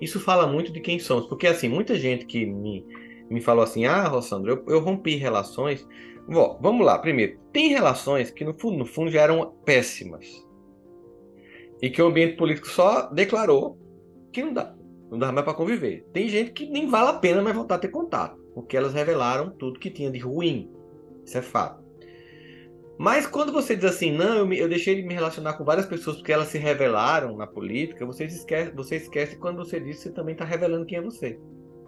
Isso 0.02 0.20
fala 0.20 0.48
muito 0.48 0.72
de 0.72 0.80
quem 0.80 1.00
somos, 1.00 1.26
porque 1.28 1.48
assim, 1.48 1.68
muita 1.68 1.96
gente 1.96 2.26
que 2.26 2.46
me, 2.46 2.86
me 3.30 3.42
falou 3.42 3.64
assim: 3.64 3.86
ah, 3.86 4.08
Rossandro, 4.08 4.52
eu, 4.52 4.76
eu 4.76 4.80
rompi 4.80 5.16
relações. 5.16 5.88
Bom, 6.28 6.58
vamos 6.62 6.86
lá, 6.86 6.98
primeiro, 6.98 7.40
tem 7.54 7.70
relações 7.70 8.32
que 8.32 8.44
no 8.44 8.54
fundo, 8.54 8.78
no 8.78 8.86
fundo 8.86 9.12
já 9.12 9.22
eram 9.22 9.54
péssimas. 9.64 10.26
E 11.82 11.90
que 11.90 12.02
o 12.02 12.08
ambiente 12.08 12.36
político 12.36 12.68
só 12.68 13.08
declarou 13.12 13.78
que 14.34 14.44
não 14.44 14.54
dá, 14.54 14.76
não 15.12 15.20
dá 15.20 15.32
mais 15.32 15.46
para 15.46 15.54
conviver. 15.54 16.04
Tem 16.12 16.28
gente 16.28 16.52
que 16.52 16.68
nem 16.68 16.90
vale 16.90 17.10
a 17.10 17.14
pena 17.14 17.42
mais 17.42 17.56
voltar 17.56 17.76
a 17.76 17.80
ter 17.80 17.90
contato, 17.90 18.38
porque 18.56 18.76
elas 18.76 18.94
revelaram 18.94 19.52
tudo 19.52 19.80
que 19.80 19.92
tinha 19.92 20.10
de 20.10 20.20
ruim. 20.20 20.72
Isso 21.24 21.38
é 21.38 21.42
fato. 21.42 21.85
Mas 22.98 23.28
quando 23.28 23.52
você 23.52 23.76
diz 23.76 23.86
assim, 23.86 24.12
não, 24.12 24.36
eu, 24.38 24.48
me, 24.48 24.58
eu, 24.58 24.70
deixei 24.70 24.96
de 24.96 25.04
me 25.04 25.14
relacionar 25.14 25.54
com 25.54 25.66
várias 25.66 25.86
pessoas 25.86 26.16
porque 26.18 26.32
elas 26.32 26.48
se 26.48 26.58
revelaram 26.58 27.36
na 27.36 27.46
política, 27.46 28.06
você 28.06 28.24
esquece, 28.24 28.72
você 28.72 28.96
esquece 28.96 29.36
quando 29.36 29.58
você 29.58 29.80
diz 29.80 29.98
que 29.98 30.04
você 30.04 30.12
também 30.12 30.34
está 30.34 30.46
revelando 30.46 30.86
quem 30.86 31.00
é 31.00 31.02
você. 31.02 31.40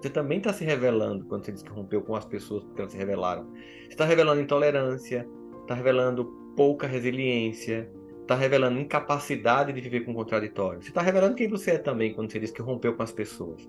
Você 0.02 0.10
também 0.10 0.38
está 0.38 0.52
se 0.52 0.66
revelando 0.66 1.26
quando 1.26 1.46
você 1.46 1.52
diz 1.52 1.64
que 1.64 1.70
rompeu 1.70 2.02
com 2.02 2.16
as 2.16 2.26
pessoas 2.26 2.64
porque 2.64 2.82
elas 2.82 2.92
se 2.92 2.98
revelaram. 2.98 3.50
Você 3.54 3.90
está 3.90 4.06
revelando 4.06 4.42
intolerância, 4.42 5.28
está 5.62 5.74
revelando 5.74 6.26
pouca 6.56 6.86
resiliência, 6.86 7.90
está 8.22 8.36
revelando 8.36 8.80
incapacidade 8.80 9.72
de 9.72 9.80
viver 9.80 10.02
com 10.02 10.14
contraditório. 10.14 10.84
Você 10.84 10.90
está 10.90 11.02
revelando 11.02 11.36
quem 11.36 11.48
você 11.48 11.72
é 11.72 11.78
também 11.78 12.14
quando 12.14 12.32
você 12.32 12.40
diz 12.40 12.52
que 12.52 12.62
rompeu 12.62 12.94
com 12.96 13.04
as 13.04 13.12
pessoas. 13.12 13.68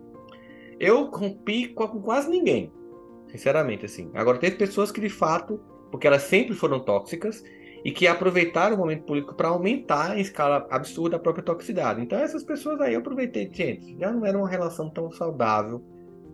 Eu 0.81 1.05
rompi 1.05 1.68
com 1.68 1.87
quase 2.03 2.29
ninguém, 2.29 2.72
sinceramente, 3.29 3.87
assim. 3.87 4.11
Agora, 4.14 4.38
teve 4.38 4.57
pessoas 4.57 4.90
que 4.90 5.01
de 5.01 5.09
fato 5.09 5.61
porque 5.90 6.07
elas 6.07 6.22
sempre 6.22 6.55
foram 6.55 6.81
tóxicas 6.81 7.42
e 7.85 7.92
que 7.92 8.07
aproveitaram 8.07 8.77
o 8.77 8.79
momento 8.79 9.05
político 9.05 9.35
para 9.35 9.48
aumentar 9.48 10.16
em 10.16 10.20
escala 10.20 10.66
absurda 10.70 11.16
a 11.16 11.18
própria 11.18 11.44
toxicidade. 11.44 12.03
Então 12.03 12.18
essas 12.18 12.42
pessoas 12.42 12.81
aí 12.81 12.94
eu 12.94 13.01
aproveitei, 13.01 13.48
gente, 13.53 13.96
já 13.98 14.12
não 14.12 14.27
era 14.27 14.37
uma 14.37 14.48
relação 14.48 14.90
tão 14.90 15.11
saudável. 15.11 15.83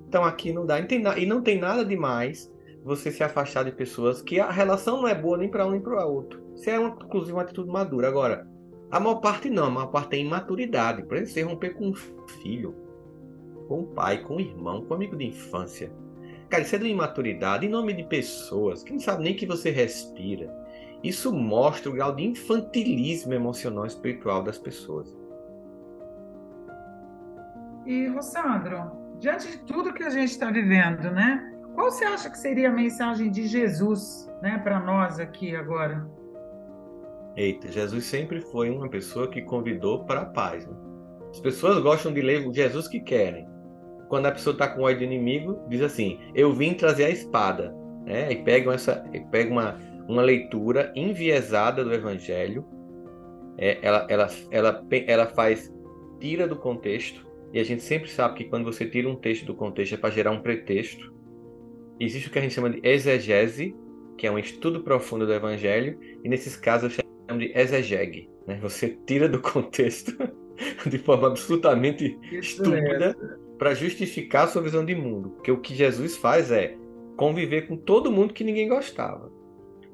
Então 0.09 0.25
aqui 0.25 0.53
não 0.53 0.65
dá, 0.65 0.79
e 0.81 1.27
não 1.27 1.43
tem 1.43 1.59
nada 1.59 1.85
demais 1.85 2.53
você 2.83 3.11
se 3.11 3.23
afastar 3.23 3.65
de 3.65 3.73
pessoas 3.73 4.21
que 4.21 4.39
a 4.39 4.51
relação 4.51 4.99
não 4.99 5.09
é 5.09 5.15
boa 5.15 5.39
nem 5.39 5.49
para 5.49 5.67
um 5.67 5.71
nem 5.71 5.81
para 5.81 6.07
o 6.07 6.15
outro. 6.15 6.43
Isso 6.55 6.69
é 6.69 6.79
uma, 6.79 6.89
inclusive 6.89 7.33
uma 7.33 7.43
atitude 7.43 7.71
madura. 7.71 8.09
Agora, 8.09 8.47
a 8.91 9.01
maior 9.01 9.17
parte 9.17 9.49
não, 9.49 9.67
a 9.67 9.71
maior 9.71 9.87
parte 9.87 10.11
tem 10.11 10.27
imaturidade. 10.27 11.03
Por 11.03 11.17
exemplo, 11.17 11.33
você 11.33 11.43
romper 11.43 11.71
com 11.71 11.89
um 11.89 11.95
filho, 11.95 12.75
com 13.67 13.81
um 13.81 13.87
pai, 13.87 14.23
com 14.23 14.37
um 14.37 14.41
irmão, 14.41 14.85
com 14.85 14.93
um 14.93 14.97
amigo 14.97 15.17
de 15.17 15.25
infância 15.25 15.91
Cara, 16.49 16.63
isso 16.63 16.77
é 16.77 16.79
de 16.79 16.87
imaturidade 16.87 17.67
em 17.67 17.69
nome 17.69 17.93
de 17.93 18.05
pessoas 18.05 18.83
que 18.83 18.93
não 18.93 19.01
sabem 19.01 19.25
nem 19.25 19.37
que 19.37 19.47
você 19.47 19.71
respira. 19.71 20.55
Isso 21.03 21.33
mostra 21.33 21.91
o 21.91 21.95
grau 21.95 22.15
de 22.15 22.25
infantilismo 22.25 23.35
emocional 23.35 23.85
e 23.85 23.89
espiritual 23.89 24.43
das 24.43 24.59
pessoas. 24.59 25.15
E, 27.87 28.07
Rossandro, 28.09 28.91
diante 29.21 29.51
de 29.51 29.59
tudo 29.59 29.93
que 29.93 30.03
a 30.03 30.11
gente 30.11 30.31
está 30.31 30.51
vivendo, 30.51 31.11
né? 31.11 31.53
Qual 31.75 31.91
você 31.91 32.05
acha 32.05 32.31
que 32.31 32.39
seria 32.39 32.71
a 32.71 32.73
mensagem 32.73 33.31
de 33.31 33.47
Jesus, 33.47 34.31
né, 34.41 34.59
para 34.59 34.81
nós 34.81 35.19
aqui 35.19 35.55
agora? 35.55 36.09
Eita, 37.37 37.71
Jesus 37.71 38.05
sempre 38.05 38.41
foi 38.41 38.71
uma 38.71 38.89
pessoa 38.89 39.29
que 39.29 39.43
convidou 39.43 40.05
para 40.05 40.21
a 40.21 40.27
paz. 40.27 40.67
Né? 40.67 40.77
As 41.31 41.41
pessoas 41.41 41.83
gostam 41.83 42.13
de 42.13 42.23
ler 42.23 42.47
o 42.47 42.55
Jesus 42.55 42.87
que 42.87 43.01
querem 43.01 43.54
quando 44.15 44.27
a 44.27 44.31
pessoa 44.31 44.53
está 44.53 44.69
com 44.69 44.83
ódio 44.83 44.99
do 44.99 45.05
inimigo, 45.13 45.61
diz 45.69 45.83
assim: 45.83 46.21
Eu 46.37 46.53
vim 46.53 46.73
trazer 46.73 47.07
a 47.07 47.11
espada. 47.11 47.75
Né? 48.05 48.31
E 48.31 48.37
pega, 48.45 48.73
essa, 48.73 49.05
pega 49.33 49.51
uma, 49.51 49.77
uma 50.07 50.23
leitura 50.23 50.93
enviesada 50.95 51.85
do 51.85 51.93
evangelho. 51.93 52.65
É, 53.59 53.77
ela, 53.83 54.07
ela, 54.09 54.31
ela, 54.53 54.87
ela 55.09 55.27
faz, 55.27 55.75
tira 56.21 56.47
do 56.47 56.55
contexto. 56.55 57.27
E 57.53 57.59
a 57.59 57.65
gente 57.65 57.83
sempre 57.83 58.09
sabe 58.09 58.37
que 58.37 58.45
quando 58.45 58.65
você 58.65 58.87
tira 58.87 59.09
um 59.09 59.17
texto 59.17 59.47
do 59.47 59.55
contexto 59.55 59.95
é 59.95 59.97
para 59.97 60.11
gerar 60.11 60.31
um 60.31 60.41
pretexto. 60.41 61.13
Existe 61.99 62.29
o 62.29 62.31
que 62.31 62.39
a 62.39 62.43
gente 62.43 62.55
chama 62.55 62.71
de 62.71 62.81
exegese, 62.89 63.75
que 64.17 64.29
é 64.29 64.31
um 64.31 64.39
estudo 64.39 64.85
profundo 64.85 65.27
do 65.27 65.35
evangelho. 65.35 65.99
E 66.23 66.29
nesses 66.29 66.55
casos 66.55 66.97
eu 66.97 67.05
chamo 67.29 67.41
de 67.41 67.51
exegege. 67.53 68.31
Né? 68.47 68.61
Você 68.63 68.97
tira 69.09 69.29
do 69.29 69.41
contexto 69.41 70.17
de 70.87 70.99
forma 70.99 71.27
absolutamente 71.27 72.17
Isso 72.31 72.63
estúpida 72.63 73.17
para 73.59 73.75
justificar 73.75 74.45
a 74.45 74.49
sua 74.49 74.63
visão 74.63 74.85
de 74.85 74.95
mundo. 74.95 75.31
Porque 75.31 75.51
o 75.51 75.61
que 75.61 75.75
Jesus 75.75 76.17
faz 76.17 76.51
é 76.51 76.77
conviver 77.17 77.69
com 77.69 77.77
todo 77.77 78.13
mundo 78.13 78.35
que 78.35 78.45
ninguém 78.45 78.69
gostava. 78.69 79.31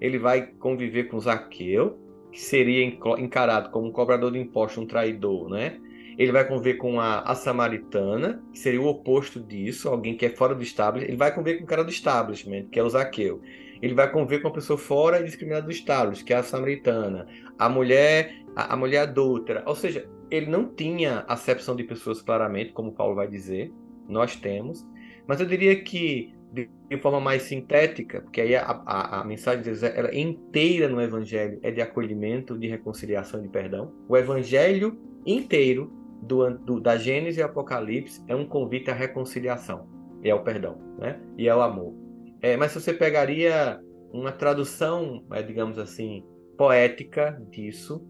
Ele 0.01 0.19
vai 0.19 0.47
conviver 0.47 1.05
com 1.05 1.21
Zaqueu, 1.21 1.99
que 2.33 2.41
seria 2.41 2.85
encarado 2.85 3.71
como 3.71 3.89
um 3.89 3.93
cobrador 3.93 4.33
de 4.33 4.39
impostos, 4.39 4.83
um 4.83 4.87
traidor, 4.87 5.51
né? 5.51 5.79
ele 6.21 6.33
vai 6.33 6.47
conviver 6.47 6.75
com 6.75 7.01
a, 7.01 7.21
a 7.21 7.35
samaritana, 7.35 8.43
que 8.53 8.59
seria 8.59 8.83
o 8.83 8.87
oposto 8.87 9.41
disso, 9.41 9.89
alguém 9.89 10.15
que 10.15 10.27
é 10.27 10.29
fora 10.29 10.55
do 10.55 10.63
establishment. 10.63 11.09
Ele 11.09 11.17
vai 11.17 11.35
conviver 11.35 11.57
com 11.57 11.65
o 11.65 11.67
cara 11.67 11.83
do 11.83 11.91
establishment, 11.91 12.67
que 12.71 12.79
é 12.79 12.83
o 12.83 12.91
Zaqueu. 12.91 13.41
Ele 13.81 13.95
vai 13.95 14.13
conviver 14.13 14.43
com 14.43 14.49
a 14.49 14.53
pessoa 14.53 14.79
fora 14.79 15.19
e 15.19 15.25
discriminada 15.25 15.65
do 15.65 15.73
establishment, 15.73 16.27
que 16.27 16.35
é 16.35 16.37
a 16.37 16.43
samaritana. 16.43 17.27
A 17.59 17.71
mulher, 17.71 18.35
a, 18.55 18.75
a 18.75 18.77
mulher 18.77 18.99
adulta. 18.99 19.63
Ou 19.65 19.75
seja, 19.75 20.07
ele 20.31 20.47
não 20.47 20.67
tinha 20.67 21.25
acepção 21.29 21.75
de 21.75 21.85
pessoas 21.85 22.23
claramente, 22.23 22.73
como 22.73 22.93
Paulo 22.93 23.15
vai 23.15 23.29
dizer. 23.29 23.73
Nós 24.09 24.37
temos. 24.37 24.87
Mas 25.27 25.41
eu 25.41 25.47
diria 25.47 25.81
que 25.83 26.35
de, 26.53 26.69
forma 27.01 27.21
mais 27.21 27.43
sintética, 27.43 28.21
porque 28.21 28.41
aí 28.41 28.57
a, 28.57 28.83
a, 28.85 29.21
a 29.21 29.25
mensagem 29.25 29.61
de 29.61 29.67
Jesus 29.67 29.95
ela 29.95 30.09
é 30.09 30.19
inteira 30.19 30.89
no 30.89 31.01
Evangelho 31.01 31.59
é 31.63 31.71
de 31.71 31.81
acolhimento, 31.81 32.59
de 32.59 32.67
reconciliação 32.67 33.41
e 33.41 33.45
de 33.45 33.49
perdão. 33.49 33.93
O 34.09 34.17
Evangelho 34.17 34.99
inteiro, 35.25 35.93
do, 36.23 36.51
do, 36.59 36.81
da 36.81 36.97
Gênesis 36.97 37.39
e 37.39 37.43
Apocalipse, 37.43 38.23
é 38.27 38.35
um 38.35 38.45
convite 38.45 38.91
à 38.91 38.95
reconciliação, 38.95 39.89
e 40.23 40.31
ao 40.31 40.43
perdão, 40.43 40.79
né? 40.99 41.21
e 41.39 41.49
ao 41.49 41.63
amor. 41.63 41.95
É, 42.43 42.57
mas 42.57 42.73
se 42.73 42.81
você 42.81 42.93
pegaria 42.93 43.81
uma 44.13 44.33
tradução, 44.33 45.25
é, 45.33 45.43
digamos 45.43 45.79
assim, 45.79 46.25
poética 46.59 47.41
disso, 47.51 48.05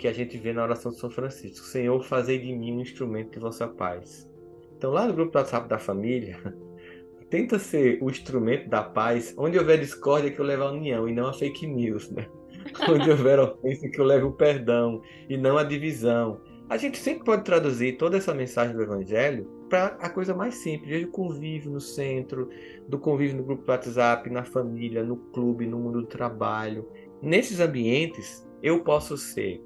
que 0.00 0.08
a 0.08 0.12
gente 0.14 0.38
vê 0.38 0.50
na 0.54 0.62
oração 0.62 0.90
de 0.90 0.98
São 0.98 1.10
Francisco: 1.10 1.66
Senhor, 1.66 2.02
fazei 2.02 2.38
de 2.38 2.56
mim 2.56 2.72
um 2.72 2.80
instrumento 2.80 3.32
de 3.32 3.38
vossa 3.38 3.68
paz. 3.68 4.26
Então, 4.74 4.90
lá 4.90 5.06
no 5.06 5.12
grupo 5.12 5.30
do 5.30 5.36
WhatsApp 5.36 5.68
da 5.68 5.78
família, 5.78 6.38
tenta 7.28 7.58
ser 7.58 7.98
o 8.00 8.08
instrumento 8.08 8.66
da 8.70 8.82
paz, 8.82 9.34
onde 9.36 9.58
houver 9.58 9.78
discórdia 9.78 10.30
que 10.30 10.40
eu 10.40 10.44
leve 10.44 10.62
a 10.62 10.70
união 10.70 11.06
e 11.06 11.12
não 11.12 11.26
a 11.26 11.34
fake 11.34 11.66
news, 11.66 12.10
né? 12.10 12.26
onde 12.88 13.10
houver 13.10 13.38
ofensa 13.38 13.90
que 13.90 14.00
eu 14.00 14.04
leve 14.06 14.24
o 14.24 14.32
perdão 14.32 15.02
e 15.28 15.36
não 15.36 15.58
a 15.58 15.64
divisão. 15.64 16.40
A 16.70 16.78
gente 16.78 16.96
sempre 16.96 17.24
pode 17.24 17.44
traduzir 17.44 17.98
toda 17.98 18.16
essa 18.16 18.32
mensagem 18.32 18.74
do 18.74 18.82
Evangelho 18.82 19.44
para 19.68 19.98
a 20.00 20.08
coisa 20.08 20.34
mais 20.34 20.54
simples, 20.54 21.02
do 21.04 21.10
convívio 21.10 21.70
no 21.70 21.80
centro, 21.80 22.48
do 22.88 22.98
convívio 22.98 23.36
no 23.36 23.44
grupo 23.44 23.64
do 23.64 23.70
WhatsApp, 23.70 24.30
na 24.30 24.44
família, 24.44 25.04
no 25.04 25.16
clube, 25.16 25.66
no 25.66 25.78
mundo 25.78 26.00
do 26.00 26.06
trabalho. 26.06 26.88
Nesses 27.20 27.60
ambientes, 27.60 28.48
eu 28.62 28.82
posso 28.82 29.16
ser 29.16 29.62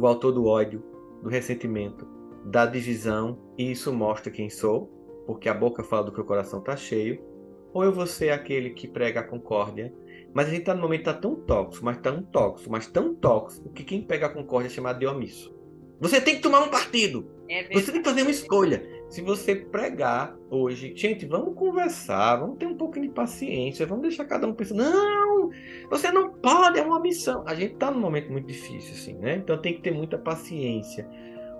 o 0.00 0.06
autor 0.06 0.32
do 0.32 0.44
ódio, 0.44 0.82
do 1.22 1.28
ressentimento, 1.28 2.06
da 2.44 2.66
divisão, 2.66 3.38
e 3.56 3.70
isso 3.70 3.92
mostra 3.92 4.30
quem 4.30 4.50
sou, 4.50 4.92
porque 5.26 5.48
a 5.48 5.54
boca 5.54 5.82
fala 5.82 6.04
do 6.04 6.12
que 6.12 6.20
o 6.20 6.24
coração 6.24 6.60
está 6.60 6.76
cheio, 6.76 7.24
ou 7.72 7.82
eu 7.82 7.92
vou 7.92 8.06
ser 8.06 8.30
aquele 8.30 8.70
que 8.70 8.86
prega 8.86 9.20
a 9.20 9.24
concórdia. 9.24 9.92
Mas 10.34 10.46
a 10.46 10.50
gente 10.50 10.60
está 10.60 10.74
no 10.74 10.82
momento 10.82 11.04
tá 11.04 11.14
tão 11.14 11.34
tóxico, 11.34 11.84
mas 11.84 11.96
tão 11.98 12.22
tóxico, 12.22 12.70
mas 12.70 12.86
tão 12.86 13.14
tóxico, 13.14 13.70
que 13.70 13.82
quem 13.82 14.02
pega 14.02 14.26
a 14.26 14.30
concórdia 14.30 14.68
é 14.68 14.70
chamado 14.70 14.98
de 14.98 15.06
omisso. 15.06 15.54
Você 15.98 16.20
tem 16.20 16.36
que 16.36 16.42
tomar 16.42 16.60
um 16.60 16.68
partido. 16.68 17.30
É 17.48 17.64
você 17.72 17.90
tem 17.90 18.02
que 18.02 18.08
fazer 18.08 18.22
uma 18.22 18.30
escolha. 18.30 18.86
Se 19.08 19.22
você 19.22 19.54
pregar 19.54 20.36
hoje, 20.50 20.92
gente, 20.96 21.26
vamos 21.26 21.54
conversar, 21.54 22.36
vamos 22.36 22.58
ter 22.58 22.66
um 22.66 22.76
pouco 22.76 23.00
de 23.00 23.08
paciência, 23.08 23.86
vamos 23.86 24.02
deixar 24.02 24.24
cada 24.24 24.46
um 24.46 24.52
pensando, 24.52 24.82
não, 24.82 25.50
você 25.88 26.10
não 26.10 26.30
pode, 26.30 26.78
é 26.78 26.82
uma 26.82 27.00
missão. 27.00 27.44
A 27.46 27.54
gente 27.54 27.74
está 27.74 27.90
num 27.90 28.00
momento 28.00 28.32
muito 28.32 28.46
difícil, 28.46 28.94
assim, 28.94 29.14
né? 29.14 29.36
Então 29.36 29.56
tem 29.58 29.74
que 29.74 29.80
ter 29.80 29.92
muita 29.92 30.18
paciência, 30.18 31.08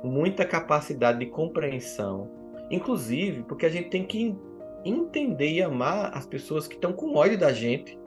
muita 0.03 0.45
capacidade 0.45 1.21
de 1.21 1.27
compreensão 1.27 2.37
Inclusive, 2.71 3.43
porque 3.45 3.67
a 3.67 3.69
gente 3.69 3.91
tem 3.91 4.05
que 4.05 4.37
entender 4.85 5.53
e 5.53 5.63
amar 5.63 6.17
as 6.17 6.27
pessoas 6.27 6.67
que 6.67 6.75
estão 6.75 6.93
com 6.93 7.15
ódio 7.15 7.39
da 7.39 7.53
gente, 7.53 7.99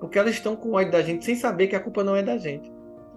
porque 0.00 0.18
elas 0.18 0.34
estão 0.34 0.56
com 0.56 0.72
ódio 0.72 0.92
da 0.92 1.02
gente 1.02 1.24
sem 1.24 1.34
saber 1.34 1.68
que 1.68 1.76
a 1.76 1.80
culpa 1.80 2.04
não 2.04 2.16
é 2.16 2.22
da 2.22 2.36
gente 2.36 2.70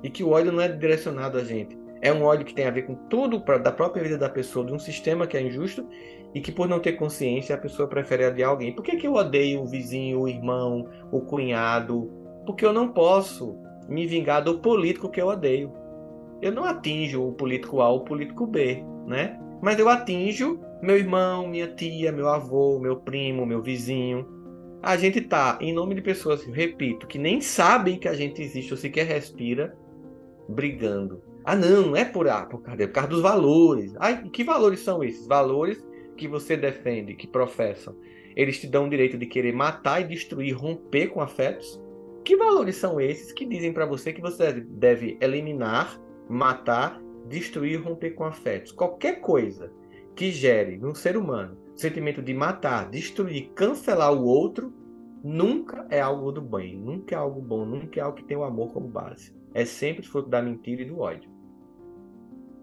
e 0.03 0.09
que 0.09 0.23
o 0.23 0.29
ódio 0.29 0.51
não 0.51 0.61
é 0.61 0.67
direcionado 0.67 1.37
a 1.37 1.43
gente. 1.43 1.77
É 2.01 2.11
um 2.11 2.23
ódio 2.23 2.45
que 2.45 2.53
tem 2.53 2.65
a 2.65 2.71
ver 2.71 2.83
com 2.83 2.95
tudo 2.95 3.41
pra, 3.41 3.57
da 3.57 3.71
própria 3.71 4.03
vida 4.03 4.17
da 4.17 4.29
pessoa, 4.29 4.65
de 4.65 4.73
um 4.73 4.79
sistema 4.79 5.25
que 5.25 5.37
é 5.37 5.41
injusto 5.41 5.87
e 6.33 6.41
que, 6.41 6.51
por 6.51 6.67
não 6.67 6.79
ter 6.79 6.93
consciência, 6.93 7.55
a 7.55 7.57
pessoa 7.57 7.87
prefere 7.87 8.25
odiar 8.25 8.49
alguém. 8.49 8.73
Por 8.73 8.83
que, 8.83 8.97
que 8.97 9.07
eu 9.07 9.13
odeio 9.13 9.61
o 9.61 9.67
vizinho, 9.67 10.21
o 10.21 10.27
irmão, 10.27 10.89
o 11.11 11.21
cunhado? 11.21 12.11
Porque 12.45 12.65
eu 12.65 12.73
não 12.73 12.89
posso 12.89 13.57
me 13.87 14.05
vingar 14.05 14.43
do 14.43 14.59
político 14.59 15.09
que 15.09 15.21
eu 15.21 15.27
odeio. 15.27 15.71
Eu 16.41 16.51
não 16.51 16.65
atinjo 16.65 17.25
o 17.25 17.33
político 17.33 17.81
A 17.81 17.89
ou 17.89 17.99
o 17.99 18.05
político 18.05 18.45
B, 18.45 18.83
né? 19.07 19.39
Mas 19.61 19.79
eu 19.79 19.87
atinjo 19.87 20.59
meu 20.81 20.97
irmão, 20.97 21.47
minha 21.47 21.67
tia, 21.67 22.11
meu 22.11 22.27
avô, 22.27 22.79
meu 22.79 22.97
primo, 22.97 23.45
meu 23.45 23.61
vizinho. 23.61 24.27
A 24.83 24.95
gente 24.97 25.21
tá 25.21 25.57
em 25.59 25.73
nome 25.73 25.95
de 25.95 26.01
pessoas, 26.01 26.43
repito, 26.45 27.07
que 27.07 27.17
nem 27.17 27.41
sabem 27.41 27.97
que 27.97 28.07
a 28.07 28.13
gente 28.13 28.41
existe 28.41 28.71
ou 28.71 28.77
sequer 28.77 29.07
respira, 29.07 29.75
brigando. 30.47 31.23
Ah, 31.45 31.55
não, 31.55 31.87
não 31.87 31.95
é 31.95 32.03
por, 32.03 32.27
ah, 32.27 32.45
por, 32.45 32.61
causa, 32.61 32.87
por 32.87 32.93
causa 32.93 33.09
dos 33.09 33.21
valores. 33.21 33.93
Ai, 33.99 34.23
que 34.29 34.43
valores 34.43 34.79
são 34.79 35.03
esses? 35.03 35.27
Valores 35.27 35.85
que 36.17 36.27
você 36.27 36.57
defende, 36.57 37.13
que 37.13 37.27
professam. 37.27 37.95
Eles 38.35 38.59
te 38.59 38.67
dão 38.67 38.87
o 38.87 38.89
direito 38.89 39.17
de 39.17 39.25
querer 39.25 39.53
matar 39.53 40.01
e 40.01 40.05
destruir, 40.05 40.55
romper 40.55 41.07
com 41.07 41.21
afetos. 41.21 41.81
Que 42.23 42.35
valores 42.35 42.75
são 42.75 42.99
esses 42.99 43.31
que 43.31 43.45
dizem 43.45 43.71
para 43.71 43.85
você 43.85 44.11
que 44.11 44.21
você 44.21 44.51
deve 44.51 45.17
eliminar, 45.21 46.01
matar, 46.27 46.99
destruir, 47.27 47.81
romper 47.81 48.11
com 48.11 48.23
afetos? 48.23 48.71
Qualquer 48.71 49.21
coisa 49.21 49.71
que 50.15 50.31
gere 50.31 50.77
no 50.77 50.95
ser 50.95 51.15
humano 51.15 51.65
o 51.75 51.79
sentimento 51.79 52.21
de 52.21 52.33
matar, 52.33 52.89
destruir, 52.89 53.51
cancelar 53.53 54.13
o 54.13 54.23
outro, 54.23 54.73
nunca 55.21 55.85
é 55.89 55.99
algo 55.99 56.31
do 56.31 56.41
bem, 56.41 56.77
nunca 56.77 57.13
é 57.13 57.17
algo 57.17 57.41
bom, 57.41 57.65
nunca 57.65 57.99
é 57.99 58.03
algo 58.03 58.15
que 58.15 58.23
tem 58.23 58.37
o 58.37 58.45
amor 58.45 58.71
como 58.71 58.87
base. 58.87 59.35
É 59.53 59.65
sempre 59.65 60.07
fruto 60.07 60.29
da 60.29 60.41
mentira 60.41 60.81
e 60.81 60.85
do 60.85 60.99
ódio. 60.99 61.29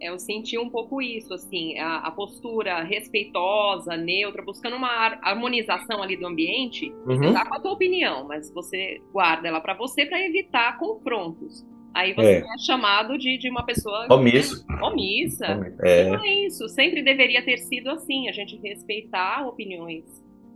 Eu 0.02 0.18
senti 0.18 0.58
um 0.58 0.68
pouco 0.68 1.00
isso, 1.00 1.32
assim, 1.32 1.78
a, 1.78 1.98
a 1.98 2.10
postura 2.10 2.82
respeitosa, 2.82 3.96
neutra, 3.96 4.42
buscando 4.42 4.74
uma 4.74 4.88
harmonização 5.22 6.02
ali 6.02 6.16
do 6.16 6.26
ambiente. 6.26 6.90
Uhum. 7.06 7.16
Você 7.16 7.32
tá 7.32 7.46
com 7.46 7.54
a 7.54 7.60
tua 7.60 7.72
opinião, 7.72 8.26
mas 8.26 8.52
você 8.52 9.00
guarda 9.12 9.46
ela 9.46 9.60
para 9.60 9.74
você 9.74 10.04
para 10.04 10.20
evitar 10.20 10.76
confrontos. 10.78 11.64
Aí 11.94 12.14
você 12.14 12.38
é, 12.38 12.38
é 12.38 12.58
chamado 12.58 13.16
de, 13.16 13.38
de 13.38 13.48
uma 13.48 13.64
pessoa 13.64 14.06
omisso. 14.10 14.66
Né, 14.66 14.78
omissa. 14.82 15.74
É. 15.82 16.10
Não 16.10 16.24
é 16.24 16.34
isso. 16.46 16.68
Sempre 16.70 17.02
deveria 17.02 17.44
ter 17.44 17.58
sido 17.58 17.90
assim, 17.90 18.28
a 18.28 18.32
gente 18.32 18.56
respeitar 18.56 19.46
opiniões 19.46 20.04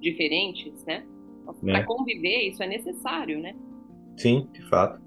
diferentes, 0.01 0.85
né? 0.85 1.05
Para 1.61 1.79
é. 1.79 1.83
conviver, 1.85 2.49
isso 2.49 2.63
é 2.63 2.67
necessário, 2.67 3.39
né? 3.39 3.55
Sim, 4.17 4.49
de 4.53 4.63
fato. 4.69 5.01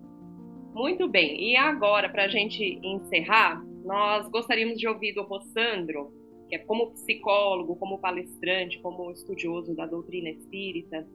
Muito 0.73 1.07
bem. 1.09 1.51
E 1.51 1.57
agora, 1.57 2.07
para 2.09 2.25
a 2.25 2.27
gente 2.27 2.79
encerrar, 2.83 3.61
nós 3.89 4.29
gostaríamos 4.29 4.77
de 4.77 4.87
ouvir 4.87 5.13
do 5.13 5.23
Rossandro, 5.23 6.13
que 6.47 6.55
é 6.55 6.59
como 6.59 6.91
psicólogo, 6.91 7.75
como 7.75 7.97
palestrante, 7.97 8.79
como 8.81 9.11
estudioso 9.11 9.75
da 9.75 9.87
doutrina 9.87 10.29
espírita, 10.29 11.07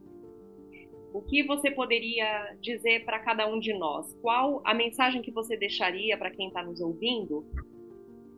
o 1.13 1.21
que 1.21 1.41
você 1.43 1.71
poderia 1.71 2.53
dizer 2.59 3.05
para 3.05 3.19
cada 3.19 3.47
um 3.47 3.61
de 3.61 3.73
nós? 3.73 4.13
Qual 4.21 4.61
a 4.65 4.73
mensagem 4.73 5.21
que 5.21 5.31
você 5.31 5.55
deixaria 5.55 6.17
para 6.17 6.29
quem 6.29 6.49
está 6.49 6.61
nos 6.61 6.81
ouvindo 6.81 7.45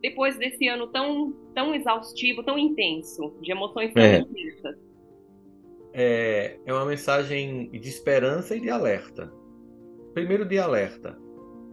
depois 0.00 0.38
desse 0.38 0.68
ano 0.68 0.86
tão, 0.86 1.32
tão 1.52 1.74
exaustivo, 1.74 2.44
tão 2.44 2.56
intenso, 2.56 3.36
de 3.42 3.50
emoções 3.50 3.92
tão 3.92 4.02
é. 4.04 4.18
intensas? 4.20 4.78
É, 5.92 6.60
é 6.64 6.72
uma 6.72 6.84
mensagem 6.84 7.68
de 7.70 7.88
esperança 7.88 8.54
e 8.54 8.60
de 8.60 8.70
alerta. 8.70 9.32
Primeiro, 10.14 10.44
de 10.44 10.60
alerta: 10.60 11.18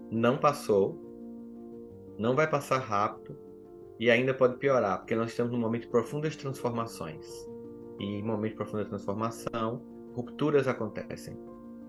não 0.09 0.39
passou, 0.39 1.04
não 2.17 2.35
vai 2.35 2.49
passar 2.49 2.79
rápido 2.79 3.37
e 3.99 4.09
ainda 4.09 4.33
pode 4.33 4.57
piorar, 4.57 4.99
porque 4.99 5.15
nós 5.15 5.31
estamos 5.31 5.51
num 5.51 5.59
momento 5.59 5.83
de 5.83 5.89
profundas 5.89 6.35
transformações. 6.35 7.25
E 7.99 8.03
em 8.03 8.23
momento 8.23 8.51
de 8.51 8.57
profunda 8.57 8.85
transformação, 8.85 9.81
rupturas 10.13 10.67
acontecem, 10.67 11.37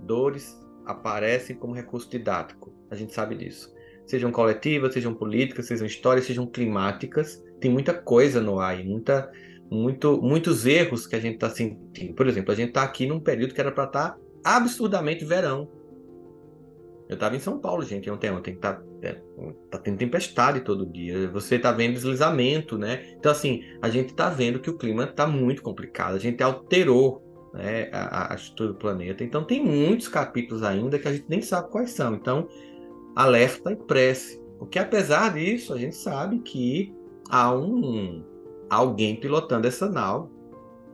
dores 0.01 0.57
aparecem 0.85 1.57
como 1.57 1.75
recurso 1.75 2.09
didático. 2.09 2.73
A 2.91 2.95
gente 2.95 3.13
sabe 3.13 3.35
disso. 3.35 3.75
Sejam 4.07 4.31
coletivas, 4.31 4.95
sejam 4.95 5.13
políticas, 5.13 5.67
sejam 5.67 5.85
histórias, 5.85 6.27
sejam 6.27 6.47
climáticas. 6.47 7.43
Tem 7.61 7.71
muita 7.71 7.93
coisa 7.93 8.41
no 8.41 8.61
ar, 8.61 8.79
muita, 8.85 9.31
muito, 9.69 10.23
muitos 10.23 10.65
erros 10.65 11.09
que 11.09 11.17
a 11.17 11.21
gente 11.21 11.35
está 11.35 11.51
sentindo. 11.51 12.15
Por 12.15 12.29
exemplo, 12.29 12.53
a 12.53 12.55
gente 12.55 12.69
está 12.69 12.85
aqui 12.85 13.05
num 13.07 13.19
período 13.19 13.53
que 13.53 13.61
era 13.61 13.73
para 13.73 13.85
estar 13.85 14.11
tá 14.11 14.19
absurdamente 14.45 15.25
verão. 15.25 15.69
Eu 17.09 17.15
estava 17.15 17.35
em 17.35 17.41
São 17.41 17.59
Paulo, 17.59 17.83
gente, 17.83 18.09
ontem, 18.09 18.31
ontem 18.31 18.55
tá, 18.57 18.81
é, 19.07 19.23
tá 19.71 19.79
tendo 19.79 19.99
tempestade 19.99 20.61
todo 20.61 20.87
dia. 20.87 21.29
Você 21.31 21.57
está 21.57 21.73
vendo 21.73 21.95
deslizamento, 21.95 22.77
né? 22.77 23.15
Então, 23.19 23.31
assim, 23.31 23.63
a 23.81 23.89
gente 23.89 24.11
está 24.11 24.29
vendo 24.29 24.59
que 24.59 24.71
o 24.71 24.77
clima 24.77 25.05
está 25.05 25.27
muito 25.27 25.63
complicado. 25.63 26.15
A 26.15 26.19
gente 26.19 26.43
alterou 26.43 27.23
né, 27.57 27.89
a, 27.93 28.33
a 28.33 28.37
estrutura 28.37 28.69
do 28.69 28.75
planeta. 28.75 29.25
Então 29.25 29.43
tem 29.43 29.65
muitos 29.65 30.09
capítulos 30.09 30.63
ainda 30.63 30.99
que 30.99 31.09
a 31.09 31.13
gente 31.13 31.27
nem 31.29 31.43
sabe 31.43 31.71
quais 31.71 31.91
são. 31.91 32.15
Então, 32.15 32.49
alerta 33.15 33.73
e 33.73 33.77
prece. 33.77 34.41
Porque 34.59 34.79
apesar 34.79 35.35
disso, 35.35 35.73
a 35.73 35.79
gente 35.79 35.97
sabe 35.97 36.39
que 36.41 36.95
há 37.31 37.53
um 37.53 38.25
alguém 38.69 39.17
pilotando 39.17 39.67
essa 39.67 39.89
nau. 39.89 40.31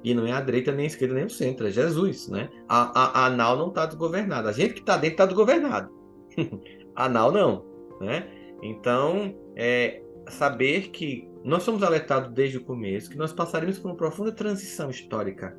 E 0.04 0.14
não 0.14 0.26
é 0.26 0.32
a 0.32 0.40
direita, 0.40 0.72
nem 0.72 0.84
a 0.84 0.88
esquerda, 0.88 1.14
nem 1.14 1.26
o 1.26 1.30
centro, 1.30 1.66
é 1.66 1.70
Jesus, 1.70 2.26
né? 2.26 2.48
A, 2.68 3.20
a, 3.22 3.26
a 3.26 3.30
nau 3.30 3.56
não 3.56 3.68
está 3.68 3.86
desgovernada. 3.86 4.48
A 4.48 4.52
gente 4.52 4.74
que 4.74 4.80
está 4.80 4.96
dentro 4.96 5.14
está 5.14 5.26
desgovernado. 5.26 5.92
a 6.96 7.08
nau 7.08 7.30
não, 7.30 7.64
né? 8.00 8.28
Então, 8.62 9.34
é, 9.56 10.02
saber 10.28 10.90
que 10.90 11.28
nós 11.44 11.62
somos 11.62 11.82
alertados 11.82 12.32
desde 12.32 12.58
o 12.58 12.64
começo 12.64 13.10
que 13.10 13.16
nós 13.16 13.32
passaremos 13.32 13.78
por 13.78 13.90
uma 13.90 13.96
profunda 13.96 14.30
transição 14.30 14.90
histórica 14.90 15.58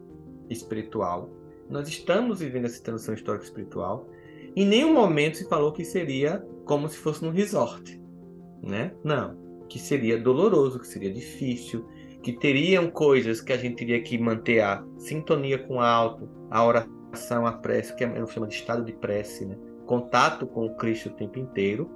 espiritual. 0.49 1.29
Nós 1.69 1.87
estamos 1.87 2.39
vivendo 2.39 2.65
essa 2.65 2.81
transição 2.81 3.13
histórica 3.13 3.45
espiritual. 3.45 4.07
Em 4.55 4.65
nenhum 4.65 4.93
momento 4.93 5.37
se 5.37 5.49
falou 5.49 5.73
que 5.73 5.83
seria 5.83 6.45
como 6.65 6.87
se 6.87 6.97
fosse 6.97 7.23
num 7.23 7.31
resort, 7.31 7.99
né? 8.61 8.93
Não, 9.03 9.37
que 9.67 9.79
seria 9.79 10.17
doloroso, 10.17 10.79
que 10.79 10.87
seria 10.87 11.11
difícil, 11.11 11.85
que 12.21 12.31
teriam 12.33 12.89
coisas 12.89 13.41
que 13.41 13.51
a 13.51 13.57
gente 13.57 13.75
teria 13.75 14.01
que 14.01 14.17
manter 14.17 14.61
a 14.61 14.85
sintonia 14.97 15.57
com 15.57 15.75
o 15.75 15.81
alto, 15.81 16.29
a 16.49 16.63
oração, 16.63 17.45
a 17.45 17.51
prece, 17.51 17.95
que 17.95 18.03
eu 18.03 18.27
chamo 18.27 18.47
de 18.47 18.55
estado 18.55 18.85
de 18.85 18.93
prece, 18.93 19.45
né? 19.45 19.57
Contato 19.85 20.47
com 20.47 20.65
o 20.65 20.75
Cristo 20.75 21.09
o 21.09 21.13
tempo 21.13 21.37
inteiro, 21.39 21.89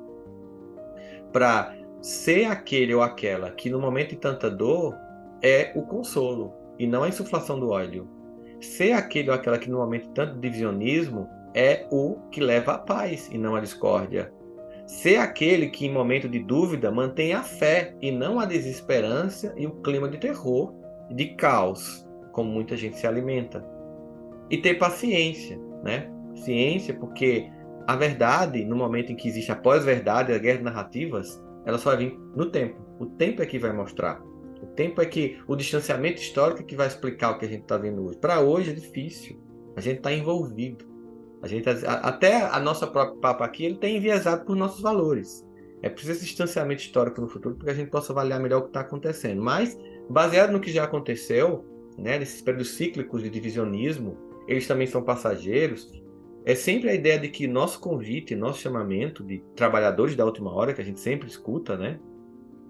para 1.38 1.76
ser 2.02 2.46
aquele 2.46 2.96
ou 2.96 3.04
aquela 3.04 3.52
que 3.52 3.70
no 3.70 3.80
momento 3.80 4.10
de 4.10 4.16
tanta 4.16 4.50
dor 4.50 4.98
é 5.40 5.72
o 5.76 5.84
consolo 5.84 6.52
e 6.80 6.88
não 6.88 7.04
a 7.04 7.10
insuflação 7.10 7.60
do 7.60 7.70
óleo. 7.70 8.10
Ser 8.60 8.94
aquele 8.94 9.30
ou 9.30 9.36
aquela 9.36 9.60
que 9.60 9.70
no 9.70 9.78
momento 9.78 10.08
de 10.08 10.14
tanto 10.16 10.40
divisionismo 10.40 11.30
é 11.54 11.86
o 11.92 12.16
que 12.32 12.42
leva 12.42 12.74
à 12.74 12.80
paz 12.80 13.30
e 13.32 13.38
não 13.38 13.56
à 13.56 13.60
discórdia. 13.60 14.34
Ser 14.88 15.18
aquele 15.18 15.68
que 15.70 15.86
em 15.86 15.94
momento 15.94 16.28
de 16.28 16.40
dúvida 16.40 16.90
mantém 16.90 17.34
a 17.34 17.44
fé 17.44 17.94
e 18.02 18.10
não 18.10 18.40
a 18.40 18.46
desesperança 18.46 19.54
e 19.56 19.68
o 19.68 19.76
clima 19.84 20.10
de 20.10 20.18
terror, 20.18 20.74
de 21.12 21.36
caos, 21.36 22.04
como 22.32 22.50
muita 22.50 22.76
gente 22.76 22.98
se 22.98 23.06
alimenta. 23.06 23.64
E 24.50 24.58
ter 24.58 24.80
paciência, 24.80 25.60
né? 25.84 26.10
Ciência, 26.34 26.96
porque 26.96 27.48
a 27.88 27.96
verdade, 27.96 28.66
no 28.66 28.76
momento 28.76 29.12
em 29.12 29.16
que 29.16 29.28
existe 29.28 29.52
a 29.52 29.56
pós-verdade, 29.56 30.34
a 30.34 30.38
guerra 30.38 30.58
de 30.58 30.64
narrativas, 30.66 31.42
ela 31.66 31.78
só 31.78 31.92
vai 31.92 32.06
vir 32.06 32.20
no 32.36 32.48
tempo. 32.52 32.80
O 33.00 33.06
tempo 33.06 33.42
é 33.42 33.46
que 33.46 33.58
vai 33.58 33.72
mostrar. 33.72 34.22
O 34.62 34.68
tempo 34.76 35.02
é 35.02 35.06
que 35.06 35.40
o 35.48 35.56
distanciamento 35.56 36.22
histórico 36.22 36.62
é 36.62 36.64
que 36.64 36.76
vai 36.76 36.88
explicar 36.88 37.32
o 37.32 37.38
que 37.38 37.46
a 37.46 37.48
gente 37.48 37.62
está 37.62 37.78
vendo 37.78 38.04
hoje. 38.04 38.18
Para 38.18 38.42
hoje 38.42 38.72
é 38.72 38.74
difícil. 38.74 39.40
A 39.76 39.82
gente 39.82 39.98
está 39.98 40.12
envolvido. 40.12 40.86
A 41.42 41.48
gente 41.48 41.70
até 41.70 42.42
a 42.42 42.60
nossa 42.60 42.88
própria 42.88 43.20
papa 43.22 43.46
aqui 43.46 43.64
ele 43.64 43.78
tem 43.78 43.98
enviesado 43.98 44.44
por 44.44 44.56
nossos 44.56 44.82
valores. 44.82 45.46
É 45.82 45.90
preciso 45.90 46.14
esse 46.14 46.26
distanciamento 46.26 46.82
histórico 46.82 47.22
no 47.22 47.30
futuro 47.30 47.56
para 47.56 47.66
que 47.66 47.72
a 47.72 47.76
gente 47.76 47.92
possa 47.92 48.12
avaliar 48.12 48.40
melhor 48.40 48.60
o 48.60 48.62
que 48.64 48.70
está 48.70 48.82
acontecendo. 48.82 49.42
Mas 49.42 49.78
baseado 50.10 50.52
no 50.52 50.60
que 50.60 50.72
já 50.72 50.84
aconteceu, 50.84 51.64
né, 51.98 52.18
nesses 52.18 52.42
períodos 52.42 52.72
cíclicos 52.72 53.22
de 53.22 53.30
divisionismo, 53.30 54.18
eles 54.48 54.68
também 54.68 54.88
são 54.88 55.04
passageiros. 55.04 55.92
É 56.48 56.56
sempre 56.56 56.90
a 56.90 56.94
ideia 56.94 57.20
de 57.20 57.28
que 57.28 57.46
nosso 57.46 57.78
convite, 57.78 58.34
nosso 58.34 58.62
chamamento 58.62 59.22
de 59.22 59.44
trabalhadores 59.54 60.16
da 60.16 60.24
última 60.24 60.50
hora, 60.50 60.74
que 60.74 60.80
a 60.80 60.84
gente 60.84 61.02
sempre 61.02 61.28
escuta, 61.28 61.76
né? 61.76 62.00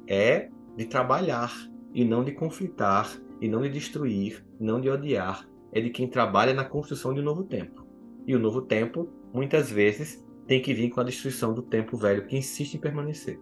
É 0.07 0.49
de 0.75 0.85
trabalhar 0.85 1.53
e 1.93 2.03
não 2.03 2.23
de 2.23 2.31
conflitar, 2.31 3.07
e 3.39 3.47
não 3.47 3.61
de 3.61 3.69
destruir, 3.69 4.43
não 4.59 4.81
de 4.81 4.89
odiar. 4.89 5.47
É 5.71 5.79
de 5.79 5.91
quem 5.91 6.07
trabalha 6.07 6.55
na 6.55 6.65
construção 6.65 7.13
de 7.13 7.19
um 7.19 7.23
novo 7.23 7.43
tempo. 7.43 7.85
E 8.25 8.35
o 8.35 8.39
novo 8.39 8.63
tempo, 8.63 9.13
muitas 9.31 9.69
vezes, 9.69 10.25
tem 10.47 10.59
que 10.59 10.73
vir 10.73 10.89
com 10.89 10.99
a 10.99 11.03
destruição 11.03 11.53
do 11.53 11.61
tempo 11.61 11.95
velho 11.95 12.25
que 12.25 12.35
insiste 12.35 12.73
em 12.73 12.79
permanecer. 12.79 13.39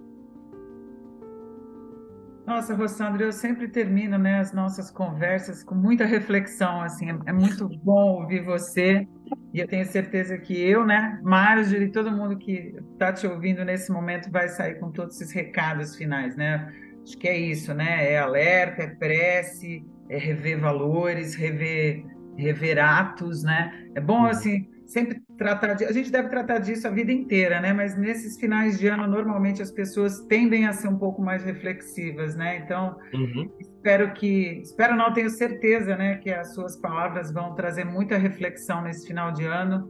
Nossa, 2.45 2.75
Rossandro, 2.75 3.23
eu 3.23 3.31
sempre 3.31 3.69
termino 3.69 4.17
né, 4.17 4.39
as 4.39 4.51
nossas 4.51 4.91
conversas 4.91 5.63
com 5.63 5.75
muita 5.75 6.03
reflexão. 6.03 6.81
Assim, 6.81 7.05
é, 7.25 7.31
muito 7.31 7.69
bom 7.69 8.21
ouvir 8.21 8.43
você 8.43 9.07
e 9.55 9.59
eu 9.61 9.67
tenho 9.69 9.85
certeza 9.85 10.37
que 10.37 10.53
eu, 10.53 10.85
né, 10.85 11.17
Marjorie 11.23 11.85
e 11.85 11.89
todo 11.89 12.11
mundo 12.11 12.37
que 12.37 12.75
está 12.91 13.13
te 13.13 13.25
ouvindo 13.25 13.63
nesse 13.63 13.89
momento 13.89 14.29
vai 14.29 14.49
sair 14.49 14.77
com 14.81 14.91
todos 14.91 15.15
esses 15.15 15.33
recados 15.33 15.95
finais, 15.95 16.35
né? 16.35 16.73
Acho 17.01 17.17
que 17.17 17.25
é 17.25 17.37
isso, 17.37 17.73
né? 17.73 18.11
É 18.11 18.19
alerta, 18.19 18.81
é 18.81 18.87
prece, 18.87 19.81
é 20.09 20.17
rever 20.17 20.59
valores, 20.59 21.35
rever, 21.35 22.03
rever 22.35 22.77
atos, 22.77 23.43
né? 23.43 23.87
É 23.95 24.01
bom, 24.01 24.23
uhum. 24.23 24.25
assim, 24.25 24.67
sempre 24.85 25.21
tratar 25.37 25.73
de, 25.73 25.85
a 25.85 25.91
gente 25.91 26.11
deve 26.11 26.29
tratar 26.29 26.59
disso 26.59 26.87
a 26.87 26.91
vida 26.91 27.11
inteira, 27.11 27.59
né? 27.59 27.73
Mas 27.73 27.97
nesses 27.97 28.39
finais 28.39 28.79
de 28.79 28.87
ano 28.87 29.07
normalmente 29.07 29.61
as 29.61 29.71
pessoas 29.71 30.21
tendem 30.21 30.67
a 30.67 30.73
ser 30.73 30.87
um 30.87 30.97
pouco 30.97 31.21
mais 31.21 31.43
reflexivas, 31.43 32.35
né? 32.35 32.57
Então 32.57 32.97
uhum. 33.13 33.49
espero 33.59 34.13
que, 34.13 34.61
espero 34.61 34.95
não 34.95 35.11
tenho 35.13 35.29
certeza, 35.29 35.95
né, 35.95 36.15
que 36.17 36.31
as 36.31 36.53
suas 36.53 36.75
palavras 36.75 37.31
vão 37.31 37.55
trazer 37.55 37.83
muita 37.83 38.17
reflexão 38.17 38.81
nesse 38.81 39.07
final 39.07 39.31
de 39.31 39.45
ano 39.45 39.89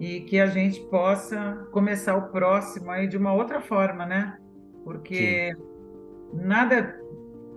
e 0.00 0.20
que 0.22 0.40
a 0.40 0.46
gente 0.46 0.80
possa 0.88 1.66
começar 1.70 2.16
o 2.16 2.30
próximo 2.30 2.90
aí 2.90 3.06
de 3.06 3.16
uma 3.16 3.32
outra 3.32 3.60
forma, 3.60 4.04
né? 4.04 4.36
Porque 4.84 5.54
Sim. 5.54 6.46
nada 6.46 7.00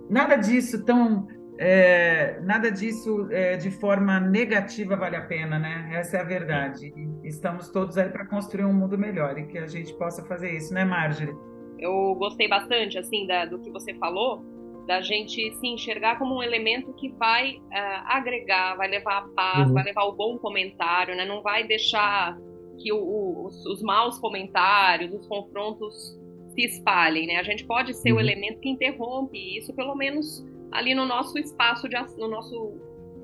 nada 0.08 0.36
disso 0.36 0.84
tão 0.84 1.26
é, 1.58 2.38
nada 2.42 2.70
disso 2.70 3.28
é, 3.30 3.56
de 3.56 3.70
forma 3.70 4.20
negativa 4.20 4.96
vale 4.96 5.16
a 5.16 5.22
pena, 5.22 5.58
né? 5.58 5.90
Essa 5.92 6.18
é 6.18 6.20
a 6.20 6.24
verdade. 6.24 6.92
Estamos 7.24 7.70
todos 7.70 7.96
aí 7.96 8.08
para 8.10 8.26
construir 8.26 8.64
um 8.64 8.72
mundo 8.72 8.98
melhor 8.98 9.38
e 9.38 9.46
que 9.46 9.58
a 9.58 9.66
gente 9.66 9.92
possa 9.94 10.24
fazer 10.24 10.54
isso, 10.56 10.74
né, 10.74 10.84
Marjorie? 10.84 11.34
Eu 11.78 12.14
gostei 12.14 12.48
bastante, 12.48 12.98
assim, 12.98 13.26
da, 13.26 13.46
do 13.46 13.58
que 13.58 13.70
você 13.70 13.94
falou, 13.94 14.42
da 14.86 15.00
gente 15.00 15.52
se 15.56 15.66
enxergar 15.66 16.18
como 16.18 16.36
um 16.36 16.42
elemento 16.42 16.92
que 16.94 17.08
vai 17.12 17.56
uh, 17.56 18.02
agregar, 18.06 18.76
vai 18.76 18.88
levar 18.88 19.18
a 19.18 19.28
paz, 19.28 19.68
uhum. 19.68 19.74
vai 19.74 19.84
levar 19.84 20.04
o 20.04 20.12
bom 20.12 20.38
comentário, 20.38 21.16
né? 21.16 21.24
Não 21.24 21.42
vai 21.42 21.66
deixar 21.66 22.36
que 22.78 22.92
o, 22.92 22.98
o, 22.98 23.46
os, 23.46 23.66
os 23.66 23.82
maus 23.82 24.18
comentários, 24.18 25.12
os 25.12 25.26
confrontos 25.26 26.18
se 26.54 26.64
espalhem, 26.64 27.26
né? 27.26 27.36
A 27.36 27.42
gente 27.42 27.64
pode 27.66 27.94
ser 27.94 28.12
uhum. 28.12 28.18
o 28.18 28.20
elemento 28.20 28.60
que 28.60 28.68
interrompe 28.68 29.58
isso, 29.58 29.74
pelo 29.74 29.94
menos 29.94 30.44
ali 30.72 30.94
no 30.94 31.04
nosso 31.04 31.38
espaço 31.38 31.88
de 31.88 31.96
no 32.18 32.28
nosso 32.28 32.74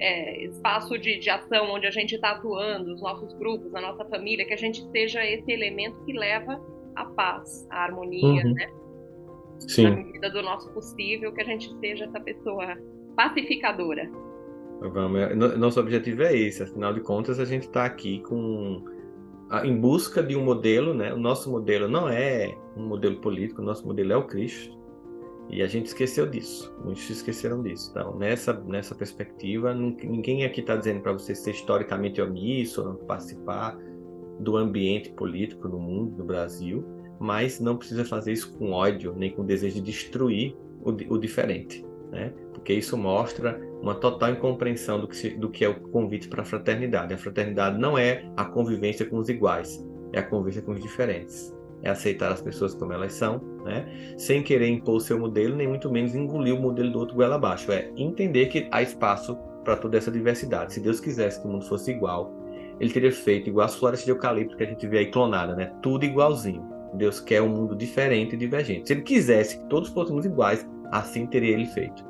é, 0.00 0.44
espaço 0.44 0.98
de, 0.98 1.18
de, 1.18 1.30
ação 1.30 1.70
onde 1.70 1.86
a 1.86 1.90
gente 1.90 2.14
está 2.14 2.32
atuando, 2.32 2.92
os 2.92 3.00
nossos 3.00 3.32
grupos, 3.34 3.74
a 3.74 3.80
nossa 3.80 4.04
família, 4.06 4.44
que 4.44 4.52
a 4.52 4.56
gente 4.56 4.84
seja 4.90 5.24
esse 5.24 5.50
elemento 5.50 6.02
que 6.04 6.12
leva 6.12 6.60
a 6.96 7.04
paz, 7.04 7.66
a 7.70 7.84
harmonia, 7.84 8.44
uhum. 8.44 8.52
né? 8.52 8.70
Sim. 9.60 9.84
Na 9.84 9.96
medida 9.96 10.30
do 10.30 10.42
nosso 10.42 10.72
possível, 10.72 11.32
que 11.32 11.40
a 11.40 11.44
gente 11.44 11.72
seja 11.78 12.06
essa 12.06 12.20
pessoa 12.20 12.76
pacificadora. 13.16 14.10
Vamos, 14.80 15.20
é, 15.20 15.34
nosso 15.34 15.78
objetivo 15.78 16.24
é 16.24 16.36
esse, 16.36 16.64
afinal 16.64 16.92
de 16.92 17.00
contas 17.00 17.38
a 17.38 17.44
gente 17.44 17.62
está 17.62 17.84
aqui 17.84 18.20
com 18.22 18.82
em 19.64 19.78
busca 19.78 20.22
de 20.22 20.34
um 20.34 20.42
modelo, 20.42 20.94
né? 20.94 21.12
O 21.12 21.18
nosso 21.18 21.50
modelo 21.50 21.86
não 21.86 22.08
é 22.08 22.56
um 22.76 22.86
modelo 22.86 23.16
político, 23.20 23.60
o 23.60 23.64
nosso 23.64 23.86
modelo 23.86 24.12
é 24.12 24.16
o 24.16 24.26
Cristo. 24.26 24.81
E 25.52 25.62
a 25.62 25.66
gente 25.66 25.86
esqueceu 25.86 26.26
disso. 26.26 26.74
Muitos 26.82 27.08
esqueceram 27.10 27.62
disso. 27.62 27.90
Então, 27.90 28.16
nessa, 28.16 28.54
nessa 28.54 28.94
perspectiva, 28.94 29.74
ninguém 29.74 30.44
aqui 30.44 30.60
está 30.60 30.74
dizendo 30.74 31.02
para 31.02 31.12
você 31.12 31.34
ser 31.34 31.50
historicamente 31.50 32.22
omisso, 32.22 32.82
não 32.82 32.96
participar 32.96 33.76
do 34.40 34.56
ambiente 34.56 35.10
político 35.10 35.68
no 35.68 35.78
mundo, 35.78 36.16
no 36.16 36.24
Brasil, 36.24 36.82
mas 37.20 37.60
não 37.60 37.76
precisa 37.76 38.02
fazer 38.02 38.32
isso 38.32 38.56
com 38.56 38.72
ódio, 38.72 39.14
nem 39.14 39.30
com 39.30 39.44
desejo 39.44 39.74
de 39.74 39.82
destruir 39.82 40.56
o, 40.80 40.90
o 40.90 41.18
diferente. 41.18 41.84
Né? 42.10 42.32
Porque 42.54 42.72
isso 42.72 42.96
mostra 42.96 43.60
uma 43.82 43.94
total 43.94 44.30
incompreensão 44.30 44.98
do 44.98 45.06
que, 45.06 45.16
se, 45.16 45.30
do 45.36 45.50
que 45.50 45.66
é 45.66 45.68
o 45.68 45.78
convite 45.90 46.28
para 46.28 46.40
a 46.40 46.44
fraternidade. 46.46 47.12
A 47.12 47.18
fraternidade 47.18 47.78
não 47.78 47.98
é 47.98 48.24
a 48.38 48.46
convivência 48.46 49.04
com 49.04 49.18
os 49.18 49.28
iguais, 49.28 49.86
é 50.14 50.20
a 50.20 50.22
convivência 50.22 50.62
com 50.62 50.72
os 50.72 50.80
diferentes 50.80 51.54
é 51.82 51.90
aceitar 51.90 52.32
as 52.32 52.40
pessoas 52.40 52.74
como 52.74 52.92
elas 52.92 53.12
são, 53.12 53.40
né? 53.64 54.14
sem 54.16 54.42
querer 54.42 54.68
impor 54.68 54.96
o 54.96 55.00
seu 55.00 55.18
modelo, 55.18 55.56
nem 55.56 55.68
muito 55.68 55.90
menos 55.90 56.14
engolir 56.14 56.54
o 56.54 56.60
modelo 56.60 56.90
do 56.90 56.98
outro 56.98 57.14
goela 57.14 57.36
abaixo. 57.36 57.70
É 57.72 57.90
entender 57.96 58.46
que 58.46 58.68
há 58.70 58.82
espaço 58.82 59.36
para 59.64 59.76
toda 59.76 59.96
essa 59.96 60.10
diversidade. 60.10 60.74
Se 60.74 60.80
Deus 60.80 61.00
quisesse 61.00 61.40
que 61.40 61.46
o 61.46 61.50
mundo 61.50 61.64
fosse 61.64 61.90
igual, 61.90 62.32
ele 62.80 62.92
teria 62.92 63.12
feito 63.12 63.48
igual 63.48 63.66
as 63.66 63.74
florestas 63.74 64.04
de 64.04 64.10
eucalipto 64.10 64.56
que 64.56 64.64
a 64.64 64.66
gente 64.66 64.86
vê 64.86 64.98
aí 64.98 65.10
clonada, 65.10 65.54
né? 65.54 65.72
Tudo 65.82 66.04
igualzinho. 66.04 66.70
Deus 66.94 67.20
quer 67.20 67.40
um 67.40 67.48
mundo 67.48 67.74
diferente 67.74 68.34
e 68.34 68.38
divergente. 68.38 68.88
Se 68.88 68.92
ele 68.92 69.02
quisesse 69.02 69.58
que 69.58 69.64
todos 69.68 69.88
fôssemos 69.90 70.26
iguais, 70.26 70.66
assim 70.90 71.26
teria 71.26 71.54
ele 71.54 71.66
feito. 71.66 72.04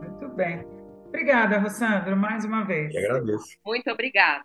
Muito 0.00 0.28
bem. 0.34 0.64
Obrigada, 1.08 1.58
Rossandro, 1.58 2.16
mais 2.16 2.44
uma 2.44 2.64
vez. 2.64 2.94
Eu 2.94 3.04
agradeço. 3.04 3.58
Muito 3.64 3.90
obrigada. 3.90 4.44